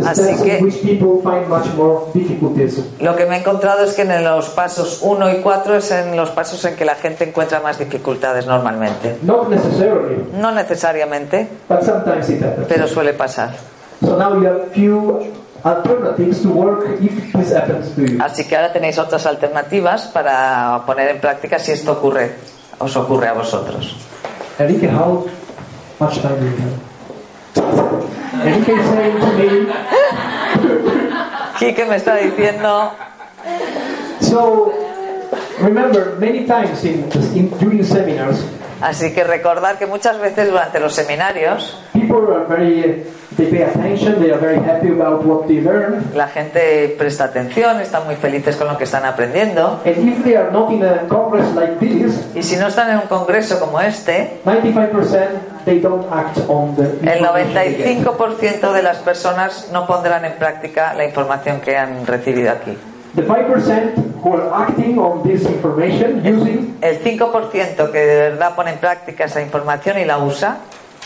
Así 0.05 0.21
steps 0.23 0.41
que- 0.41 0.57
in 0.59 0.65
which 0.65 0.81
people 0.81 1.21
find 1.23 1.47
much 1.49 1.65
more 1.75 2.01
difficulties. 2.13 2.79
Lo 2.99 3.15
que 3.15 3.25
me 3.25 3.35
he 3.37 3.39
encontrado 3.39 3.83
es 3.83 3.93
que 3.93 4.03
en 4.03 4.23
los 4.23 4.49
pasos 4.49 4.99
1 5.01 5.31
y 5.31 5.41
4 5.41 5.75
es 5.75 5.89
en 5.91 6.15
los 6.15 6.29
pasos 6.29 6.63
en 6.65 6.75
que 6.75 6.85
la 6.85 6.95
gente 6.95 7.23
encuentra 7.23 7.59
más 7.61 7.79
dificultades 7.79 8.45
normalmente. 8.45 9.17
Not 9.23 9.49
necessarily, 9.49 10.23
No 10.33 10.51
necesariamente, 10.51 11.47
but 11.67 11.81
sometimes 11.81 12.29
it 12.29 12.43
happens. 12.43 12.67
pero 12.67 12.87
suele 12.87 13.13
pasar. 13.13 13.55
So 14.01 14.15
now 14.17 14.35
you 14.39 14.45
have 14.47 14.67
few 14.73 15.23
alternatives 15.63 16.43
to 16.43 16.49
work 16.49 16.85
if 17.01 17.33
this 17.33 17.51
happens 17.55 17.89
to 17.95 18.01
you. 18.01 18.21
Así 18.21 18.45
que 18.45 18.55
ahora 18.55 18.71
tenéis 18.71 18.99
otras 18.99 19.25
alternativas 19.25 20.03
para 20.13 20.83
poner 20.85 21.09
en 21.09 21.19
práctica 21.19 21.57
si 21.57 21.71
esto 21.71 21.93
ocurre, 21.93 22.35
os 22.77 22.95
ocurre 22.95 23.29
a 23.29 23.33
vosotros. 23.33 23.95
Enrique, 24.59 24.87
how 24.87 25.25
much 25.99 26.19
time 26.21 26.35
do 26.39 26.45
you 26.45 26.51
have? 26.61 26.86
Quique 31.59 31.85
me 31.85 31.95
está 31.95 32.15
diciendo, 32.15 32.91
so 34.21 34.71
remember, 35.59 36.15
many 36.19 36.45
times 36.45 36.83
in, 36.83 37.09
in 37.35 37.49
during 37.57 37.83
seminars, 37.83 38.45
Así 38.81 39.13
que 39.13 39.23
recordar 39.23 39.77
que 39.77 39.85
muchas 39.85 40.19
veces 40.19 40.49
durante 40.49 40.79
los 40.79 40.93
seminarios 40.93 41.77
people 41.93 42.33
are 42.33 42.45
very, 42.45 43.03
they 43.35 43.47
pay 43.47 43.63
attention, 43.63 44.19
they 44.19 44.31
are 44.31 44.39
very 44.39 44.59
happy 44.59 44.89
about 44.89 45.25
what 45.25 45.47
they 45.47 45.61
learn. 45.61 46.03
la 46.13 46.27
gente 46.27 46.95
presta 46.97 47.25
atención, 47.25 47.79
están 47.81 48.05
muy 48.05 48.15
felices 48.15 48.55
con 48.55 48.67
lo 48.67 48.77
que 48.77 48.85
están 48.85 49.05
aprendiendo. 49.05 49.81
And 49.85 50.09
if 50.09 50.23
they 50.23 50.35
are 50.35 50.51
not 50.51 50.71
in 50.71 50.83
a 50.83 51.07
congress 51.07 51.53
like 51.55 51.79
this, 51.79 52.25
Y 52.35 52.43
si 52.43 52.55
no 52.57 52.67
están 52.67 52.89
en 52.91 52.97
un 52.97 53.07
congreso 53.07 53.59
como 53.59 53.79
este, 53.79 54.39
95% 54.45 55.27
they 55.65 55.79
don't 55.79 56.05
act 56.11 56.37
on 56.47 56.75
the 56.75 56.83
el 56.83 57.17
information 57.17 57.53
they 57.53 57.75
get. 57.75 58.05
95% 58.05 58.71
de 58.71 58.83
las 58.83 58.97
personas 58.99 59.69
no 59.73 59.85
pondrán 59.85 60.25
en 60.25 60.33
práctica 60.33 60.93
la 60.93 61.05
información 61.05 61.59
que 61.61 61.77
han 61.77 62.05
recibido 62.05 62.51
aquí. 62.51 62.77
The 63.15 63.23
5% 63.23 64.21
who 64.21 64.33
are 64.33 64.53
acting 64.53 64.99
on 64.99 65.23
this 65.23 65.45
information, 65.45 66.23
using, 66.23 66.77
El 66.81 67.01
5% 67.03 67.91
que 67.91 67.97
de 67.99 68.29
verdad 68.29 68.55
pone 68.55 68.71
en 68.71 68.77
práctica 68.77 69.25
esa 69.25 69.41
información 69.41 69.97
y 69.97 70.05
la 70.05 70.19
usa, 70.19 70.57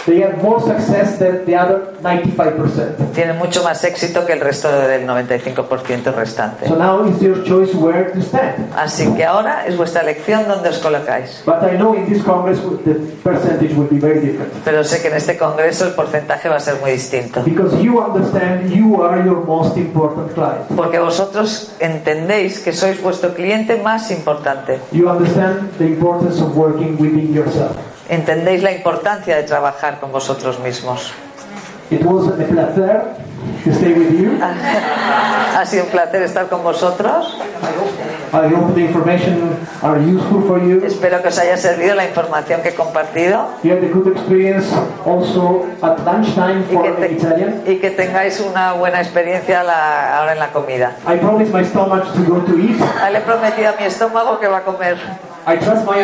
they 0.06 0.22
have 0.22 0.42
more 0.42 0.60
success 0.60 1.20
than 1.20 1.46
the 1.46 1.56
other 1.56 1.94
95%. 2.02 3.14
tiene 3.14 3.34
mucho 3.34 3.64
más 3.64 3.84
éxito 3.84 4.26
que 4.26 4.34
el 4.34 4.40
resto 4.40 4.72
del 4.72 5.08
95% 5.08 6.14
restante. 6.16 6.68
So 6.68 6.76
now 6.76 7.06
it's 7.08 7.22
your 7.22 7.44
choice 7.44 7.76
where 7.76 8.12
to 8.12 8.20
stand. 8.22 8.74
Así 8.76 9.06
que 9.14 9.26
ahora 9.26 9.66
es 9.68 9.78
vuestra 9.78 10.02
elección 10.02 10.48
donde 10.48 10.70
os 10.70 10.80
colocáis. 10.80 11.44
But 11.46 11.64
I 11.64 11.78
know 11.78 11.94
in 11.94 12.08
this 12.08 12.24
congress 12.24 12.60
the 12.86 12.96
percentage 13.24 13.76
will 13.76 13.88
be 13.90 14.00
very 14.00 14.20
different. 14.20 14.52
Pero 14.66 14.84
sé 14.84 15.02
que 15.02 15.10
en 15.10 15.16
este 15.16 15.38
congreso 15.38 15.86
el 15.86 15.94
porcentaje 15.94 16.50
va 16.50 16.56
a 16.56 16.60
ser 16.60 16.76
muy 16.82 16.92
distinto. 16.92 17.44
Because 17.44 17.82
you 17.82 18.00
understand 18.00 18.72
you 18.72 19.04
are 19.04 19.24
your 19.24 19.46
most 19.46 19.78
important 19.78 20.34
client. 20.34 20.66
Porque 20.76 21.00
vosotros 21.00 21.74
entendéis 21.80 22.60
que 22.60 22.74
sois 22.74 23.02
vuestro 23.02 23.34
cliente 23.34 23.78
más 23.78 24.10
importante. 24.12 24.80
You 24.92 25.10
understand 25.10 25.72
the 25.78 25.86
importance 25.86 26.42
of 26.42 26.56
working 26.58 26.98
within 27.00 27.34
yourself. 27.34 27.91
Entendéis 28.12 28.62
la 28.62 28.74
importancia 28.74 29.38
de 29.38 29.44
trabajar 29.44 30.02
con 30.02 30.12
vosotros 30.12 30.60
mismos. 30.60 31.14
To 33.64 33.74
stay 33.74 33.94
with 33.94 34.12
you. 34.20 34.38
Ha 35.54 35.66
sido 35.66 35.84
un 35.84 35.90
placer 35.92 36.22
estar 36.24 36.48
con 36.48 36.64
vosotros. 36.64 37.38
I 38.34 38.48
hope 38.56 38.74
the 38.74 38.82
information 38.86 39.58
are 39.84 40.00
useful 40.00 40.42
for 40.48 40.58
you. 40.60 40.82
Espero 40.86 41.22
que 41.22 41.28
os 41.28 41.38
haya 41.38 41.58
servido 41.58 41.94
la 41.96 42.06
información 42.06 42.62
que 42.62 42.70
he 42.70 42.74
compartido 42.74 43.50
You 43.62 43.74
had 43.74 43.84
a 43.84 43.90
good 43.94 44.08
experience 44.08 44.68
also 45.06 45.66
at 45.82 46.00
lunchtime 46.06 46.64
y 46.72 46.74
for 46.74 46.84
que, 46.84 46.92
te- 47.08 47.14
Italian. 47.14 47.62
y 47.68 47.76
que 47.76 47.92
tengáis 47.92 48.40
una 48.40 48.74
buena 48.74 49.02
experiencia 49.02 49.62
la- 49.64 50.18
ahora 50.20 50.32
en 50.34 50.40
la 50.40 50.48
comida. 50.52 50.96
I 51.06 51.18
promised 51.18 51.54
my 51.54 51.64
stomach 51.66 52.06
to 52.14 52.24
go 52.24 52.40
to 52.40 52.58
eat. 52.58 52.80
Ah, 53.04 53.10
Le 53.10 53.18
he 53.20 53.22
prometido 53.22 53.70
a 53.70 53.74
mi 53.80 53.86
estómago 53.86 54.40
que 54.40 54.48
va 54.48 54.60
a 54.60 54.64
comer, 54.64 54.98
I 55.46 55.58
trust 55.58 55.86
my 55.86 56.02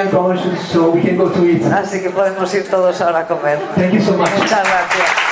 so 0.72 0.90
we 0.92 1.02
can 1.02 1.16
go 1.16 1.30
to 1.30 1.46
eat. 1.46 1.64
así 1.72 2.02
que 2.02 2.10
podemos 2.10 2.54
ir 2.54 2.68
todos 2.70 3.00
ahora 3.02 3.20
a 3.20 3.28
comer. 3.28 3.58
Thank 3.76 3.94
you 3.94 4.02
so 4.02 4.12
much. 4.12 4.30
Muchas 4.38 4.60
gracias. 4.64 5.27